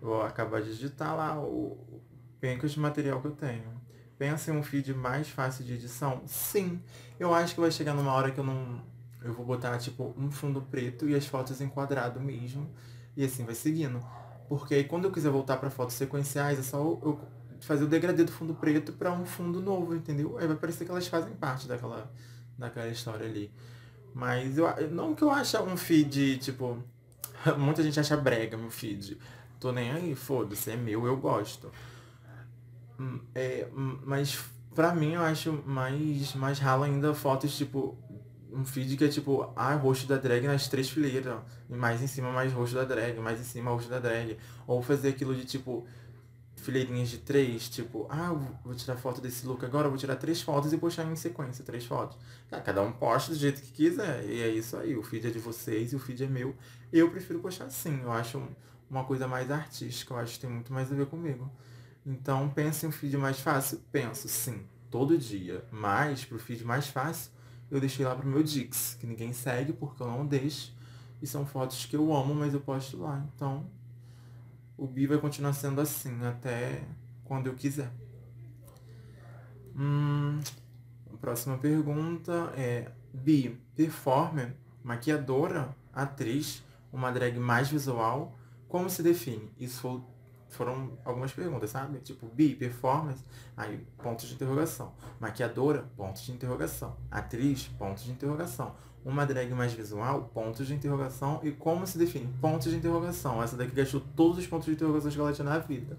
Vou 0.00 0.22
acabar 0.22 0.62
de 0.62 0.68
digitar 0.68 1.16
lá 1.16 1.36
o 1.36 2.00
penco 2.40 2.68
de 2.68 2.78
material 2.78 3.20
que 3.20 3.26
eu 3.26 3.32
tenho. 3.32 3.82
Pensa 4.16 4.52
em 4.52 4.56
um 4.56 4.62
feed 4.62 4.94
mais 4.94 5.28
fácil 5.28 5.64
de 5.64 5.72
edição? 5.74 6.22
Sim. 6.26 6.80
Eu 7.18 7.34
acho 7.34 7.56
que 7.56 7.60
vai 7.60 7.72
chegar 7.72 7.92
numa 7.92 8.12
hora 8.12 8.30
que 8.30 8.38
eu 8.38 8.44
não 8.44 8.91
eu 9.24 9.32
vou 9.32 9.44
botar, 9.44 9.76
tipo, 9.78 10.14
um 10.16 10.30
fundo 10.30 10.62
preto 10.62 11.08
e 11.08 11.14
as 11.14 11.26
fotos 11.26 11.60
em 11.60 11.68
quadrado 11.68 12.20
mesmo. 12.20 12.68
E 13.16 13.24
assim 13.24 13.44
vai 13.44 13.54
seguindo. 13.54 14.00
Porque 14.48 14.74
aí 14.74 14.84
quando 14.84 15.04
eu 15.04 15.12
quiser 15.12 15.30
voltar 15.30 15.56
para 15.56 15.70
fotos 15.70 15.94
sequenciais, 15.94 16.58
é 16.58 16.62
só 16.62 16.78
eu 16.78 17.20
fazer 17.60 17.84
o 17.84 17.86
degradê 17.86 18.24
do 18.24 18.32
fundo 18.32 18.54
preto 18.54 18.92
para 18.92 19.12
um 19.12 19.24
fundo 19.24 19.60
novo, 19.60 19.94
entendeu? 19.94 20.36
Aí 20.38 20.46
vai 20.46 20.56
parecer 20.56 20.84
que 20.84 20.90
elas 20.90 21.06
fazem 21.06 21.32
parte 21.34 21.68
daquela, 21.68 22.10
daquela 22.58 22.88
história 22.88 23.26
ali. 23.26 23.52
Mas 24.14 24.58
eu 24.58 24.90
não 24.90 25.14
que 25.14 25.22
eu 25.22 25.30
ache 25.30 25.56
um 25.58 25.76
feed, 25.76 26.38
tipo. 26.38 26.82
Muita 27.58 27.82
gente 27.82 27.98
acha 27.98 28.16
brega 28.16 28.56
meu 28.56 28.70
feed. 28.70 29.18
Tô 29.58 29.72
nem 29.72 29.90
aí, 29.92 30.14
foda-se, 30.14 30.70
é 30.70 30.76
meu, 30.76 31.06
eu 31.06 31.16
gosto. 31.16 31.70
Hum, 32.98 33.20
é, 33.34 33.68
hum, 33.74 33.98
mas 34.04 34.38
pra 34.74 34.94
mim 34.94 35.14
eu 35.14 35.22
acho 35.22 35.52
mais, 35.64 36.34
mais 36.34 36.58
ralo 36.58 36.82
ainda 36.82 37.14
fotos, 37.14 37.56
tipo, 37.56 37.96
um 38.52 38.64
feed 38.64 38.96
que 38.96 39.04
é 39.04 39.08
tipo, 39.08 39.50
ah, 39.56 39.74
rosto 39.74 40.06
da 40.06 40.16
drag 40.16 40.46
nas 40.46 40.68
três 40.68 40.90
fileiras. 40.90 41.40
E 41.68 41.74
mais 41.74 42.02
em 42.02 42.06
cima, 42.06 42.30
mais 42.30 42.52
rosto 42.52 42.74
da 42.76 42.84
drag, 42.84 43.18
mais 43.18 43.40
em 43.40 43.44
cima, 43.44 43.70
rosto 43.70 43.88
da 43.90 43.98
drag. 43.98 44.36
Ou 44.66 44.82
fazer 44.82 45.08
aquilo 45.08 45.34
de 45.34 45.44
tipo, 45.44 45.86
fileirinhas 46.56 47.08
de 47.08 47.18
três, 47.18 47.68
tipo, 47.68 48.06
ah, 48.08 48.32
vou 48.64 48.74
tirar 48.74 48.96
foto 48.96 49.20
desse 49.20 49.44
look 49.46 49.64
agora, 49.64 49.88
vou 49.88 49.98
tirar 49.98 50.16
três 50.16 50.40
fotos 50.40 50.72
e 50.72 50.78
postar 50.78 51.04
em 51.04 51.16
sequência, 51.16 51.64
três 51.64 51.84
fotos. 51.84 52.16
Cada 52.64 52.82
um 52.82 52.92
posta 52.92 53.32
do 53.32 53.38
jeito 53.38 53.60
que 53.60 53.72
quiser. 53.72 54.24
E 54.24 54.40
é 54.40 54.48
isso 54.48 54.76
aí, 54.76 54.96
o 54.96 55.02
feed 55.02 55.26
é 55.26 55.30
de 55.30 55.38
vocês 55.38 55.92
e 55.92 55.96
o 55.96 55.98
feed 55.98 56.24
é 56.24 56.26
meu. 56.26 56.54
Eu 56.92 57.10
prefiro 57.10 57.40
postar 57.40 57.64
assim, 57.64 58.00
eu 58.02 58.12
acho 58.12 58.40
uma 58.88 59.04
coisa 59.04 59.26
mais 59.26 59.50
artística, 59.50 60.14
eu 60.14 60.18
acho 60.18 60.34
que 60.34 60.40
tem 60.40 60.50
muito 60.50 60.72
mais 60.72 60.92
a 60.92 60.94
ver 60.94 61.06
comigo. 61.06 61.50
Então, 62.04 62.48
pense 62.48 62.84
em 62.84 62.88
um 62.88 62.92
feed 62.92 63.16
mais 63.16 63.40
fácil? 63.40 63.80
Penso, 63.90 64.28
sim, 64.28 64.64
todo 64.90 65.16
dia. 65.16 65.64
Mas, 65.70 66.24
pro 66.24 66.38
feed 66.38 66.64
mais 66.64 66.86
fácil, 66.88 67.30
eu 67.72 67.80
deixei 67.80 68.04
lá 68.04 68.14
pro 68.14 68.28
meu 68.28 68.42
Dix, 68.42 68.98
que 69.00 69.06
ninguém 69.06 69.32
segue 69.32 69.72
porque 69.72 70.02
eu 70.02 70.06
não 70.06 70.26
deixo. 70.26 70.76
E 71.22 71.26
são 71.26 71.46
fotos 71.46 71.86
que 71.86 71.96
eu 71.96 72.14
amo, 72.14 72.34
mas 72.34 72.52
eu 72.52 72.60
posto 72.60 72.98
lá. 72.98 73.26
Então, 73.34 73.64
o 74.76 74.86
Bi 74.86 75.06
vai 75.06 75.16
continuar 75.16 75.54
sendo 75.54 75.80
assim 75.80 76.22
até 76.22 76.82
quando 77.24 77.46
eu 77.46 77.54
quiser. 77.54 77.90
Hum, 79.74 80.38
a 81.10 81.16
próxima 81.16 81.56
pergunta 81.56 82.52
é: 82.58 82.92
Bi, 83.10 83.58
performer, 83.74 84.54
maquiadora, 84.84 85.74
atriz, 85.94 86.62
uma 86.92 87.10
drag 87.10 87.38
mais 87.38 87.70
visual, 87.70 88.38
como 88.68 88.90
se 88.90 89.02
define? 89.02 89.50
Isso 89.58 90.04
foram 90.54 90.98
algumas 91.04 91.32
perguntas, 91.32 91.70
sabe? 91.70 91.98
Tipo, 92.00 92.26
bi, 92.26 92.54
performance, 92.54 93.24
aí 93.56 93.84
pontos 94.02 94.28
de 94.28 94.34
interrogação. 94.34 94.92
Maquiadora, 95.20 95.84
pontos 95.96 96.22
de 96.22 96.32
interrogação. 96.32 96.96
Atriz, 97.10 97.68
pontos 97.78 98.04
de 98.04 98.12
interrogação. 98.12 98.74
Uma 99.04 99.26
drag 99.26 99.52
mais 99.52 99.72
visual, 99.72 100.30
pontos 100.32 100.66
de 100.66 100.74
interrogação. 100.74 101.40
E 101.42 101.50
como 101.50 101.86
se 101.86 101.98
define? 101.98 102.32
Pontos 102.40 102.70
de 102.70 102.76
interrogação. 102.76 103.42
Essa 103.42 103.56
daqui 103.56 103.74
gastou 103.74 104.00
todos 104.14 104.38
os 104.38 104.46
pontos 104.46 104.66
de 104.66 104.72
interrogação 104.72 105.10
que 105.10 105.18
ela 105.18 105.32
tinha 105.32 105.44
na 105.44 105.58
vida. 105.58 105.98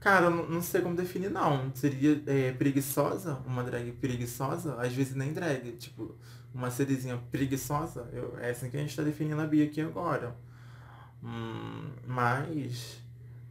Cara, 0.00 0.26
eu 0.26 0.48
não, 0.48 0.62
sei 0.62 0.80
como 0.80 0.96
definir, 0.96 1.30
não. 1.30 1.70
Seria 1.74 2.22
é, 2.26 2.52
preguiçosa? 2.52 3.34
Uma 3.46 3.62
drag 3.62 3.92
preguiçosa? 3.92 4.74
Às 4.80 4.92
vezes 4.94 5.14
nem 5.14 5.32
drag. 5.32 5.72
Tipo, 5.72 6.14
uma 6.54 6.70
CDzinha 6.70 7.18
preguiçosa? 7.30 8.08
Eu, 8.12 8.38
é 8.38 8.50
assim 8.50 8.70
que 8.70 8.76
a 8.76 8.80
gente 8.80 8.96
tá 8.96 9.02
definindo 9.02 9.40
a 9.40 9.46
Bia 9.46 9.66
aqui 9.66 9.80
agora. 9.80 10.34
Hum, 11.22 11.90
mas 12.06 13.02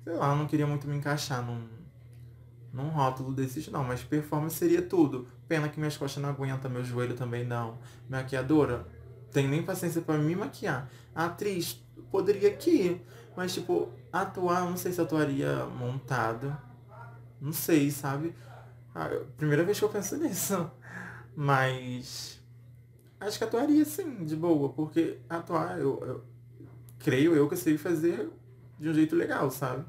sei 0.09 0.17
lá, 0.17 0.31
eu 0.31 0.37
não 0.37 0.47
queria 0.47 0.65
muito 0.65 0.87
me 0.87 0.97
encaixar 0.97 1.45
num, 1.45 1.67
num 2.73 2.89
rótulo 2.89 3.31
desses 3.31 3.67
não, 3.67 3.83
mas 3.83 4.01
performance 4.01 4.55
seria 4.55 4.81
tudo. 4.81 5.27
Pena 5.47 5.69
que 5.69 5.79
minhas 5.79 5.95
costas 5.95 6.21
não 6.21 6.29
aguentam, 6.29 6.71
meu 6.71 6.83
joelho 6.83 7.15
também 7.15 7.45
não. 7.45 7.77
Maquiadora, 8.09 8.87
tem 9.31 9.47
nem 9.47 9.61
paciência 9.61 10.01
para 10.01 10.17
me 10.17 10.35
maquiar. 10.35 10.89
Atriz, 11.13 11.85
poderia 12.09 12.51
que, 12.51 12.99
mas 13.37 13.53
tipo, 13.53 13.91
atuar, 14.11 14.61
não 14.61 14.75
sei 14.75 14.91
se 14.91 14.99
atuaria 14.99 15.63
montado. 15.67 16.57
Não 17.39 17.53
sei, 17.53 17.91
sabe? 17.91 18.35
Ah, 18.95 19.09
primeira 19.37 19.63
vez 19.63 19.77
que 19.77 19.85
eu 19.85 19.89
penso 19.89 20.17
nisso. 20.17 20.71
Mas 21.35 22.41
acho 23.19 23.37
que 23.37 23.43
atuaria 23.43 23.85
sim, 23.85 24.25
de 24.25 24.35
boa, 24.35 24.69
porque 24.69 25.19
atuar, 25.29 25.79
eu, 25.79 25.99
eu 26.03 26.23
creio 26.97 27.35
eu 27.35 27.47
que 27.47 27.55
sei 27.55 27.77
fazer 27.77 28.27
de 28.79 28.89
um 28.89 28.93
jeito 28.93 29.15
legal, 29.15 29.51
sabe? 29.51 29.85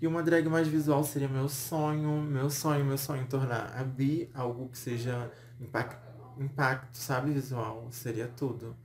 E 0.00 0.06
uma 0.06 0.22
drag 0.22 0.48
mais 0.48 0.68
visual 0.68 1.02
seria 1.02 1.28
meu 1.28 1.48
sonho, 1.48 2.22
meu 2.22 2.48
sonho, 2.48 2.84
meu 2.84 2.96
sonho 2.96 3.26
tornar 3.26 3.74
a 3.76 3.82
Bi 3.82 4.30
algo 4.32 4.68
que 4.68 4.78
seja 4.78 5.30
impact, 5.60 5.96
impacto, 6.38 6.96
sabe, 6.96 7.32
visual. 7.32 7.88
Seria 7.90 8.28
tudo. 8.28 8.76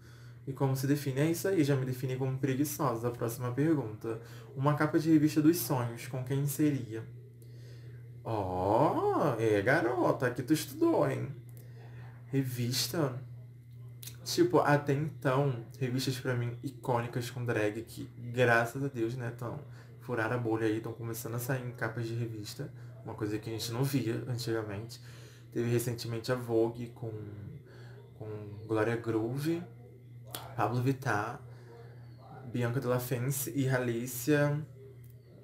E 0.48 0.52
como 0.52 0.76
se 0.76 0.88
define? 0.88 1.22
É 1.22 1.32
isso 1.32 1.48
aí, 1.48 1.64
já 1.64 1.76
me 1.76 1.86
defini 1.86 2.16
como 2.16 2.38
preguiçosa. 2.38 3.12
Próxima 3.12 3.52
pergunta. 3.52 4.20
Uma 4.56 4.74
capa 4.74 5.00
de 5.00 5.12
revista 5.12 5.42
dos 5.42 5.58
sonhos, 5.58 6.08
com 6.08 6.24
quem 6.24 6.48
seria? 6.48 7.04
Ó, 8.24 9.36
oh, 9.36 9.42
é 9.42 9.62
garota, 9.62 10.32
que 10.32 10.42
tu 10.42 10.54
estudou, 10.54 11.10
hein? 11.10 11.30
Revista. 12.32 13.22
Tipo, 14.24 14.60
até 14.60 14.94
então, 14.94 15.66
revistas 15.80 16.18
para 16.18 16.34
mim 16.34 16.58
icônicas 16.64 17.30
com 17.30 17.46
drag 17.46 17.82
que, 17.84 18.10
graças 18.34 18.84
a 18.84 18.88
Deus, 18.88 19.16
né, 19.16 19.32
tão 19.38 19.60
furaram 20.04 20.36
a 20.36 20.40
bolha 20.40 20.68
aí, 20.68 20.78
estão 20.78 20.94
começando 20.94 21.36
a 21.36 21.40
sair 21.40 21.66
em 21.66 21.72
capas 21.72 22.06
de 22.06 22.14
revista, 22.14 22.72
uma 23.04 23.14
coisa 23.14 23.40
que 23.40 23.50
a 23.50 23.54
gente 23.54 23.72
não 23.72 23.84
via 23.84 24.24
antigamente. 24.28 25.02
Teve 25.52 25.70
recentemente 25.70 26.32
a 26.32 26.36
Vogue 26.36 26.88
com, 26.96 27.12
com 28.18 28.28
Gloria 28.68 28.96
Groove, 28.96 29.64
Pablo 30.56 30.82
Vittar, 30.82 31.40
Bianca 32.52 32.80
Della 32.80 33.00
Fence 33.00 33.52
e 33.56 33.70
Alicia. 33.70 34.60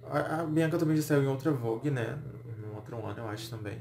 A, 0.03 0.41
a, 0.41 0.43
Bianca 0.45 0.77
também 0.77 0.95
já 0.97 1.03
saiu 1.03 1.23
em 1.23 1.27
outra 1.27 1.51
Vogue, 1.51 1.91
né? 1.91 2.19
No 2.57 2.75
outro 2.75 2.97
ano, 3.05 3.19
eu 3.19 3.27
acho 3.29 3.49
também. 3.49 3.79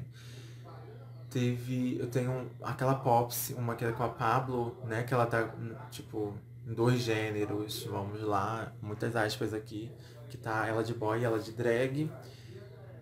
Teve. 1.29 1.97
Eu 1.99 2.07
tenho 2.07 2.49
aquela 2.61 2.95
Pops, 2.95 3.51
uma 3.57 3.75
que 3.75 3.85
é 3.85 3.91
com 3.91 4.03
a 4.03 4.09
Pablo, 4.09 4.77
né? 4.85 5.03
Que 5.03 5.13
ela 5.13 5.25
tá, 5.25 5.53
tipo, 5.91 6.35
em 6.48 6.48
dois 6.65 7.01
gêneros. 7.01 7.83
Vamos 7.85 8.21
lá, 8.21 8.73
muitas 8.81 9.15
aspas 9.15 9.53
aqui 9.53 9.91
que 10.29 10.37
tá 10.37 10.67
ela 10.67 10.83
de 10.83 10.93
boy 10.93 11.19
e 11.19 11.23
ela 11.23 11.39
de 11.39 11.51
drag. 11.51 12.09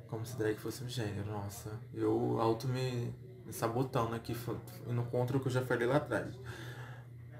Como 0.09 0.25
se 0.25 0.37
drag 0.37 0.57
fosse 0.57 0.83
um 0.83 0.89
gênero, 0.89 1.29
nossa. 1.29 1.79
Eu 1.93 2.39
auto 2.39 2.67
me, 2.67 3.13
me 3.45 3.51
sabotando 3.51 4.15
aqui, 4.15 4.35
indo 4.87 5.03
contra 5.03 5.37
o 5.37 5.39
que 5.39 5.47
eu 5.47 5.51
já 5.51 5.61
falei 5.61 5.85
lá 5.85 5.97
atrás. 5.97 6.33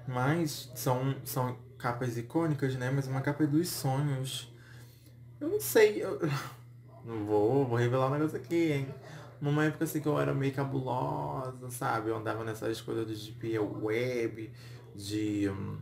Mas 0.06 0.70
são, 0.74 1.14
são 1.24 1.56
capas 1.78 2.16
icônicas, 2.16 2.74
né? 2.76 2.90
Mas 2.90 3.06
uma 3.06 3.20
capa 3.20 3.46
dos 3.46 3.68
sonhos. 3.68 4.52
Eu 5.40 5.48
não 5.48 5.60
sei. 5.60 6.02
Eu... 6.02 6.18
Não 7.04 7.24
vou, 7.24 7.64
vou 7.64 7.78
revelar 7.78 8.08
um 8.08 8.10
negócio 8.10 8.36
aqui, 8.36 8.70
hein? 8.70 8.94
Numa 9.40 9.64
época 9.64 9.84
assim 9.84 9.98
que 9.98 10.06
eu 10.06 10.20
era 10.20 10.34
meio 10.34 10.52
cabulosa, 10.52 11.70
sabe? 11.70 12.10
Eu 12.10 12.16
andava 12.18 12.44
nessas 12.44 12.82
coisas 12.82 13.06
de 13.06 13.14
GP 13.14 13.58
web, 13.58 14.52
de. 14.94 15.48
Hum, 15.48 15.78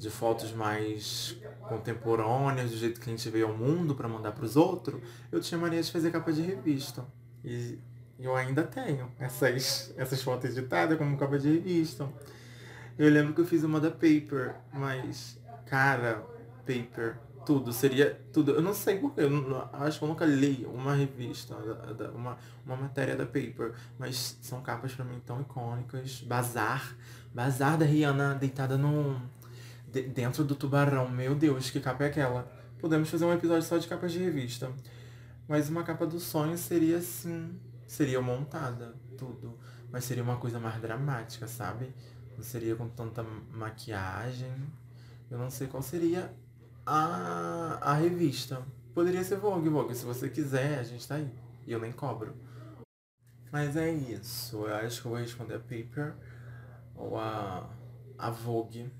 de 0.00 0.08
fotos 0.08 0.52
mais 0.52 1.36
contemporâneas, 1.68 2.70
do 2.70 2.76
jeito 2.78 2.98
que 2.98 3.10
a 3.10 3.12
gente 3.14 3.28
vê 3.28 3.42
ao 3.42 3.54
mundo 3.54 3.94
para 3.94 4.08
mandar 4.08 4.32
para 4.32 4.46
os 4.46 4.56
outros, 4.56 4.98
eu 5.30 5.40
tinha 5.40 5.60
mania 5.60 5.82
de 5.82 5.92
fazer 5.92 6.10
capa 6.10 6.32
de 6.32 6.40
revista. 6.40 7.04
E 7.44 7.78
eu 8.18 8.34
ainda 8.34 8.62
tenho 8.62 9.12
essas, 9.18 9.92
essas 9.98 10.22
fotos 10.22 10.56
editadas 10.56 10.96
como 10.96 11.18
capa 11.18 11.38
de 11.38 11.50
revista. 11.50 12.08
Eu 12.98 13.10
lembro 13.10 13.34
que 13.34 13.42
eu 13.42 13.46
fiz 13.46 13.62
uma 13.62 13.78
da 13.78 13.90
Paper, 13.90 14.56
mas, 14.72 15.38
cara, 15.66 16.24
Paper, 16.66 17.18
tudo, 17.44 17.70
seria 17.70 18.18
tudo. 18.32 18.52
Eu 18.52 18.62
não 18.62 18.72
sei 18.72 18.98
porquê, 18.98 19.20
eu 19.20 19.30
não, 19.30 19.68
acho 19.74 19.98
que 19.98 20.04
eu 20.04 20.08
nunca 20.08 20.24
li 20.24 20.66
uma 20.72 20.94
revista, 20.94 21.54
uma, 22.14 22.38
uma 22.64 22.76
matéria 22.76 23.16
da 23.16 23.26
Paper, 23.26 23.74
mas 23.98 24.38
são 24.40 24.62
capas 24.62 24.94
para 24.94 25.04
mim 25.04 25.20
tão 25.26 25.42
icônicas. 25.42 26.22
Bazar, 26.22 26.96
Bazar 27.34 27.76
da 27.76 27.84
Rihanna 27.84 28.34
deitada 28.34 28.78
num 28.78 29.20
de, 29.92 30.02
dentro 30.02 30.44
do 30.44 30.54
tubarão. 30.54 31.08
Meu 31.08 31.34
Deus, 31.34 31.70
que 31.70 31.80
capa 31.80 32.04
é 32.04 32.06
aquela? 32.08 32.50
Podemos 32.78 33.10
fazer 33.10 33.24
um 33.24 33.32
episódio 33.32 33.62
só 33.62 33.76
de 33.78 33.86
capas 33.86 34.12
de 34.12 34.18
revista. 34.18 34.70
Mas 35.46 35.68
uma 35.68 35.82
capa 35.82 36.06
do 36.06 36.20
sonho 36.20 36.56
seria 36.56 36.98
assim. 36.98 37.58
Seria 37.86 38.20
montada, 38.20 38.94
tudo. 39.18 39.58
Mas 39.90 40.04
seria 40.04 40.22
uma 40.22 40.36
coisa 40.36 40.60
mais 40.60 40.80
dramática, 40.80 41.48
sabe? 41.48 41.92
Não 42.36 42.44
seria 42.44 42.76
com 42.76 42.88
tanta 42.88 43.24
maquiagem. 43.52 44.52
Eu 45.30 45.38
não 45.38 45.50
sei 45.50 45.66
qual 45.66 45.82
seria 45.82 46.32
a, 46.86 47.78
a 47.82 47.94
revista. 47.94 48.62
Poderia 48.94 49.22
ser 49.24 49.36
Vogue, 49.38 49.68
Vogue. 49.68 49.94
Se 49.94 50.04
você 50.04 50.28
quiser, 50.28 50.78
a 50.78 50.82
gente 50.82 51.06
tá 51.06 51.16
aí. 51.16 51.30
E 51.66 51.72
eu 51.72 51.80
nem 51.80 51.92
cobro. 51.92 52.34
Mas 53.52 53.76
é 53.76 53.90
isso. 53.92 54.64
Eu 54.66 54.74
acho 54.76 55.02
que 55.02 55.06
eu 55.08 55.10
vou 55.12 55.20
responder 55.20 55.54
a 55.54 55.58
Paper 55.58 56.14
ou 56.94 57.18
a, 57.18 57.68
a 58.16 58.30
Vogue. 58.30 58.90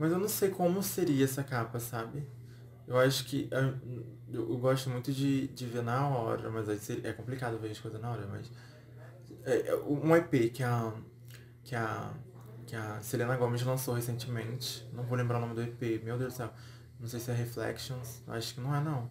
Mas 0.00 0.12
eu 0.12 0.18
não 0.18 0.30
sei 0.30 0.48
como 0.48 0.82
seria 0.82 1.26
essa 1.26 1.44
capa, 1.44 1.78
sabe? 1.78 2.26
Eu 2.88 2.96
acho 2.96 3.22
que. 3.26 3.50
Eu, 4.32 4.46
eu 4.48 4.56
gosto 4.56 4.88
muito 4.88 5.12
de, 5.12 5.48
de 5.48 5.66
ver 5.66 5.82
na 5.82 6.08
hora, 6.08 6.48
mas 6.50 6.88
é 7.04 7.12
complicado 7.12 7.58
ver 7.58 7.70
as 7.70 7.78
coisas 7.78 8.00
na 8.00 8.10
hora, 8.10 8.26
mas. 8.26 8.50
É, 9.44 9.68
é, 9.68 9.76
um 9.76 10.16
EP 10.16 10.54
que 10.54 10.62
a. 10.62 10.90
que 11.62 11.76
a. 11.76 12.14
que 12.66 12.74
a 12.74 12.98
Selena 13.02 13.36
Gomes 13.36 13.62
lançou 13.62 13.92
recentemente. 13.92 14.88
Não 14.94 15.04
vou 15.04 15.18
lembrar 15.18 15.36
o 15.36 15.40
nome 15.42 15.54
do 15.54 15.60
EP, 15.60 16.02
meu 16.02 16.16
Deus 16.16 16.32
do 16.32 16.36
céu. 16.38 16.50
Não 16.98 17.06
sei 17.06 17.20
se 17.20 17.30
é 17.30 17.34
Reflections, 17.34 18.22
acho 18.26 18.54
que 18.54 18.60
não 18.62 18.74
é 18.74 18.82
não. 18.82 19.10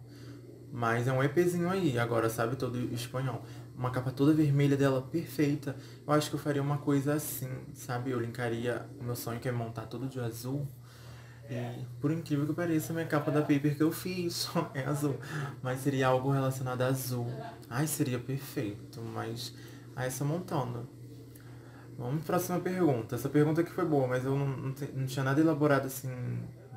Mas 0.72 1.06
é 1.06 1.12
um 1.12 1.22
EPzinho 1.22 1.70
aí, 1.70 2.00
agora 2.00 2.28
sabe 2.28 2.56
todo 2.56 2.76
espanhol. 2.92 3.44
Uma 3.76 3.92
capa 3.92 4.10
toda 4.10 4.34
vermelha 4.34 4.76
dela, 4.76 5.00
perfeita. 5.00 5.76
Eu 6.04 6.12
acho 6.12 6.30
que 6.30 6.34
eu 6.34 6.40
faria 6.40 6.60
uma 6.60 6.78
coisa 6.78 7.14
assim, 7.14 7.48
sabe? 7.74 8.10
Eu 8.10 8.20
linkaria 8.20 8.88
o 9.00 9.04
meu 9.04 9.14
sonho 9.14 9.38
que 9.38 9.48
é 9.48 9.52
montar 9.52 9.86
tudo 9.86 10.08
de 10.08 10.18
azul 10.18 10.66
e, 11.50 11.84
por 12.00 12.12
incrível 12.12 12.46
que 12.46 12.52
pareça, 12.52 12.92
minha 12.92 13.06
capa 13.06 13.30
da 13.30 13.40
paper 13.40 13.76
que 13.76 13.82
eu 13.82 13.90
fiz 13.90 14.48
é 14.72 14.84
azul. 14.84 15.16
Mas 15.60 15.80
seria 15.80 16.06
algo 16.06 16.30
relacionado 16.30 16.82
a 16.82 16.86
azul. 16.86 17.26
Ai, 17.68 17.86
seria 17.88 18.20
perfeito, 18.20 19.00
mas... 19.02 19.52
Ai, 19.96 20.10
só 20.10 20.24
montando. 20.24 20.88
Vamos 21.98 22.22
para 22.22 22.36
a 22.36 22.38
próxima 22.38 22.60
pergunta. 22.60 23.16
Essa 23.16 23.28
pergunta 23.28 23.60
aqui 23.60 23.72
foi 23.72 23.84
boa, 23.84 24.06
mas 24.06 24.24
eu 24.24 24.34
não, 24.36 24.46
não, 24.46 24.74
não 24.94 25.06
tinha 25.06 25.24
nada 25.24 25.40
elaborado 25.40 25.86
assim, 25.86 26.08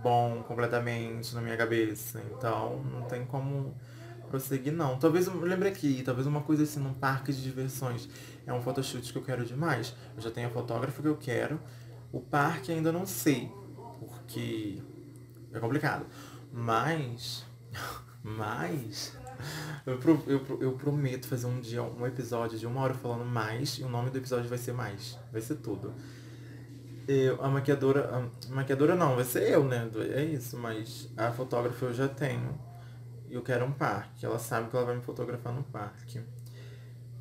bom, 0.02 0.44
completamente 0.48 1.34
na 1.36 1.42
minha 1.42 1.56
cabeça. 1.56 2.22
Então, 2.36 2.84
não 2.92 3.04
tem 3.04 3.26
como 3.26 3.76
prosseguir 4.28 4.74
não. 4.74 4.98
Talvez, 4.98 5.28
lembre 5.28 5.70
aqui, 5.70 6.02
talvez 6.04 6.26
uma 6.26 6.42
coisa 6.42 6.64
assim, 6.64 6.80
num 6.80 6.94
parque 6.94 7.32
de 7.32 7.44
diversões. 7.44 8.10
É 8.46 8.52
um 8.52 8.62
photoshoot 8.62 9.14
que 9.14 9.18
eu 9.18 9.24
quero 9.24 9.46
demais. 9.46 9.96
Eu 10.16 10.22
já 10.24 10.32
tenho 10.32 10.48
a 10.48 10.52
fotógrafa 10.52 11.00
que 11.00 11.08
eu 11.08 11.16
quero. 11.16 11.60
O 12.12 12.20
parque 12.20 12.72
ainda 12.72 12.92
não 12.92 13.06
sei, 13.06 13.52
porque 14.04 14.82
é 15.52 15.60
complicado. 15.60 16.06
Mas, 16.52 17.46
mas, 18.24 19.18
eu, 19.86 20.00
eu, 20.28 20.62
eu 20.62 20.72
prometo 20.74 21.28
fazer 21.28 21.48
um 21.48 21.60
dia 21.60 21.84
um 21.84 22.06
episódio 22.06 22.58
de 22.58 22.66
uma 22.66 22.82
hora 22.82 22.94
falando 22.94 23.26
mais 23.26 23.80
e 23.80 23.84
o 23.84 23.90
nome 23.90 24.10
do 24.10 24.18
episódio 24.18 24.50
vai 24.50 24.58
ser 24.58 24.74
mais. 24.74 25.18
Vai 25.32 25.42
ser 25.42 25.56
tudo. 25.56 25.94
Eu, 27.08 27.44
a 27.44 27.50
maquiadora. 27.50 28.30
A 28.50 28.54
maquiadora 28.54 28.96
não, 28.96 29.16
vai 29.16 29.26
ser 29.26 29.50
eu, 29.52 29.64
né? 29.64 29.90
É 30.14 30.24
isso, 30.24 30.58
mas 30.58 31.10
a 31.18 31.32
fotógrafa 31.32 31.86
eu 31.86 31.94
já 31.94 32.08
tenho. 32.08 32.58
Eu 33.30 33.42
quero 33.42 33.66
um 33.66 33.72
parque. 33.72 34.26
Ela 34.26 34.40
sabe 34.40 34.70
que 34.70 34.76
ela 34.76 34.86
vai 34.86 34.96
me 34.96 35.02
fotografar 35.02 35.54
no 35.54 35.64
parque. 35.64 36.22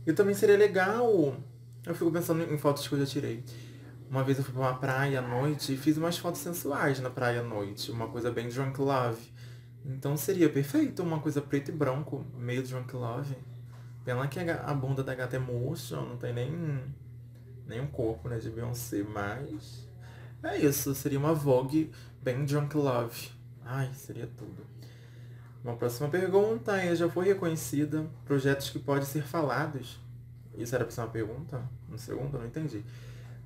E 0.07 0.13
também 0.13 0.35
seria 0.35 0.57
legal. 0.57 1.35
Eu 1.85 1.95
fico 1.95 2.11
pensando 2.13 2.43
em 2.43 2.59
fotos 2.59 2.87
que 2.87 2.95
eu 2.95 2.99
já 3.01 3.07
tirei. 3.07 3.43
Uma 4.13 4.23
vez 4.23 4.37
eu 4.37 4.45
fui 4.45 4.53
pra 4.53 4.63
uma 4.63 4.75
praia 4.75 5.21
à 5.21 5.23
noite 5.23 5.73
e 5.73 5.77
fiz 5.79 5.97
umas 5.97 6.19
fotos 6.19 6.43
sensuais 6.43 7.01
na 7.01 7.09
praia 7.09 7.41
à 7.41 7.43
noite. 7.43 7.91
Uma 7.91 8.09
coisa 8.09 8.31
bem 8.31 8.47
drunk 8.47 8.79
love. 8.79 9.33
Então 9.87 10.19
seria 10.19 10.51
perfeito 10.51 11.03
uma 11.03 11.19
coisa 11.19 11.41
preto 11.41 11.71
e 11.71 11.73
branco, 11.73 12.23
meio 12.35 12.63
drunk 12.63 12.95
love. 12.95 13.35
Pena 14.05 14.29
que 14.29 14.39
a 14.39 14.75
bunda 14.75 15.03
da 15.03 15.15
gata 15.15 15.37
é 15.37 15.39
murcha, 15.39 15.97
não 15.97 16.19
tem 16.19 16.35
nem 16.35 16.93
nenhum 17.67 17.87
corpo, 17.87 18.29
né, 18.29 18.37
de 18.39 18.51
Beyoncé, 18.51 19.03
mas 19.03 19.89
é 20.43 20.59
isso, 20.59 20.95
seria 20.95 21.19
uma 21.19 21.33
Vogue 21.33 21.91
bem 22.21 22.45
drunk 22.45 22.77
love. 22.77 23.31
Ai, 23.65 23.91
seria 23.95 24.29
tudo. 24.37 24.67
Uma 25.65 25.75
próxima 25.75 26.11
pergunta 26.11 26.95
já 26.95 27.09
foi 27.09 27.29
reconhecida 27.29 28.05
projetos 28.27 28.69
que 28.69 28.79
podem 28.79 29.07
ser 29.07 29.23
falados? 29.23 29.99
Isso 30.55 30.75
era 30.75 30.85
pra 30.85 30.93
ser 30.93 31.01
uma 31.01 31.09
pergunta? 31.09 31.63
No 31.89 31.97
segundo, 31.97 32.37
não 32.37 32.45
entendi. 32.45 32.85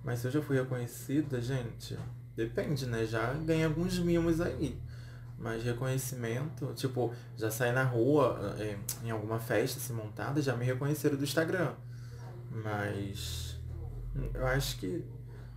Mas 0.06 0.20
se 0.20 0.28
eu 0.28 0.30
já 0.30 0.40
fui 0.40 0.56
reconhecida, 0.56 1.40
gente, 1.40 1.98
depende, 2.36 2.86
né? 2.86 3.04
Já 3.04 3.34
ganhei 3.34 3.64
alguns 3.64 3.98
mimos 3.98 4.40
aí. 4.40 4.80
Mas 5.36 5.64
reconhecimento, 5.64 6.72
tipo, 6.74 7.12
já 7.36 7.50
saí 7.50 7.72
na 7.72 7.82
rua, 7.82 8.54
é, 8.56 8.78
em 9.02 9.10
alguma 9.10 9.40
festa 9.40 9.80
assim, 9.80 9.92
montada, 9.92 10.40
já 10.40 10.56
me 10.56 10.64
reconheceram 10.64 11.16
do 11.16 11.24
Instagram. 11.24 11.74
Mas 12.48 13.58
eu 14.32 14.46
acho 14.46 14.78
que, 14.78 15.04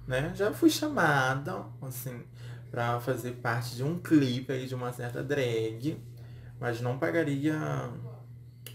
né, 0.08 0.34
já 0.36 0.52
fui 0.52 0.72
chamada, 0.72 1.66
assim, 1.84 2.24
pra 2.72 3.00
fazer 3.00 3.34
parte 3.34 3.76
de 3.76 3.84
um 3.84 4.00
clipe 4.00 4.52
aí 4.52 4.66
de 4.66 4.74
uma 4.74 4.92
certa 4.92 5.24
drag, 5.24 6.04
mas 6.60 6.82
não 6.82 6.98
pagaria 6.98 7.56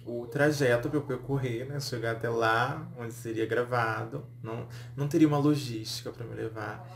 o 0.06 0.26
trajeto 0.26 0.88
para 0.88 0.98
eu 0.98 1.02
percorrer, 1.02 1.66
né, 1.66 1.80
chegar 1.80 2.12
até 2.12 2.28
lá, 2.28 2.86
onde 2.98 3.12
seria 3.12 3.46
gravado, 3.46 4.24
não, 4.42 4.68
não 4.96 5.08
teria 5.08 5.26
uma 5.26 5.38
logística 5.38 6.10
para 6.10 6.26
me 6.26 6.34
levar. 6.34 6.86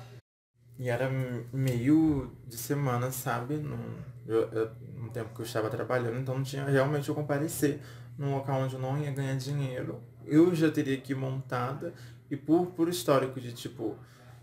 E 0.78 0.88
era 0.88 1.10
meio 1.52 2.30
de 2.46 2.56
semana, 2.56 3.10
sabe? 3.10 3.56
Num, 3.56 3.96
eu, 4.26 4.42
eu, 4.52 4.70
no 4.94 5.10
tempo 5.10 5.34
que 5.34 5.40
eu 5.40 5.46
estava 5.46 5.68
trabalhando, 5.68 6.18
então 6.18 6.36
não 6.36 6.44
tinha 6.44 6.64
realmente 6.64 7.08
eu 7.08 7.14
comparecer 7.14 7.80
num 8.16 8.34
local 8.34 8.60
onde 8.60 8.74
eu 8.74 8.80
não 8.80 8.96
ia 8.98 9.10
ganhar 9.10 9.36
dinheiro. 9.36 10.00
Eu 10.26 10.54
já 10.54 10.70
teria 10.70 11.00
que 11.00 11.12
ir 11.12 11.16
montada 11.16 11.92
e 12.30 12.36
por, 12.36 12.66
por 12.66 12.88
histórico 12.88 13.40
de 13.40 13.52
tipo 13.52 13.96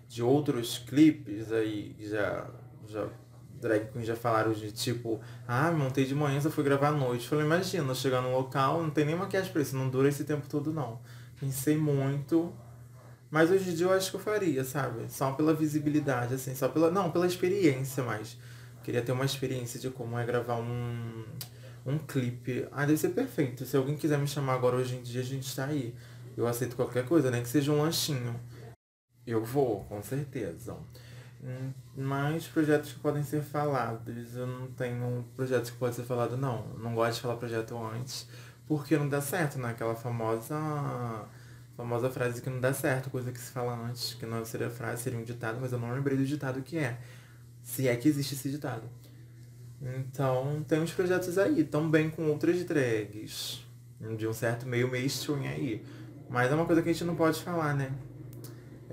de 0.07 0.22
outros 0.22 0.78
clipes 0.78 1.51
aí 1.51 1.95
já 1.99 2.49
já 2.88 3.07
drag 3.68 3.91
queens 3.91 4.05
já 4.05 4.16
falaram 4.16 4.53
de 4.53 4.72
tipo, 4.72 5.20
ah, 5.47 5.72
montei 5.72 6.05
de 6.05 6.16
manhã, 6.16 6.39
só 6.39 6.49
fui 6.49 6.63
gravar 6.63 6.89
à 6.89 6.91
noite. 6.91 7.28
Falei, 7.28 7.45
imagina, 7.45 7.93
chegar 7.95 8.22
num 8.22 8.32
local, 8.32 8.82
não 8.82 8.89
tem 8.89 9.05
nem 9.05 9.16
maquiagem 9.16 9.51
pra 9.51 9.61
isso, 9.61 9.76
não 9.76 9.89
dura 9.89 10.07
esse 10.07 10.24
tempo 10.24 10.47
todo 10.47 10.72
não. 10.72 10.99
Pensei 11.39 11.78
muito, 11.78 12.53
mas 13.30 13.51
hoje 13.51 13.72
em 13.72 13.76
dia 13.76 13.88
eu 13.88 13.91
acho 13.91 14.11
que 14.11 14.16
eu 14.16 14.22
faria, 14.22 14.63
sabe? 14.63 15.11
Só 15.11 15.32
pela 15.34 15.53
visibilidade, 15.53 16.36
assim, 16.36 16.55
só 16.55 16.70
pela. 16.70 16.89
Não, 16.89 17.11
pela 17.11 17.28
experiência, 17.28 18.03
mas. 18.03 18.38
Queria 18.84 19.01
ter 19.01 19.11
uma 19.11 19.26
experiência 19.26 19.80
de 19.80 19.89
como 19.89 20.18
é 20.18 20.24
gravar 20.26 20.57
um, 20.57 21.26
um 21.86 21.97
clipe. 21.97 22.68
Ah, 22.72 22.86
deve 22.86 22.97
ser 22.97 23.09
perfeito. 23.09 23.66
Se 23.66 23.76
alguém 23.76 23.97
quiser 23.97 24.20
me 24.20 24.28
chamar 24.28 24.53
agora 24.53 24.76
hoje 24.76 24.95
em 24.95 25.01
dia, 25.01 25.22
a 25.22 25.24
gente 25.26 25.53
tá 25.55 25.66
aí. 25.66 25.95
Eu 26.38 26.47
aceito 26.47 26.76
qualquer 26.76 27.05
coisa, 27.05 27.32
nem 27.32 27.41
que 27.41 27.49
seja 27.49 27.72
um 27.72 27.82
lanchinho. 27.82 28.39
Eu 29.26 29.43
vou, 29.43 29.84
com 29.86 30.01
certeza. 30.03 30.78
Mas 31.95 32.47
projetos 32.47 32.93
que 32.93 32.99
podem 32.99 33.23
ser 33.23 33.41
falados, 33.43 34.35
eu 34.35 34.47
não 34.47 34.67
tenho 34.67 35.25
projetos 35.35 35.69
que 35.69 35.77
podem 35.77 35.95
ser 35.95 36.03
falados, 36.03 36.39
não. 36.39 36.67
Não 36.79 36.95
gosto 36.95 37.15
de 37.15 37.21
falar 37.21 37.35
projeto 37.35 37.77
antes, 37.77 38.27
porque 38.67 38.97
não 38.97 39.07
dá 39.07 39.21
certo, 39.21 39.59
né? 39.59 39.69
Aquela 39.69 39.95
famosa 39.95 40.55
famosa 41.77 42.09
frase 42.09 42.41
que 42.41 42.49
não 42.49 42.59
dá 42.59 42.73
certo, 42.73 43.09
coisa 43.09 43.31
que 43.31 43.39
se 43.39 43.51
fala 43.51 43.75
antes, 43.75 44.13
que 44.13 44.25
não 44.25 44.43
seria 44.45 44.69
frase, 44.69 45.03
seria 45.03 45.19
um 45.19 45.23
ditado, 45.23 45.57
mas 45.59 45.73
eu 45.73 45.79
não 45.79 45.93
lembrei 45.93 46.17
do 46.17 46.25
ditado 46.25 46.61
que 46.61 46.77
é. 46.77 46.97
Se 47.61 47.87
é 47.87 47.95
que 47.95 48.07
existe 48.07 48.33
esse 48.33 48.49
ditado. 48.49 48.83
Então, 49.81 50.63
tem 50.67 50.79
uns 50.79 50.91
projetos 50.91 51.37
aí, 51.37 51.63
também 51.63 52.09
com 52.09 52.27
outras 52.27 52.63
drags. 52.63 53.63
De 54.17 54.27
um 54.27 54.33
certo 54.33 54.65
meio 54.65 54.89
mainstream 54.89 55.41
aí. 55.41 55.83
Mas 56.29 56.51
é 56.51 56.55
uma 56.55 56.65
coisa 56.65 56.81
que 56.81 56.89
a 56.89 56.93
gente 56.93 57.03
não 57.03 57.15
pode 57.15 57.41
falar, 57.43 57.75
né? 57.75 57.91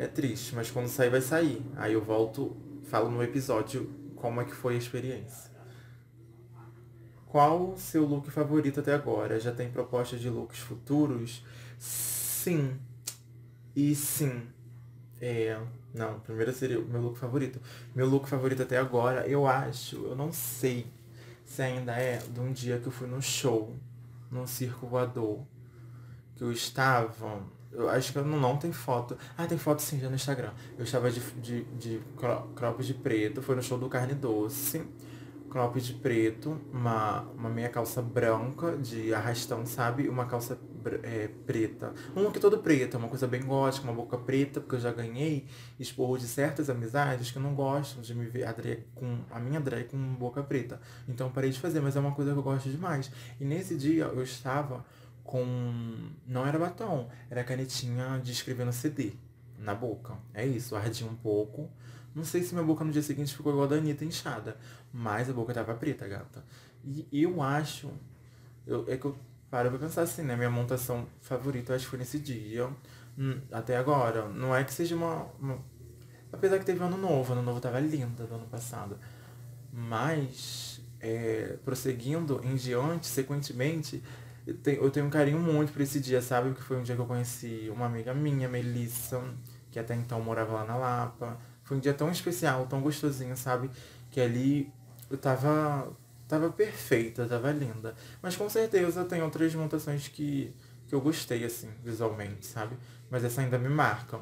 É 0.03 0.09
triste, 0.09 0.53
mas 0.53 0.68
quando 0.68 0.88
sair 0.88 1.11
vai 1.11 1.20
sair. 1.20 1.62
Aí 1.76 1.92
eu 1.92 2.03
volto, 2.03 2.57
falo 2.88 3.09
no 3.09 3.22
episódio 3.22 3.88
como 4.16 4.40
é 4.40 4.44
que 4.44 4.50
foi 4.50 4.74
a 4.74 4.76
experiência. 4.76 5.48
Qual 7.24 7.74
o 7.74 7.78
seu 7.78 8.05
look 8.05 8.28
favorito 8.28 8.80
até 8.80 8.92
agora? 8.94 9.38
Já 9.38 9.53
tem 9.53 9.70
propostas 9.70 10.18
de 10.18 10.28
looks 10.28 10.59
futuros? 10.59 11.44
Sim. 11.78 12.80
E 13.76 13.94
sim. 13.94 14.42
É. 15.20 15.57
Não, 15.94 16.18
primeiro 16.18 16.53
seria 16.53 16.80
o 16.80 16.84
meu 16.84 17.00
look 17.00 17.16
favorito. 17.16 17.61
Meu 17.94 18.09
look 18.09 18.28
favorito 18.28 18.64
até 18.64 18.78
agora, 18.78 19.24
eu 19.28 19.46
acho, 19.46 20.05
eu 20.05 20.16
não 20.16 20.32
sei 20.32 20.84
se 21.44 21.62
ainda 21.62 21.92
é 21.92 22.18
de 22.18 22.40
um 22.40 22.53
dia 22.53 22.80
que 22.80 22.88
eu 22.88 22.92
fui 22.92 23.07
num 23.07 23.22
show, 23.22 23.72
num 24.32 24.48
circo 24.48 24.84
voador. 24.84 25.46
Que 26.34 26.42
eu 26.42 26.50
estava. 26.50 27.40
Eu 27.73 27.89
acho 27.89 28.12
que 28.12 28.18
eu 28.18 28.25
não, 28.25 28.39
não 28.39 28.57
tem 28.57 28.73
foto. 28.73 29.16
Ah, 29.37 29.47
tem 29.47 29.57
foto 29.59 29.81
sim 29.81 29.99
já 29.99 30.09
no 30.09 30.14
Instagram. 30.14 30.51
Eu 30.79 30.85
estava 30.85 31.11
de, 31.11 31.20
de, 31.41 31.64
de 31.64 32.01
crop 32.55 32.83
de 32.83 32.95
preto, 32.95 33.41
foi 33.41 33.57
no 33.57 33.62
show 33.62 33.79
do 33.79 33.89
Carne 33.89 34.14
Doce 34.14 34.87
crop 35.53 35.79
de 35.79 35.93
preto, 35.93 36.59
uma, 36.73 37.20
uma 37.37 37.51
meia 37.51 37.68
calça 37.68 38.01
branca 38.01 38.75
de 38.79 39.12
arrastão, 39.12 39.66
sabe? 39.66 40.09
Uma 40.09 40.25
calça 40.25 40.59
é, 41.03 41.29
preta. 41.47 41.93
Um 42.16 42.23
look 42.23 42.41
todo 42.41 42.57
preto, 42.57 42.97
uma 42.97 43.09
coisa 43.09 43.27
bem 43.27 43.43
gótica, 43.43 43.87
uma 43.87 43.93
boca 43.93 44.16
preta, 44.16 44.62
porque 44.62 44.77
eu 44.77 44.81
já 44.81 44.91
ganhei 44.91 45.47
esporro 45.79 46.16
de 46.16 46.27
certas 46.27 46.70
amizades 46.70 47.31
que 47.31 47.39
não 47.39 47.55
gostam 47.55 48.01
de 48.01 48.14
me 48.14 48.25
ver 48.25 48.45
a, 48.47 48.53
drag 48.53 48.83
com, 48.95 49.18
a 49.31 49.39
minha 49.39 49.61
drag 49.61 49.85
com 49.85 49.99
boca 50.14 50.43
preta. 50.43 50.81
Então 51.07 51.31
parei 51.31 51.51
de 51.51 51.61
fazer, 51.61 51.83
mas 51.83 51.97
é 51.97 52.01
uma 52.01 52.12
coisa 52.12 52.33
que 52.33 52.39
eu 52.39 52.43
gosto 52.43 52.70
demais. 52.70 53.12
E 53.39 53.45
nesse 53.45 53.77
dia 53.77 54.05
eu 54.05 54.23
estava 54.23 54.83
com. 55.25 56.11
Não 56.27 56.47
era 56.47 56.59
batom, 56.59 57.09
era 57.31 57.45
canetinha 57.45 58.20
de 58.23 58.33
escrever 58.33 58.64
no 58.64 58.73
CD, 58.73 59.12
na 59.59 59.75
boca. 59.75 60.14
É 60.35 60.47
isso, 60.47 60.77
ardia 60.77 61.07
um 61.07 61.14
pouco. 61.14 61.70
Não 62.14 62.25
sei 62.25 62.43
se 62.43 62.55
minha 62.55 62.66
boca 62.66 62.85
no 62.85 62.93
dia 62.93 63.03
seguinte 63.03 63.35
ficou 63.35 63.53
igual 63.53 63.66
a 63.66 63.70
da 63.70 63.77
Anitta 63.77 64.05
inchada, 64.05 64.57
mas 64.93 65.31
a 65.31 65.33
boca 65.33 65.55
tava 65.55 65.75
preta, 65.75 66.07
gata. 66.07 66.45
E 66.85 67.07
eu 67.12 67.41
acho. 67.41 67.91
Eu, 68.66 68.85
é 68.89 68.97
que 68.97 69.05
eu 69.07 69.16
paro 69.51 69.70
pra 69.70 69.79
pensar 69.79 70.03
assim, 70.03 70.23
né? 70.23 70.37
Minha 70.37 70.51
montação 70.51 71.07
favorita, 71.20 71.73
eu 71.73 71.77
acho 71.77 71.85
que 71.85 71.91
foi 71.91 71.99
nesse 71.99 72.18
dia. 72.18 72.68
Hum, 73.18 73.41
até 73.51 73.77
agora. 73.77 74.29
Não 74.29 74.55
é 74.55 74.64
que 74.64 74.73
seja 74.73 74.95
uma, 74.95 75.27
uma. 75.41 75.59
Apesar 76.33 76.59
que 76.59 76.64
teve 76.64 76.83
ano 76.83 76.97
novo, 76.97 77.33
ano 77.33 77.43
novo 77.43 77.61
tava 77.61 77.81
linda 77.81 78.27
do 78.27 78.35
ano 78.35 78.47
passado. 78.47 78.99
Mas, 79.73 80.81
é, 81.01 81.57
prosseguindo 81.64 82.41
em 82.45 82.55
diante, 82.57 83.07
sequentemente, 83.07 84.03
eu 84.47 84.57
tenho, 84.57 84.82
eu 84.82 84.90
tenho 84.90 85.07
um 85.07 85.11
carinho 85.11 85.38
muito 85.38 85.72
por 85.72 85.82
esse 85.82 86.01
dia, 86.01 86.20
sabe? 86.20 86.51
Porque 86.51 86.62
foi 86.62 86.76
um 86.76 86.82
dia 86.82 86.95
que 86.95 87.01
eu 87.01 87.07
conheci 87.07 87.70
uma 87.72 87.86
amiga 87.86 88.12
minha, 88.12 88.49
Melissa, 88.49 89.22
que 89.70 89.78
até 89.78 89.95
então 89.95 90.20
morava 90.20 90.53
lá 90.53 90.64
na 90.64 90.76
Lapa. 90.76 91.38
Foi 91.62 91.76
um 91.76 91.80
dia 91.80 91.95
tão 91.95 92.11
especial, 92.11 92.66
tão 92.66 92.80
gostosinho, 92.80 93.36
sabe? 93.36 93.70
Que 94.11 94.20
ali 94.20 94.72
eu 95.11 95.16
tava. 95.16 95.93
Tava 96.26 96.51
perfeita, 96.51 97.26
tava 97.26 97.53
linda. 97.53 97.95
Mas 98.22 98.36
com 98.36 98.49
certeza 98.49 99.05
tem 99.05 99.22
outras 99.22 99.55
montações 99.55 100.09
que, 100.09 100.55
que 100.88 100.95
eu 100.95 101.01
gostei, 101.01 101.45
assim, 101.45 101.68
visualmente, 101.84 102.47
sabe? 102.47 102.74
Mas 103.11 103.22
essa 103.22 103.43
ainda 103.43 103.59
me 103.59 103.68
marca. 103.68 104.18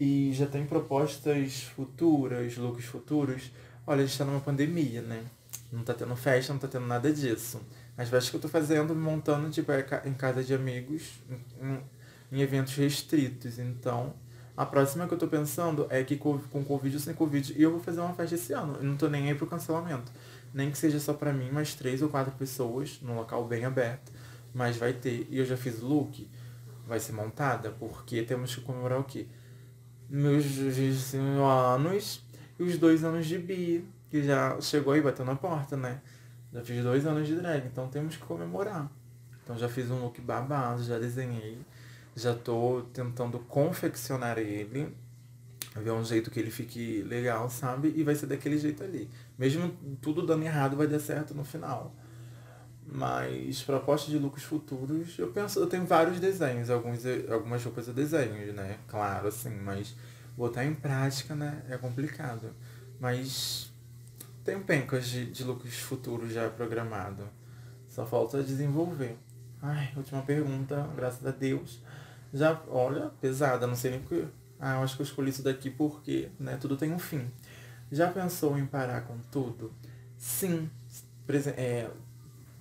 E 0.00 0.32
já 0.32 0.46
tem 0.46 0.66
propostas 0.66 1.62
futuras, 1.62 2.56
looks 2.56 2.86
futuros. 2.86 3.52
Olha, 3.86 4.02
a 4.02 4.06
gente 4.06 4.18
tá 4.18 4.24
numa 4.24 4.40
pandemia, 4.40 5.00
né? 5.00 5.24
Não 5.70 5.84
tá 5.84 5.94
tendo 5.94 6.16
festa, 6.16 6.52
não 6.52 6.58
tá 6.58 6.66
tendo 6.66 6.86
nada 6.86 7.12
disso. 7.12 7.60
As 7.96 8.08
festas 8.08 8.30
que 8.30 8.36
eu 8.36 8.40
tô 8.40 8.48
fazendo, 8.48 8.94
montando, 8.94 9.50
tipo, 9.50 9.70
é 9.70 9.84
em 10.06 10.14
casa 10.14 10.42
de 10.42 10.54
amigos, 10.54 11.20
em, 11.60 11.80
em 12.30 12.40
eventos 12.40 12.74
restritos. 12.74 13.58
Então, 13.58 14.14
a 14.56 14.64
próxima 14.64 15.06
que 15.06 15.14
eu 15.14 15.18
tô 15.18 15.26
pensando 15.26 15.86
é 15.90 16.02
que 16.02 16.16
com 16.16 16.38
Covid 16.64 16.96
ou 16.96 17.00
sem 17.00 17.14
Covid, 17.14 17.54
e 17.56 17.62
eu 17.62 17.70
vou 17.70 17.80
fazer 17.80 18.00
uma 18.00 18.14
festa 18.14 18.34
esse 18.34 18.52
ano. 18.52 18.76
Eu 18.76 18.84
não 18.84 18.96
tô 18.96 19.08
nem 19.08 19.28
aí 19.28 19.34
pro 19.34 19.46
cancelamento. 19.46 20.10
Nem 20.54 20.70
que 20.70 20.78
seja 20.78 21.00
só 21.00 21.14
pra 21.14 21.32
mim, 21.32 21.50
mas 21.50 21.74
três 21.74 22.02
ou 22.02 22.08
quatro 22.08 22.32
pessoas, 22.32 22.98
num 23.02 23.14
local 23.14 23.46
bem 23.46 23.64
aberto. 23.64 24.12
Mas 24.54 24.76
vai 24.76 24.92
ter. 24.92 25.26
E 25.30 25.38
eu 25.38 25.44
já 25.44 25.56
fiz 25.56 25.82
o 25.82 25.86
look. 25.86 26.28
Vai 26.86 27.00
ser 27.00 27.12
montada, 27.12 27.70
porque 27.70 28.22
temos 28.22 28.54
que 28.54 28.60
comemorar 28.60 29.00
o 29.00 29.04
quê? 29.04 29.26
Meus 30.10 30.44
25 30.44 31.42
anos 31.44 32.22
e 32.58 32.62
os 32.62 32.76
dois 32.76 33.02
anos 33.02 33.26
de 33.26 33.38
Bia, 33.38 33.82
que 34.10 34.22
já 34.22 34.60
chegou 34.60 34.92
aí, 34.92 35.00
bateu 35.00 35.24
na 35.24 35.34
porta, 35.34 35.76
né? 35.76 36.02
Já 36.52 36.62
fiz 36.62 36.82
dois 36.82 37.06
anos 37.06 37.26
de 37.26 37.34
drag, 37.34 37.66
então 37.66 37.88
temos 37.88 38.16
que 38.16 38.24
comemorar. 38.24 38.90
Então 39.42 39.56
já 39.56 39.68
fiz 39.68 39.90
um 39.90 40.00
look 40.00 40.20
babado, 40.20 40.82
já 40.82 40.98
desenhei. 40.98 41.58
Já 42.14 42.34
tô 42.34 42.82
tentando 42.92 43.38
confeccionar 43.38 44.38
ele. 44.38 44.94
Ver 45.74 45.92
um 45.92 46.04
jeito 46.04 46.30
que 46.30 46.38
ele 46.38 46.50
fique 46.50 47.02
legal, 47.04 47.48
sabe? 47.48 47.94
E 47.96 48.02
vai 48.02 48.14
ser 48.14 48.26
daquele 48.26 48.58
jeito 48.58 48.84
ali. 48.84 49.08
Mesmo 49.38 49.74
tudo 50.02 50.26
dando 50.26 50.44
errado, 50.44 50.76
vai 50.76 50.86
dar 50.86 51.00
certo 51.00 51.34
no 51.34 51.44
final. 51.44 51.94
Mas 52.86 53.62
proposta 53.62 54.10
de 54.10 54.18
looks 54.18 54.42
futuros, 54.42 55.18
eu 55.18 55.28
penso, 55.28 55.58
eu 55.58 55.66
tenho 55.66 55.86
vários 55.86 56.20
desenhos, 56.20 56.68
alguns, 56.68 57.00
algumas 57.30 57.64
roupas 57.64 57.88
eu 57.88 57.94
desenho, 57.94 58.52
né? 58.52 58.78
Claro, 58.86 59.28
assim, 59.28 59.56
mas 59.60 59.96
botar 60.36 60.64
em 60.64 60.74
prática, 60.74 61.34
né, 61.34 61.62
é 61.70 61.78
complicado. 61.78 62.50
Mas 63.00 63.71
tenho 64.44 64.62
pencas 64.62 65.06
de, 65.06 65.30
de 65.30 65.44
looks 65.44 65.78
futuros 65.78 66.32
já 66.32 66.48
programado. 66.48 67.28
Só 67.88 68.06
falta 68.06 68.42
desenvolver. 68.42 69.16
Ai, 69.60 69.92
última 69.96 70.22
pergunta, 70.22 70.88
graças 70.96 71.24
a 71.26 71.30
Deus. 71.30 71.80
Já, 72.32 72.60
olha, 72.68 73.10
pesada, 73.20 73.66
não 73.66 73.76
sei 73.76 73.92
nem 73.92 74.02
que. 74.02 74.26
Ah, 74.58 74.76
eu 74.76 74.82
acho 74.82 74.96
que 74.96 75.02
eu 75.02 75.06
escolhi 75.06 75.30
isso 75.30 75.42
daqui 75.42 75.70
porque, 75.70 76.30
né, 76.38 76.56
tudo 76.56 76.76
tem 76.76 76.92
um 76.92 76.98
fim. 76.98 77.30
Já 77.90 78.10
pensou 78.10 78.58
em 78.58 78.64
parar 78.64 79.02
com 79.02 79.18
tudo? 79.30 79.72
Sim. 80.16 80.70
É, 81.56 81.88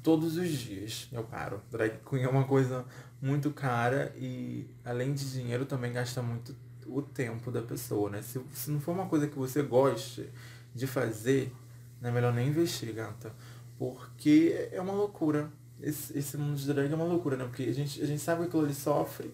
todos 0.03 0.37
os 0.37 0.49
dias 0.49 1.07
eu 1.11 1.23
paro. 1.23 1.61
Drag 1.71 1.99
queen 2.09 2.23
é 2.23 2.29
uma 2.29 2.43
coisa 2.43 2.85
muito 3.21 3.51
cara 3.51 4.13
e, 4.17 4.67
além 4.83 5.13
de 5.13 5.31
dinheiro, 5.31 5.65
também 5.65 5.93
gasta 5.93 6.21
muito 6.21 6.55
o 6.85 7.01
tempo 7.01 7.51
da 7.51 7.61
pessoa, 7.61 8.09
né? 8.09 8.21
Se, 8.21 8.41
se 8.53 8.71
não 8.71 8.79
for 8.79 8.91
uma 8.91 9.07
coisa 9.07 9.27
que 9.27 9.37
você 9.37 9.61
goste 9.61 10.29
de 10.73 10.87
fazer, 10.87 11.53
não 12.01 12.09
é 12.09 12.13
melhor 12.13 12.33
nem 12.33 12.47
investir, 12.47 12.93
gata. 12.93 13.31
Porque 13.77 14.69
é 14.71 14.81
uma 14.81 14.93
loucura 14.93 15.51
esse, 15.81 16.17
esse 16.17 16.37
mundo 16.37 16.55
de 16.55 16.67
drag 16.67 16.91
é 16.91 16.95
uma 16.95 17.05
loucura, 17.05 17.35
né? 17.35 17.45
Porque 17.45 17.63
a 17.63 17.73
gente, 17.73 18.01
a 18.01 18.05
gente 18.05 18.21
sabe 18.21 18.41
que 18.41 18.47
aquilo 18.47 18.63
ali 18.63 18.73
sofre, 18.73 19.33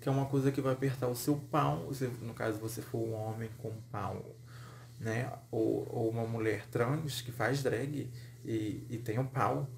que 0.00 0.08
é 0.08 0.12
uma 0.12 0.26
coisa 0.26 0.52
que 0.52 0.60
vai 0.60 0.72
apertar 0.72 1.08
o 1.08 1.16
seu 1.16 1.36
pau, 1.36 1.92
se, 1.92 2.06
no 2.22 2.32
caso 2.32 2.58
você 2.58 2.80
for 2.80 2.98
um 2.98 3.14
homem 3.14 3.50
com 3.58 3.72
pau, 3.90 4.24
né? 4.98 5.30
Ou, 5.50 5.86
ou 5.90 6.10
uma 6.10 6.24
mulher 6.24 6.66
trans 6.70 7.20
que 7.20 7.32
faz 7.32 7.62
drag 7.62 8.08
e, 8.44 8.86
e 8.88 8.98
tem 8.98 9.18
um 9.18 9.26
pau. 9.26 9.68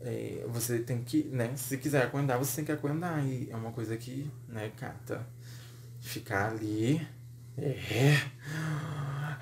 É, 0.00 0.44
você 0.48 0.78
tem 0.80 1.02
que, 1.02 1.24
né? 1.24 1.56
Se 1.56 1.78
quiser 1.78 2.02
aguentar, 2.02 2.38
você 2.38 2.56
tem 2.56 2.64
que 2.64 2.72
aguentar. 2.72 3.24
E 3.24 3.50
é 3.50 3.56
uma 3.56 3.72
coisa 3.72 3.96
que, 3.96 4.30
né, 4.46 4.70
cata, 4.76 5.26
ficar 6.00 6.50
ali. 6.50 7.06
É 7.56 7.72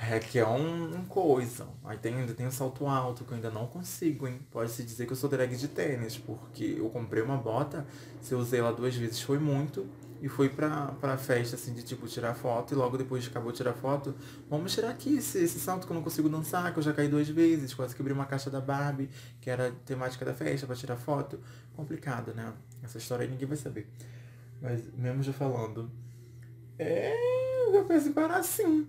é 0.00 0.18
que 0.18 0.38
é 0.38 0.46
um, 0.46 0.96
um 0.96 1.04
coisa. 1.04 1.66
Aí 1.84 1.96
tem, 1.98 2.14
ainda 2.14 2.34
tem 2.34 2.46
um 2.46 2.50
salto 2.50 2.86
alto 2.86 3.24
que 3.24 3.32
eu 3.32 3.36
ainda 3.36 3.50
não 3.50 3.66
consigo, 3.66 4.26
hein? 4.26 4.40
Pode-se 4.50 4.82
dizer 4.82 5.06
que 5.06 5.12
eu 5.12 5.16
sou 5.16 5.28
drag 5.28 5.54
de 5.56 5.68
tênis, 5.68 6.16
porque 6.16 6.76
eu 6.78 6.88
comprei 6.90 7.22
uma 7.22 7.36
bota, 7.36 7.86
se 8.20 8.32
eu 8.32 8.38
usei 8.38 8.60
ela 8.60 8.72
duas 8.72 8.94
vezes 8.94 9.20
foi 9.20 9.38
muito, 9.38 9.86
e 10.20 10.28
fui 10.28 10.48
pra, 10.48 10.86
pra 11.00 11.16
festa, 11.18 11.56
assim, 11.56 11.74
de 11.74 11.82
tipo, 11.82 12.06
tirar 12.06 12.34
foto, 12.34 12.72
e 12.72 12.76
logo 12.76 12.96
depois 12.96 13.22
de 13.22 13.28
acabou 13.28 13.52
de 13.52 13.58
tirar 13.58 13.74
foto, 13.74 14.14
vamos 14.48 14.72
tirar 14.72 14.90
aqui 14.90 15.18
esse, 15.18 15.38
esse 15.38 15.60
salto 15.60 15.86
que 15.86 15.92
eu 15.92 15.94
não 15.94 16.02
consigo 16.02 16.28
dançar, 16.28 16.72
que 16.72 16.78
eu 16.78 16.82
já 16.82 16.92
caí 16.92 17.08
duas 17.08 17.28
vezes, 17.28 17.74
quase 17.74 17.94
quebrei 17.94 18.14
uma 18.14 18.24
caixa 18.24 18.50
da 18.50 18.60
Barbie, 18.60 19.10
que 19.40 19.50
era 19.50 19.70
temática 19.84 20.24
da 20.24 20.32
festa, 20.32 20.66
pra 20.66 20.74
tirar 20.74 20.96
foto. 20.96 21.38
Complicado, 21.76 22.32
né? 22.34 22.52
Essa 22.82 22.98
história 22.98 23.24
aí 23.24 23.30
ninguém 23.30 23.46
vai 23.46 23.56
saber. 23.56 23.86
Mas 24.62 24.82
mesmo 24.94 25.22
já 25.22 25.32
falando, 25.32 25.90
é. 26.78 27.14
Eu 27.72 27.84
penso 27.84 28.08
em 28.08 28.12
parar 28.12 28.38
assim. 28.38 28.86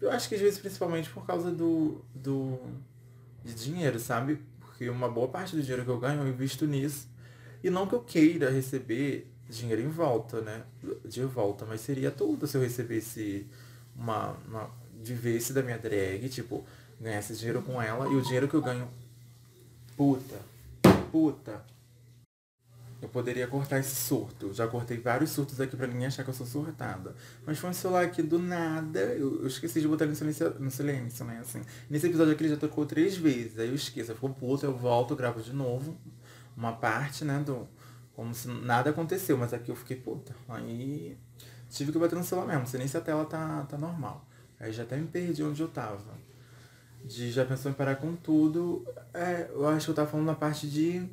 Eu 0.00 0.10
acho 0.10 0.28
que 0.28 0.34
às 0.34 0.40
vezes 0.40 0.58
principalmente 0.58 1.10
por 1.10 1.26
causa 1.26 1.50
do, 1.50 2.00
do 2.14 2.58
de 3.44 3.54
dinheiro, 3.54 3.98
sabe? 3.98 4.40
Porque 4.60 4.88
uma 4.88 5.08
boa 5.08 5.28
parte 5.28 5.54
do 5.54 5.62
dinheiro 5.62 5.84
que 5.84 5.90
eu 5.90 5.98
ganho 5.98 6.22
eu 6.22 6.28
invisto 6.28 6.66
nisso. 6.66 7.08
E 7.62 7.70
não 7.70 7.86
que 7.86 7.94
eu 7.94 8.00
queira 8.00 8.50
receber 8.50 9.30
dinheiro 9.48 9.82
em 9.82 9.88
volta, 9.88 10.40
né? 10.40 10.62
De 11.04 11.22
volta, 11.24 11.64
mas 11.64 11.80
seria 11.80 12.10
tudo 12.10 12.46
se 12.46 12.56
eu 12.56 12.60
recebesse 12.60 13.46
uma, 13.96 14.36
uma 14.46 14.70
vivesse 15.02 15.52
da 15.52 15.62
minha 15.62 15.78
drag, 15.78 16.28
tipo, 16.28 16.64
ganhasse 17.00 17.34
dinheiro 17.34 17.62
com 17.62 17.80
ela 17.80 18.08
e 18.08 18.16
o 18.16 18.22
dinheiro 18.22 18.48
que 18.48 18.54
eu 18.54 18.62
ganho. 18.62 18.88
Puta, 19.96 20.36
puta, 21.10 21.64
eu 23.00 23.08
poderia 23.08 23.46
cortar 23.46 23.78
esse 23.78 23.94
surto. 23.94 24.52
Já 24.54 24.66
cortei 24.66 24.98
vários 24.98 25.30
surtos 25.30 25.60
aqui 25.60 25.76
pra 25.76 25.86
ninguém 25.86 26.06
achar 26.06 26.24
que 26.24 26.30
eu 26.30 26.34
sou 26.34 26.46
surtada. 26.46 27.14
Mas 27.44 27.58
foi 27.58 27.70
um 27.70 27.72
celular 27.72 28.04
aqui 28.04 28.22
do 28.22 28.38
nada. 28.38 28.98
Eu, 28.98 29.42
eu 29.42 29.46
esqueci 29.46 29.80
de 29.80 29.88
botar 29.88 30.04
ele 30.04 30.12
no 30.12 30.16
silêncio, 30.16 30.54
no 30.58 30.70
silêncio, 30.70 31.24
né? 31.24 31.38
Assim. 31.40 31.62
Nesse 31.90 32.06
episódio 32.06 32.32
aqui 32.32 32.42
ele 32.42 32.50
já 32.50 32.56
tocou 32.56 32.86
três 32.86 33.16
vezes. 33.16 33.58
Aí 33.58 33.68
eu 33.68 33.74
esqueço. 33.74 34.12
Eu 34.12 34.14
fico 34.14 34.30
puto, 34.30 34.64
eu 34.64 34.74
volto, 34.74 35.14
gravo 35.14 35.42
de 35.42 35.52
novo. 35.52 35.96
Uma 36.56 36.72
parte, 36.72 37.24
né? 37.24 37.38
Do, 37.44 37.68
como 38.14 38.32
se 38.34 38.48
nada 38.48 38.90
aconteceu. 38.90 39.36
Mas 39.36 39.52
aqui 39.52 39.70
eu 39.70 39.76
fiquei 39.76 39.96
puta. 39.96 40.34
Aí 40.48 41.18
tive 41.68 41.92
que 41.92 41.98
bater 41.98 42.16
no 42.16 42.24
celular 42.24 42.46
mesmo. 42.46 42.60
Não 42.60 42.66
sei 42.66 42.78
nem 42.78 42.88
se 42.88 42.96
a 42.96 43.00
tela 43.02 43.26
tá, 43.26 43.66
tá 43.68 43.76
normal. 43.76 44.26
Aí 44.58 44.72
já 44.72 44.84
até 44.84 44.96
me 44.96 45.06
perdi 45.06 45.42
onde 45.42 45.60
eu 45.60 45.68
tava. 45.68 46.14
De 47.04 47.30
já 47.30 47.44
pensou 47.44 47.70
em 47.70 47.74
parar 47.74 47.96
com 47.96 48.16
tudo. 48.16 48.86
É, 49.12 49.50
eu 49.52 49.68
acho 49.68 49.84
que 49.84 49.90
eu 49.90 49.94
tava 49.94 50.08
falando 50.08 50.26
na 50.26 50.34
parte 50.34 50.66
de. 50.66 51.06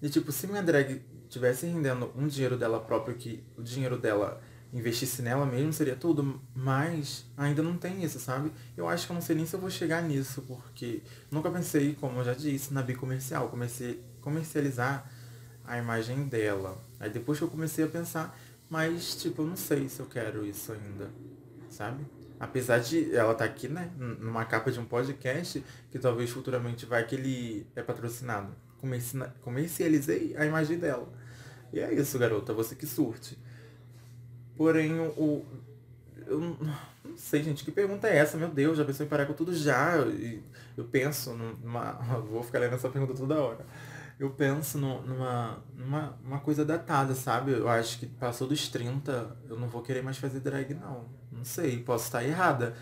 De 0.00 0.10
tipo, 0.10 0.32
se 0.32 0.48
minha 0.48 0.64
drag 0.64 1.00
tivesse 1.32 1.66
rendendo 1.66 2.12
um 2.14 2.28
dinheiro 2.28 2.56
dela 2.56 2.78
próprio, 2.78 3.16
que 3.16 3.42
o 3.56 3.62
dinheiro 3.62 3.96
dela 3.96 4.40
investisse 4.72 5.22
nela 5.22 5.46
mesmo, 5.46 5.72
seria 5.72 5.96
tudo. 5.96 6.40
Mas 6.54 7.24
ainda 7.36 7.62
não 7.62 7.76
tem 7.76 8.04
isso, 8.04 8.20
sabe? 8.20 8.52
Eu 8.76 8.88
acho 8.88 9.06
que 9.06 9.12
eu 9.12 9.14
não 9.14 9.22
sei 9.22 9.36
nem 9.36 9.46
se 9.46 9.54
eu 9.54 9.60
vou 9.60 9.70
chegar 9.70 10.02
nisso, 10.02 10.42
porque 10.42 11.02
nunca 11.30 11.50
pensei, 11.50 11.94
como 11.94 12.20
eu 12.20 12.24
já 12.24 12.34
disse, 12.34 12.72
na 12.72 12.82
bicomercial. 12.82 13.48
Comecei 13.48 14.02
a 14.18 14.22
comercializar 14.22 15.10
a 15.64 15.78
imagem 15.78 16.24
dela. 16.24 16.78
Aí 17.00 17.10
depois 17.10 17.38
que 17.38 17.44
eu 17.44 17.48
comecei 17.48 17.84
a 17.84 17.88
pensar, 17.88 18.38
mas 18.68 19.16
tipo, 19.16 19.42
eu 19.42 19.46
não 19.46 19.56
sei 19.56 19.88
se 19.88 20.00
eu 20.00 20.06
quero 20.06 20.46
isso 20.46 20.72
ainda, 20.72 21.10
sabe? 21.70 22.04
Apesar 22.38 22.78
de 22.78 23.14
ela 23.14 23.32
estar 23.32 23.44
tá 23.46 23.50
aqui, 23.50 23.68
né, 23.68 23.90
numa 23.96 24.44
capa 24.44 24.70
de 24.72 24.80
um 24.80 24.84
podcast, 24.84 25.64
que 25.90 25.98
talvez 25.98 26.30
futuramente 26.30 26.84
vai 26.84 27.06
que 27.06 27.14
ele 27.14 27.66
é 27.76 27.82
patrocinado. 27.82 28.52
Comercializei 29.42 30.34
a 30.36 30.44
imagem 30.44 30.76
dela. 30.76 31.08
E 31.72 31.80
é 31.80 31.92
isso, 31.94 32.18
garota, 32.18 32.52
você 32.52 32.74
que 32.74 32.86
surte. 32.86 33.38
Porém, 34.56 34.98
o. 35.00 35.44
Eu 36.26 36.38
não 36.38 37.16
sei, 37.16 37.42
gente, 37.42 37.64
que 37.64 37.72
pergunta 37.72 38.06
é 38.06 38.16
essa? 38.16 38.36
Meu 38.36 38.48
Deus, 38.48 38.78
já 38.78 38.84
pensou 38.84 39.04
em 39.04 39.08
parar 39.08 39.26
com 39.26 39.32
tudo 39.32 39.54
já? 39.54 39.96
Eu, 39.96 40.40
eu 40.76 40.84
penso 40.84 41.32
numa. 41.34 41.92
Vou 42.30 42.42
ficar 42.42 42.58
lendo 42.58 42.74
essa 42.74 42.88
pergunta 42.88 43.14
toda 43.14 43.40
hora. 43.40 43.64
Eu 44.18 44.30
penso 44.30 44.78
numa, 44.78 45.58
numa 45.74 46.16
uma 46.22 46.38
coisa 46.38 46.64
datada, 46.64 47.14
sabe? 47.14 47.52
Eu 47.52 47.68
acho 47.68 47.98
que 47.98 48.06
passou 48.06 48.46
dos 48.46 48.68
30, 48.68 49.36
eu 49.48 49.58
não 49.58 49.68
vou 49.68 49.82
querer 49.82 50.00
mais 50.00 50.16
fazer 50.16 50.38
drag, 50.38 50.74
não. 50.74 51.08
Não 51.32 51.44
sei, 51.44 51.82
posso 51.82 52.04
estar 52.04 52.22
errada. 52.22 52.76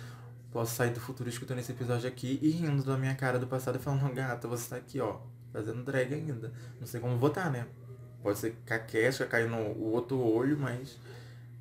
Posso 0.53 0.75
sair 0.75 0.91
do 0.91 1.01
futuro 1.01 1.29
escutando 1.29 1.61
esse 1.61 1.73
episódio 1.73 2.09
aqui 2.09 2.39
e 2.43 2.51
rindo 2.51 2.83
da 2.83 2.97
minha 2.97 3.15
cara 3.15 3.39
do 3.39 3.47
passado 3.47 3.77
e 3.77 3.79
falando, 3.79 4.13
gata, 4.13 4.49
você 4.49 4.69
tá 4.69 4.77
aqui, 4.77 5.01
ó, 5.01 5.21
fazendo 5.53 5.83
drag 5.83 6.13
ainda. 6.13 6.53
Não 6.79 6.87
sei 6.87 7.01
como 7.01 7.17
votar, 7.17 7.51
né? 7.51 7.67
Pode 8.23 8.39
ser 8.39 8.57
caquesca, 8.67 9.27
cair 9.27 9.49
no 9.49 9.79
outro 9.81 10.19
olho, 10.19 10.59
mas 10.59 10.99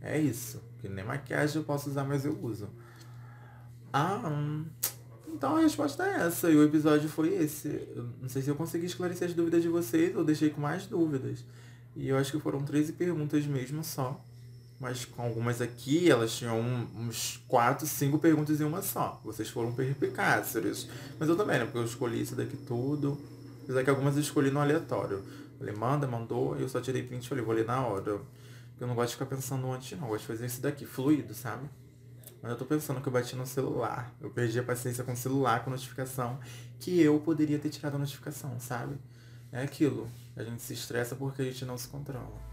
é 0.02 0.20
isso. 0.20 0.62
Que 0.80 0.90
nem 0.90 1.06
maquiagem 1.06 1.58
eu 1.58 1.64
posso 1.64 1.90
usar, 1.90 2.04
mas 2.04 2.26
eu 2.26 2.38
uso. 2.42 2.70
Ah, 3.92 4.22
hum, 4.28 4.66
então 5.34 5.56
a 5.56 5.62
resposta 5.62 6.06
é 6.06 6.28
essa. 6.28 6.50
E 6.50 6.56
o 6.56 6.64
episódio 6.64 7.10
foi 7.10 7.34
esse. 7.34 7.68
Eu 7.96 8.10
não 8.22 8.30
sei 8.30 8.42
se 8.42 8.50
eu 8.50 8.56
consegui 8.56 8.86
esclarecer 8.86 9.28
as 9.28 9.34
dúvidas 9.34 9.62
de 9.62 9.70
vocês 9.70 10.16
ou 10.16 10.24
deixei 10.24 10.50
com 10.50 10.62
mais 10.62 10.86
dúvidas. 10.86 11.44
E 11.96 12.08
eu 12.08 12.18
acho 12.18 12.32
que 12.32 12.40
foram 12.40 12.64
13 12.64 12.94
perguntas 12.94 13.46
mesmo 13.46 13.84
só. 13.84 14.20
Mas 14.80 15.04
com 15.04 15.22
algumas 15.22 15.60
aqui, 15.62 16.10
elas 16.10 16.32
tinham 16.38 16.58
uns 16.96 17.44
4, 17.50 17.86
5 17.86 18.18
perguntas 18.20 18.62
em 18.62 18.64
uma 18.64 18.82
só. 18.82 19.20
Vocês 19.26 19.50
foram 19.50 19.74
perspicazes. 19.74 20.88
Mas 21.20 21.28
eu 21.28 21.36
também, 21.36 21.60
né? 21.60 21.66
Porque 21.66 21.80
eu 21.80 21.86
escolhi 21.86 22.22
isso 22.22 22.36
daqui 22.36 22.56
tudo. 22.56 23.20
Apesar 23.64 23.84
que 23.84 23.90
algumas 23.90 24.16
eu 24.16 24.22
escolhi 24.22 24.50
no 24.50 24.60
aleatório. 24.60 25.22
Falei, 25.60 25.76
manda, 25.76 26.08
mandou, 26.08 26.58
eu 26.58 26.70
só 26.70 26.80
tirei 26.80 27.04
print 27.04 27.26
e 27.26 27.30
falei, 27.30 27.44
vou 27.44 27.54
ler 27.54 27.66
na 27.66 27.86
hora. 27.86 28.22
Eu 28.80 28.88
não 28.88 28.96
gosto 28.96 29.10
de 29.10 29.16
ficar 29.16 29.26
pensando 29.26 29.70
antes, 29.72 30.00
não. 30.00 30.08
Eu 30.08 30.12
gosto 30.14 30.22
de 30.22 30.28
fazer 30.28 30.46
isso 30.46 30.62
daqui, 30.62 30.86
fluido, 30.86 31.34
sabe? 31.34 31.70
Mas 32.42 32.52
eu 32.52 32.58
tô 32.58 32.66
pensando 32.66 33.02
que 33.02 33.08
eu 33.10 33.12
bati 33.12 33.36
no 33.36 33.46
celular. 33.46 34.14
Eu 34.22 34.30
perdi 34.30 34.58
a 34.58 34.64
paciência 34.64 35.04
com 35.04 35.12
o 35.12 35.18
celular, 35.18 35.64
com 35.64 35.70
notificação, 35.70 36.40
que 36.80 37.02
eu 37.02 37.20
poderia 37.20 37.60
ter 37.60 37.70
tirado 37.70 37.96
a 37.96 38.00
notificação, 38.00 38.58
sabe? 38.58 38.96
É 39.52 39.62
aquilo. 39.62 40.08
A 40.38 40.44
gente 40.44 40.62
se 40.62 40.74
estressa 40.74 41.16
porque 41.16 41.42
a 41.42 41.46
gente 41.46 41.66
não 41.66 41.78
se 41.78 41.90
controla. 41.90 42.49